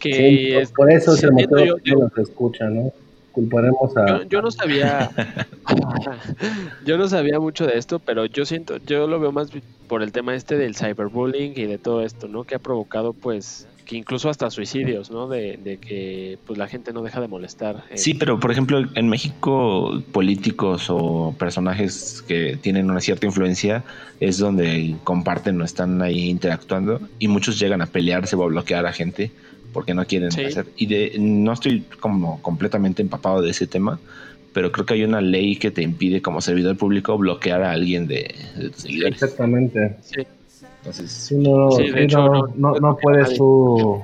que 0.00 0.14
Sí, 0.14 0.52
por- 0.54 0.62
es- 0.62 0.72
por 0.72 0.90
eso 0.90 1.12
es 1.12 1.22
el 1.24 1.34
siento 1.34 1.56
motivo 1.56 1.76
yo- 1.76 1.82
que 1.84 1.90
nos 2.00 2.16
escucha, 2.16 2.64
¿no? 2.70 2.90
Culparemos 3.32 3.94
a. 3.98 4.06
Yo, 4.08 4.22
yo 4.24 4.40
no 4.40 4.50
sabía, 4.50 5.10
yo 6.86 6.96
no 6.98 7.08
sabía 7.08 7.38
mucho 7.40 7.66
de 7.66 7.76
esto, 7.78 7.98
pero 7.98 8.24
yo 8.26 8.44
siento, 8.46 8.78
yo 8.86 9.06
lo 9.06 9.20
veo 9.20 9.32
más 9.32 9.48
por 9.86 10.02
el 10.02 10.12
tema 10.12 10.34
este 10.34 10.56
del 10.56 10.74
cyberbullying 10.76 11.52
y 11.56 11.66
de 11.66 11.78
todo 11.78 12.02
esto, 12.02 12.28
¿no? 12.28 12.44
Que 12.44 12.54
ha 12.54 12.58
provocado, 12.58 13.12
pues, 13.12 13.68
que 13.84 13.96
incluso 13.96 14.28
hasta 14.30 14.50
suicidios, 14.50 15.10
¿no? 15.10 15.28
De, 15.28 15.58
de 15.62 15.78
que, 15.78 16.38
pues, 16.46 16.58
la 16.58 16.68
gente 16.68 16.92
no 16.92 17.02
deja 17.02 17.20
de 17.20 17.28
molestar. 17.28 17.84
eh, 17.90 17.98
Sí, 17.98 18.14
pero 18.14 18.38
por 18.40 18.50
ejemplo, 18.50 18.82
en 18.94 19.08
México, 19.08 20.02
políticos 20.12 20.86
o 20.88 21.34
personajes 21.38 22.22
que 22.26 22.56
tienen 22.56 22.90
una 22.90 23.00
cierta 23.00 23.26
influencia 23.26 23.84
es 24.20 24.38
donde 24.38 24.94
comparten 25.04 25.60
o 25.60 25.64
están 25.64 26.00
ahí 26.02 26.28
interactuando 26.28 27.00
y 27.18 27.28
muchos 27.28 27.58
llegan 27.58 27.82
a 27.82 27.86
pelearse 27.86 28.36
o 28.36 28.42
a 28.44 28.46
bloquear 28.46 28.86
a 28.86 28.92
gente 28.92 29.30
porque 29.72 29.94
no 29.94 30.04
quieren 30.06 30.30
Sí. 30.30 30.44
hacer. 30.44 30.66
Y 30.76 30.86
de, 30.86 31.16
no 31.18 31.52
estoy 31.52 31.82
como 32.00 32.40
completamente 32.42 33.02
empapado 33.02 33.40
de 33.42 33.50
ese 33.50 33.66
tema, 33.66 33.98
pero 34.52 34.70
creo 34.70 34.84
que 34.84 34.94
hay 34.94 35.04
una 35.04 35.20
ley 35.22 35.56
que 35.56 35.70
te 35.70 35.82
impide 35.82 36.20
como 36.20 36.40
servidor 36.42 36.76
público 36.76 37.16
bloquear 37.16 37.62
a 37.62 37.72
alguien 37.72 38.06
de, 38.06 38.34
de 38.56 38.68
tus 38.70 38.82
seguidores. 38.82 39.22
Exactamente. 39.22 39.96
sí. 40.02 40.22
Entonces, 40.82 41.10
Sí, 41.12 41.36
no, 41.36 41.70
Sí, 41.72 41.84
de 41.84 41.92
sí, 41.92 41.98
hecho, 42.00 42.28
no, 42.56 42.74
no- 42.78 42.96
puedes 42.96 43.34
tú. 43.36 44.02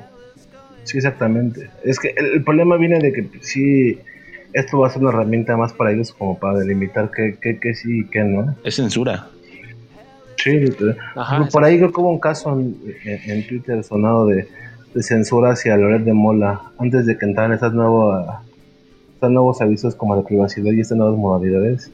Sí, 0.84 0.96
exactamente. 0.98 1.68
Es 1.84 1.98
que 1.98 2.14
el, 2.16 2.26
el 2.36 2.44
problema 2.44 2.76
viene 2.76 2.98
de 3.00 3.12
que 3.12 3.24
pues, 3.24 3.46
sí, 3.46 3.98
esto 4.52 4.78
va 4.78 4.86
a 4.86 4.90
ser 4.90 5.02
una 5.02 5.10
herramienta 5.10 5.56
más 5.56 5.72
para 5.72 5.92
ellos 5.92 6.12
como 6.12 6.38
para 6.38 6.58
delimitar 6.60 7.10
qué, 7.14 7.36
qué, 7.42 7.58
qué 7.60 7.74
sí 7.74 8.00
y 8.00 8.04
qué 8.06 8.22
no. 8.22 8.54
es 8.64 8.76
censura. 8.76 9.26
Sí, 10.36 10.52
literal. 10.52 10.96
Ajá, 11.16 11.48
por 11.52 11.64
ahí 11.64 11.78
creo 11.78 11.92
que 11.92 12.00
hubo 12.00 12.10
un 12.10 12.20
caso 12.20 12.52
en, 12.52 12.76
en- 13.04 13.30
en 13.30 13.46
Twitter 13.48 13.82
sonado 13.82 14.26
de, 14.26 14.46
de 14.94 15.02
censura 15.02 15.50
hacia 15.50 15.76
Loret 15.76 16.04
de 16.04 16.12
Mola 16.12 16.62
antes 16.78 17.06
de 17.06 17.18
que 17.18 17.26
entraran 17.26 17.52
esas 17.52 17.72
nuevas 17.74 18.38
estos 19.14 19.30
nuevos 19.32 19.60
avisos 19.60 19.96
como 19.96 20.16
de 20.16 20.22
privacidad 20.22 20.70
y 20.72 20.80
estas 20.80 20.96
nuevas 20.96 21.18
modalidades. 21.18 21.90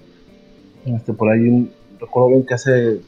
Este, 0.84 1.14
por 1.14 1.30
ahí 1.32 1.48
un- 1.48 1.70
recuerdo 2.04 2.28
bien 2.30 2.46
que 2.46 2.54
hace 2.54 3.00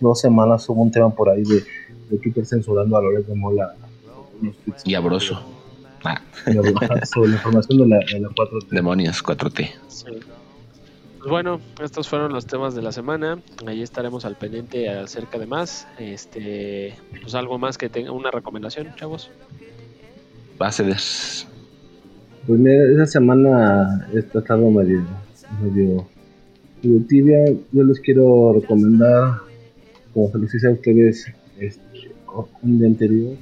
dos 0.00 0.20
semanas 0.20 0.68
hubo 0.68 0.82
un 0.82 0.90
tema 0.90 1.10
por 1.10 1.28
ahí 1.28 1.42
de, 1.42 1.62
de 2.10 2.18
Twitter 2.18 2.46
censurando 2.46 2.96
a 2.96 3.02
Loret 3.02 3.26
de 3.26 3.34
Mola. 3.34 3.74
Y 4.84 4.94
abroso. 4.94 5.40
Ah, 6.04 6.20
sobre 7.06 7.30
la 7.30 7.36
información 7.36 7.78
de 7.78 7.86
la, 7.86 7.98
de 7.98 8.20
la 8.20 8.28
4T. 8.28 8.68
demonios, 8.70 9.24
4T. 9.24 9.70
Sí. 9.88 10.06
Pues 11.24 11.30
bueno, 11.30 11.58
estos 11.82 12.06
fueron 12.06 12.34
los 12.34 12.44
temas 12.44 12.74
de 12.74 12.82
la 12.82 12.92
semana. 12.92 13.38
Ahí 13.66 13.80
estaremos 13.80 14.26
al 14.26 14.36
pendiente 14.36 14.90
acerca 14.90 15.38
de 15.38 15.46
más. 15.46 15.88
Este, 15.98 16.94
pues 17.22 17.34
algo 17.34 17.56
más 17.56 17.78
que 17.78 17.88
tenga 17.88 18.12
una 18.12 18.30
recomendación, 18.30 18.94
chavos. 18.96 19.30
Va 20.60 20.66
a 20.66 20.72
ceder. 20.72 20.98
Pues 22.46 22.60
mira, 22.60 22.92
esa 22.92 23.06
semana 23.06 24.06
he 24.12 24.18
estado 24.18 24.70
medio, 24.70 25.02
medio, 25.62 26.06
medio 26.84 27.06
tibia. 27.06 27.44
Yo 27.72 27.82
les 27.82 28.00
quiero 28.00 28.52
recomendar, 28.52 29.38
como 30.12 30.30
se 30.30 30.38
los 30.38 30.54
hice 30.54 30.68
a 30.68 30.70
ustedes 30.70 31.26
este, 31.58 32.12
un 32.62 32.78
día 32.78 32.88
anterior, 32.88 33.36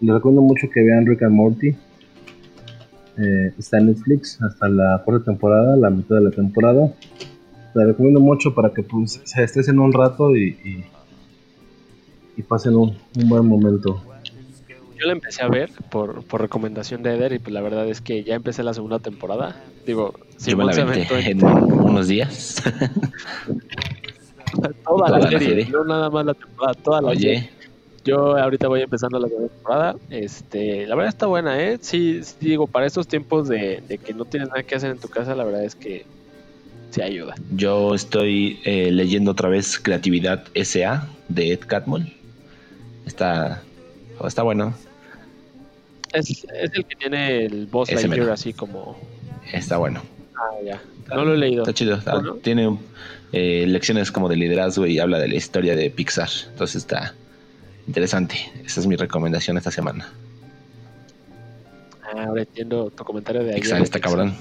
les 0.00 0.14
recomiendo 0.14 0.42
mucho 0.42 0.68
que 0.72 0.82
vean 0.82 1.06
Rick 1.06 1.22
and 1.22 1.34
Morty. 1.34 1.68
Eh, 3.18 3.52
está 3.58 3.78
en 3.78 3.86
Netflix 3.86 4.40
hasta 4.42 4.68
la 4.68 5.02
cuarta 5.04 5.24
temporada, 5.24 5.76
la 5.76 5.90
mitad 5.90 6.16
de 6.16 6.22
la 6.22 6.30
temporada. 6.30 6.92
La 7.74 7.84
recomiendo 7.84 8.20
mucho 8.20 8.54
para 8.54 8.70
que 8.70 8.82
pues, 8.82 9.20
se 9.24 9.42
estresen 9.42 9.78
un 9.78 9.92
rato 9.92 10.36
y, 10.36 10.84
y, 12.36 12.42
pasen 12.42 12.76
un 12.76 12.94
buen 13.26 13.46
momento. 13.46 14.02
Yo 14.98 15.06
la 15.06 15.12
empecé 15.12 15.42
a 15.42 15.48
ver 15.48 15.70
por, 15.90 16.24
por 16.24 16.40
recomendación 16.40 17.02
de 17.02 17.14
Eder 17.14 17.32
y 17.32 17.38
pues 17.38 17.52
la 17.52 17.60
verdad 17.60 17.86
es 17.88 18.00
que 18.00 18.24
ya 18.24 18.34
empecé 18.34 18.62
la 18.62 18.74
segunda 18.74 18.98
temporada. 18.98 19.56
Digo, 19.86 20.14
Yo 20.46 20.56
me 20.56 20.64
la 20.64 20.72
se 20.72 20.80
aventó 20.82 21.16
en 21.18 21.26
en 21.26 21.44
unos 21.44 22.08
días. 22.08 22.62
toda, 24.52 24.70
toda 24.86 25.10
la, 25.10 25.18
la 25.18 25.28
serie, 25.30 25.48
serie. 25.48 25.68
no 25.70 25.84
nada 25.84 26.10
más 26.10 26.24
la 26.26 26.34
temporada, 26.34 26.74
toda 26.82 27.02
la 27.02 27.10
serie. 27.14 27.30
Oye, 27.38 27.50
Yo 28.04 28.36
ahorita 28.38 28.68
voy 28.68 28.82
empezando 28.82 29.18
la 29.18 29.28
segunda 29.28 29.48
temporada. 29.52 29.96
Este, 30.10 30.86
la 30.86 30.94
verdad 30.94 31.08
está 31.10 31.26
buena, 31.26 31.60
¿eh? 31.62 31.78
Sí, 31.80 32.20
sí, 32.22 32.36
digo, 32.40 32.66
para 32.66 32.86
estos 32.86 33.06
tiempos 33.08 33.48
de, 33.48 33.82
de 33.86 33.98
que 33.98 34.14
no 34.14 34.24
tienes 34.24 34.48
nada 34.48 34.62
que 34.62 34.74
hacer 34.76 34.90
en 34.90 34.98
tu 34.98 35.08
casa, 35.08 35.34
la 35.34 35.44
verdad 35.44 35.64
es 35.64 35.74
que 35.74 36.06
sí 36.90 37.02
ayuda. 37.02 37.34
yo 37.50 37.94
estoy 37.94 38.60
eh, 38.64 38.90
leyendo 38.92 39.32
otra 39.32 39.48
vez 39.48 39.78
Creatividad 39.78 40.44
S.A. 40.54 41.08
de 41.28 41.52
Ed 41.52 41.60
Catmull. 41.66 42.12
Está, 43.04 43.62
está 44.24 44.42
bueno. 44.42 44.74
Es, 46.12 46.30
es 46.30 46.46
el 46.72 46.84
que 46.86 46.96
tiene 46.96 47.44
el 47.44 47.66
boss 47.66 47.90
Ese 47.90 48.08
Lightyear 48.08 48.30
así 48.32 48.52
como... 48.52 48.96
Está 49.52 49.76
bueno. 49.76 50.02
Ah, 50.36 50.56
ya. 50.64 50.80
No 51.14 51.24
lo 51.24 51.34
he 51.34 51.36
leído. 51.36 51.62
Está 51.62 51.72
chido. 51.74 51.96
está- 51.96 52.14
Bueno. 52.14 52.34
Tiene 52.42 52.78
eh, 53.32 53.64
lecciones 53.68 54.10
como 54.12 54.28
de 54.28 54.36
liderazgo 54.36 54.86
y 54.86 54.98
habla 54.98 55.18
de 55.18 55.28
la 55.28 55.34
historia 55.34 55.76
de 55.76 55.90
Pixar. 55.90 56.28
Entonces 56.50 56.76
está 56.76 57.14
interesante. 57.86 58.36
Esa 58.64 58.80
es 58.80 58.86
mi 58.86 58.96
recomendación 58.96 59.56
esta 59.58 59.70
semana. 59.70 60.08
Ah, 62.02 62.24
ahora 62.28 62.42
entiendo 62.42 62.90
tu 62.90 63.04
comentario 63.04 63.42
de 63.42 63.50
ayer. 63.50 63.60
Pixar 63.62 63.82
está 63.82 64.00
cabrón. 64.00 64.34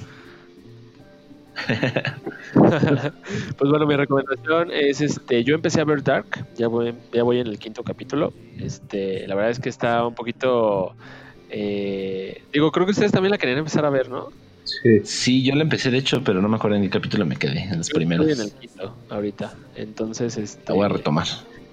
pues 2.54 3.70
bueno, 3.70 3.88
mi 3.88 3.96
recomendación 3.96 4.72
es 4.72 5.02
este, 5.02 5.44
yo 5.44 5.56
empecé 5.56 5.82
a 5.82 5.86
ver 5.86 6.04
Dark, 6.04 6.46
ya 6.56 6.68
voy, 6.68 6.94
ya 7.14 7.24
voy 7.24 7.40
en 7.40 7.48
el 7.48 7.60
quinto 7.60 7.84
capítulo. 7.84 8.34
Este, 8.60 9.28
la 9.28 9.36
verdad 9.36 9.52
es 9.52 9.60
que 9.60 9.70
está 9.70 10.06
un 10.06 10.16
poquito 10.16 10.96
eh, 11.50 12.42
digo, 12.52 12.72
creo 12.72 12.86
que 12.86 12.92
ustedes 12.92 13.12
también 13.12 13.32
la 13.32 13.38
querían 13.38 13.60
empezar 13.60 13.86
a 13.86 13.90
ver, 13.90 14.10
¿no? 14.10 14.30
Sí. 14.64 15.00
Sí, 15.04 15.44
yo 15.44 15.56
la 15.56 15.62
empecé 15.62 15.92
de 15.92 16.00
hecho, 16.00 16.24
pero 16.24 16.42
no 16.42 16.50
me 16.50 16.56
acuerdo 16.56 16.78
en 16.78 16.84
qué 16.84 16.90
capítulo 16.90 17.26
me 17.26 17.38
quedé. 17.38 17.62
En 17.62 17.78
los 17.78 17.88
Yo 17.88 17.96
primeros. 17.96 18.28
Estoy 18.28 18.46
en 18.46 18.52
el 18.52 18.60
quinto 18.60 18.96
ahorita. 19.10 19.54
Entonces, 19.76 20.38
este 20.38 20.64
La 20.68 20.76
voy 20.76 20.86
a 20.86 20.90
retomar. 20.90 21.28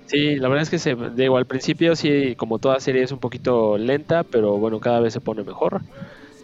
Sí, 0.07 0.37
la 0.37 0.49
verdad 0.49 0.62
es 0.62 0.70
que 0.70 0.78
se, 0.78 0.95
digo, 1.16 1.39
al 1.39 1.47
principio 1.47 1.97
sí, 1.97 2.35
como 2.37 2.59
toda 2.59 2.80
serie 2.80 3.03
es 3.03 3.12
un 3.12 3.18
poquito 3.18 3.78
lenta, 3.78 4.24
pero 4.24 4.59
bueno, 4.59 4.78
cada 4.78 5.01
vez 5.01 5.14
se 5.14 5.20
pone 5.20 5.43
mejor. 5.43 5.80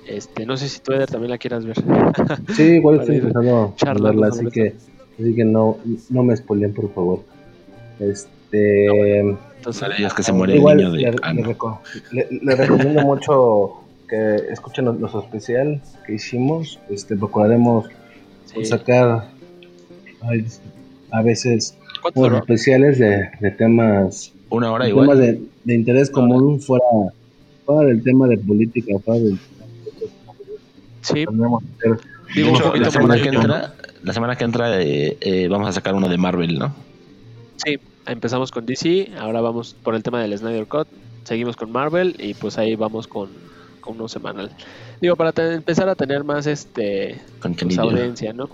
Este, 0.08 0.46
no 0.46 0.56
sé 0.56 0.68
si 0.68 0.80
tú 0.80 0.92
Eder 0.92 1.08
también 1.10 1.30
la 1.30 1.38
quieras 1.38 1.64
ver. 1.66 1.76
Sí, 2.56 2.62
igual 2.76 3.00
estoy 3.00 3.16
empezando 3.16 3.74
a 3.86 3.92
verla, 3.94 4.28
así 4.28 4.46
que, 4.46 4.74
así 5.20 5.34
que 5.34 5.44
no, 5.44 5.76
no 6.10 6.22
me 6.22 6.36
spoileen, 6.36 6.72
por 6.72 6.92
favor. 6.94 7.20
Este, 8.00 9.18
Entonces, 9.18 9.82
Vale, 9.82 10.06
es 10.06 10.14
que 10.14 10.22
se 10.22 10.32
muere 10.32 10.56
igual 10.56 10.80
el 10.80 10.92
niño 10.92 10.96
de. 10.96 11.12
le, 11.12 11.16
Ah, 11.22 11.32
le 11.32 11.42
no. 11.42 11.48
reco- 11.52 11.78
le- 12.12 12.28
le 12.30 12.56
recomiendo 12.56 13.02
mucho 13.02 13.82
que 14.08 14.36
escuchen 14.50 14.86
los, 14.86 14.98
los 15.00 15.14
especial 15.14 15.82
que 16.06 16.14
hicimos. 16.14 16.78
Este, 16.88 17.16
procuraremos 17.16 17.86
sí. 18.46 18.64
sacar 18.64 19.28
ay, 20.22 20.46
a 21.10 21.22
veces 21.22 21.76
especiales 22.38 22.98
de, 22.98 23.28
de 23.40 23.50
temas, 23.50 24.32
Una 24.50 24.72
hora 24.72 24.84
de, 24.84 24.90
igual. 24.90 25.06
temas 25.08 25.18
de, 25.20 25.42
de 25.64 25.74
interés 25.74 26.08
común 26.10 26.60
fuera, 26.60 26.84
fuera 27.66 27.88
del 27.88 28.02
tema 28.02 28.26
de 28.28 28.38
política, 28.38 28.98
fuera 29.04 29.20
del 29.20 29.38
Sí, 31.08 31.24
digo, 32.34 32.56
hecho, 32.56 32.74
la 32.74 32.90
semana 32.90 33.16
que 33.20 33.28
entra, 33.28 33.74
la 34.02 34.12
semana 34.12 34.36
que 34.36 34.44
entra 34.44 34.80
eh, 34.80 35.16
eh, 35.20 35.48
vamos 35.48 35.68
a 35.68 35.72
sacar 35.72 35.94
uno 35.94 36.08
de 36.08 36.18
Marvel, 36.18 36.58
¿no? 36.58 36.74
Sí, 37.56 37.78
empezamos 38.06 38.50
con 38.50 38.66
DC, 38.66 39.10
ahora 39.18 39.40
vamos 39.40 39.74
por 39.82 39.94
el 39.94 40.02
tema 40.02 40.20
del 40.20 40.36
Snyder 40.36 40.66
Cut, 40.66 40.88
seguimos 41.24 41.56
con 41.56 41.72
Marvel 41.72 42.14
y 42.18 42.34
pues 42.34 42.58
ahí 42.58 42.76
vamos 42.76 43.06
con, 43.06 43.30
con 43.80 43.96
uno 43.96 44.08
semanal. 44.08 44.50
Digo, 45.00 45.16
para 45.16 45.32
empezar 45.54 45.88
a 45.88 45.94
tener 45.94 46.24
más 46.24 46.46
este 46.46 47.20
pues, 47.40 47.78
audiencia, 47.78 48.32
¿no? 48.32 48.48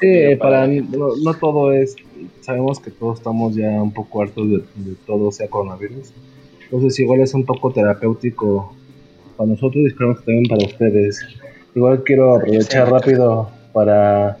Sí, 0.00 0.36
para 0.38 0.66
gente. 0.66 0.96
no, 0.96 1.08
no 1.22 1.34
todo 1.34 1.72
es, 1.72 1.96
sabemos 2.40 2.80
que 2.80 2.90
todos 2.90 3.18
estamos 3.18 3.54
ya 3.54 3.68
un 3.82 3.92
poco 3.92 4.22
hartos 4.22 4.48
de, 4.48 4.56
de 4.76 4.94
todo 5.06 5.30
sea 5.32 5.48
coronavirus. 5.48 6.12
Entonces 6.64 6.98
igual 6.98 7.20
es 7.20 7.34
un 7.34 7.44
poco 7.44 7.72
terapéutico 7.72 8.74
para 9.36 9.50
nosotros 9.50 9.84
y 9.84 9.86
esperamos 9.86 10.18
que 10.20 10.24
también 10.26 10.46
para 10.46 10.66
ustedes. 10.66 11.20
Igual 11.76 12.02
quiero 12.04 12.36
aprovechar 12.36 12.90
rápido 12.90 13.50
para 13.74 14.38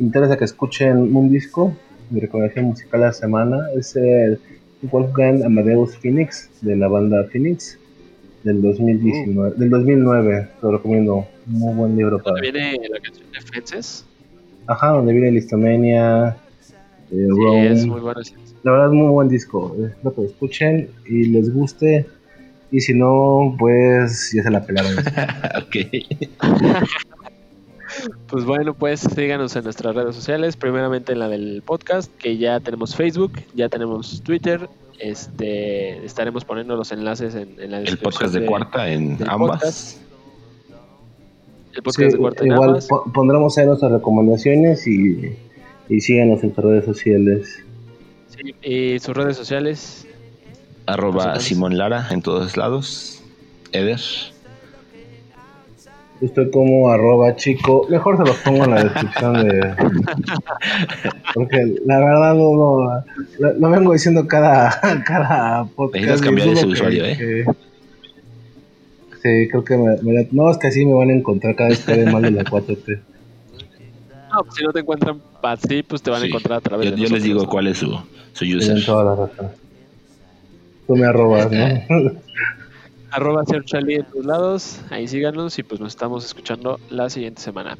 invitarles 0.00 0.32
a 0.32 0.36
que 0.36 0.44
escuchen 0.44 1.14
un 1.14 1.30
disco, 1.30 1.72
mi 2.10 2.18
recomendación 2.18 2.64
musical 2.64 3.00
de 3.00 3.06
la 3.06 3.12
semana 3.12 3.68
es 3.76 3.94
el 3.94 4.40
Wolfgang 4.82 5.44
Amadeus 5.44 5.96
Phoenix 5.96 6.50
de 6.60 6.74
la 6.74 6.88
banda 6.88 7.22
Phoenix 7.30 7.78
del 8.42 8.60
2019, 8.60 9.54
del 9.58 9.70
2009, 9.70 10.48
lo 10.60 10.72
recomiendo, 10.72 11.24
muy 11.46 11.72
buen 11.72 11.96
libro 11.96 12.18
para 12.18 12.42
¿Dónde 12.42 12.50
viene 12.50 12.88
la 12.88 12.98
canción 12.98 13.30
de 13.30 13.40
Fences? 13.40 14.04
Ajá, 14.66 14.88
donde 14.88 15.12
viene 15.12 15.30
Listomania, 15.30 16.36
eh, 17.12 17.28
Sí, 17.28 17.56
es 17.58 17.86
muy 17.86 18.00
bueno. 18.00 18.20
La 18.64 18.72
verdad 18.72 18.86
es 18.88 18.92
muy 18.92 19.08
buen 19.08 19.28
disco. 19.28 19.76
Espero 19.78 20.14
que 20.14 20.20
lo 20.22 20.26
escuchen 20.26 20.88
y 21.06 21.26
les 21.26 21.54
guste. 21.54 22.06
Y 22.72 22.80
si 22.80 22.94
no, 22.94 23.54
pues 23.58 24.32
ya 24.34 24.42
se 24.42 24.50
la 24.50 24.64
pelaron. 24.64 24.96
ok. 25.58 25.76
Pues 28.28 28.44
bueno, 28.44 28.72
pues 28.74 29.00
síganos 29.00 29.54
en 29.56 29.64
nuestras 29.64 29.94
redes 29.94 30.14
sociales, 30.16 30.56
primeramente 30.56 31.12
en 31.12 31.18
la 31.18 31.28
del 31.28 31.62
podcast, 31.64 32.10
que 32.16 32.38
ya 32.38 32.58
tenemos 32.60 32.96
Facebook, 32.96 33.32
ya 33.54 33.68
tenemos 33.68 34.22
Twitter, 34.22 34.68
este 34.98 36.02
estaremos 36.04 36.44
poniendo 36.46 36.74
los 36.76 36.90
enlaces 36.92 37.34
en, 37.34 37.50
en 37.60 37.70
la 37.72 37.78
El 37.78 37.84
descripción 37.84 38.12
podcast 38.12 38.34
de, 38.34 38.46
cuarta 38.46 38.88
en 38.90 39.18
ambas. 39.26 39.50
podcast. 39.60 39.98
El 41.72 41.74
Sí, 41.74 41.80
podcast 41.82 42.12
de 42.12 42.18
cuarta 42.18 42.44
en 42.44 42.52
igual 42.52 42.68
ambas. 42.70 42.86
po- 42.86 43.04
pondremos 43.12 43.58
ahí 43.58 43.66
nuestras 43.66 43.92
recomendaciones 43.92 44.86
y, 44.86 45.36
y 45.90 46.00
síganos 46.00 46.36
en 46.42 46.48
nuestras 46.48 46.64
redes 46.66 46.84
sociales. 46.86 47.62
Sí, 48.28 48.54
y 48.62 48.98
sus 48.98 49.14
redes 49.14 49.36
sociales. 49.36 50.06
Arroba. 50.92 51.40
Simón 51.40 51.76
Lara 51.78 52.08
en 52.10 52.22
todos 52.22 52.56
lados. 52.56 53.20
Eder. 53.72 54.00
Estoy 56.20 56.50
como 56.52 56.88
arroba 56.90 57.34
chico. 57.34 57.84
Mejor 57.90 58.16
se 58.16 58.22
los 58.24 58.36
pongo 58.38 58.64
en 58.64 58.70
la 58.70 58.84
descripción 58.84 59.32
de. 59.34 59.74
Porque 61.34 61.74
la 61.84 61.98
verdad 61.98 62.34
no, 62.34 62.54
no, 62.54 63.04
lo, 63.40 63.52
lo 63.58 63.70
vengo 63.70 63.92
diciendo 63.92 64.26
cada, 64.28 64.70
cada 65.06 65.64
podcast. 65.64 65.94
Necesitas 66.04 66.22
cambiar 66.22 66.48
ese 66.48 66.66
que- 66.66 66.72
usuario, 66.72 67.04
¿eh? 67.06 67.16
que- 67.18 67.44
Sí, 69.22 69.48
creo 69.48 69.64
que 69.64 69.76
me, 69.76 69.96
me- 70.02 70.28
no, 70.32 70.50
es 70.50 70.58
que 70.58 70.66
así 70.66 70.84
me 70.84 70.94
van 70.94 71.10
a 71.10 71.12
encontrar 71.12 71.54
cada 71.54 71.70
vez 71.70 71.78
que 71.84 71.92
hable 71.92 72.06
mal 72.10 72.22
de 72.22 72.30
la 72.32 72.42
4T. 72.44 73.00
No, 74.32 74.42
pues 74.44 74.54
si 74.56 74.64
no 74.64 74.72
te 74.72 74.80
encuentran 74.80 75.20
así, 75.42 75.82
pues 75.84 76.02
te 76.02 76.10
van 76.10 76.22
a 76.22 76.26
encontrar 76.26 76.58
a 76.58 76.60
través 76.60 76.90
Yo, 76.90 76.96
de 76.96 77.02
yo 77.02 77.08
les 77.08 77.22
digo 77.22 77.46
cuál 77.46 77.68
es 77.68 77.78
su, 77.78 77.86
su 78.32 78.44
user. 78.44 78.58
Tienen 78.60 78.84
toda 78.84 79.04
la 79.04 79.14
razón. 79.26 79.48
Tú 80.86 80.96
me 80.96 81.06
arrobas, 81.06 81.50
¿no? 81.50 82.12
Arroba 83.12 83.44
Ser 83.44 83.64
Charlie 83.64 83.96
en 83.96 84.04
todos 84.04 84.24
lados. 84.24 84.80
Ahí 84.90 85.06
síganos 85.06 85.58
y 85.58 85.62
pues 85.62 85.80
nos 85.80 85.92
estamos 85.92 86.24
escuchando 86.24 86.80
la 86.88 87.10
siguiente 87.10 87.42
semana. 87.42 87.76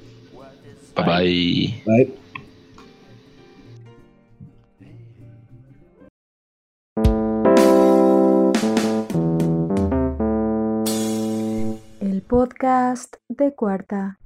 Bye 0.95 1.05
bye. 1.07 1.83
Bye. 1.87 2.15
El 12.01 12.23
podcast 12.23 13.16
de 13.29 13.55
cuarta. 13.55 14.19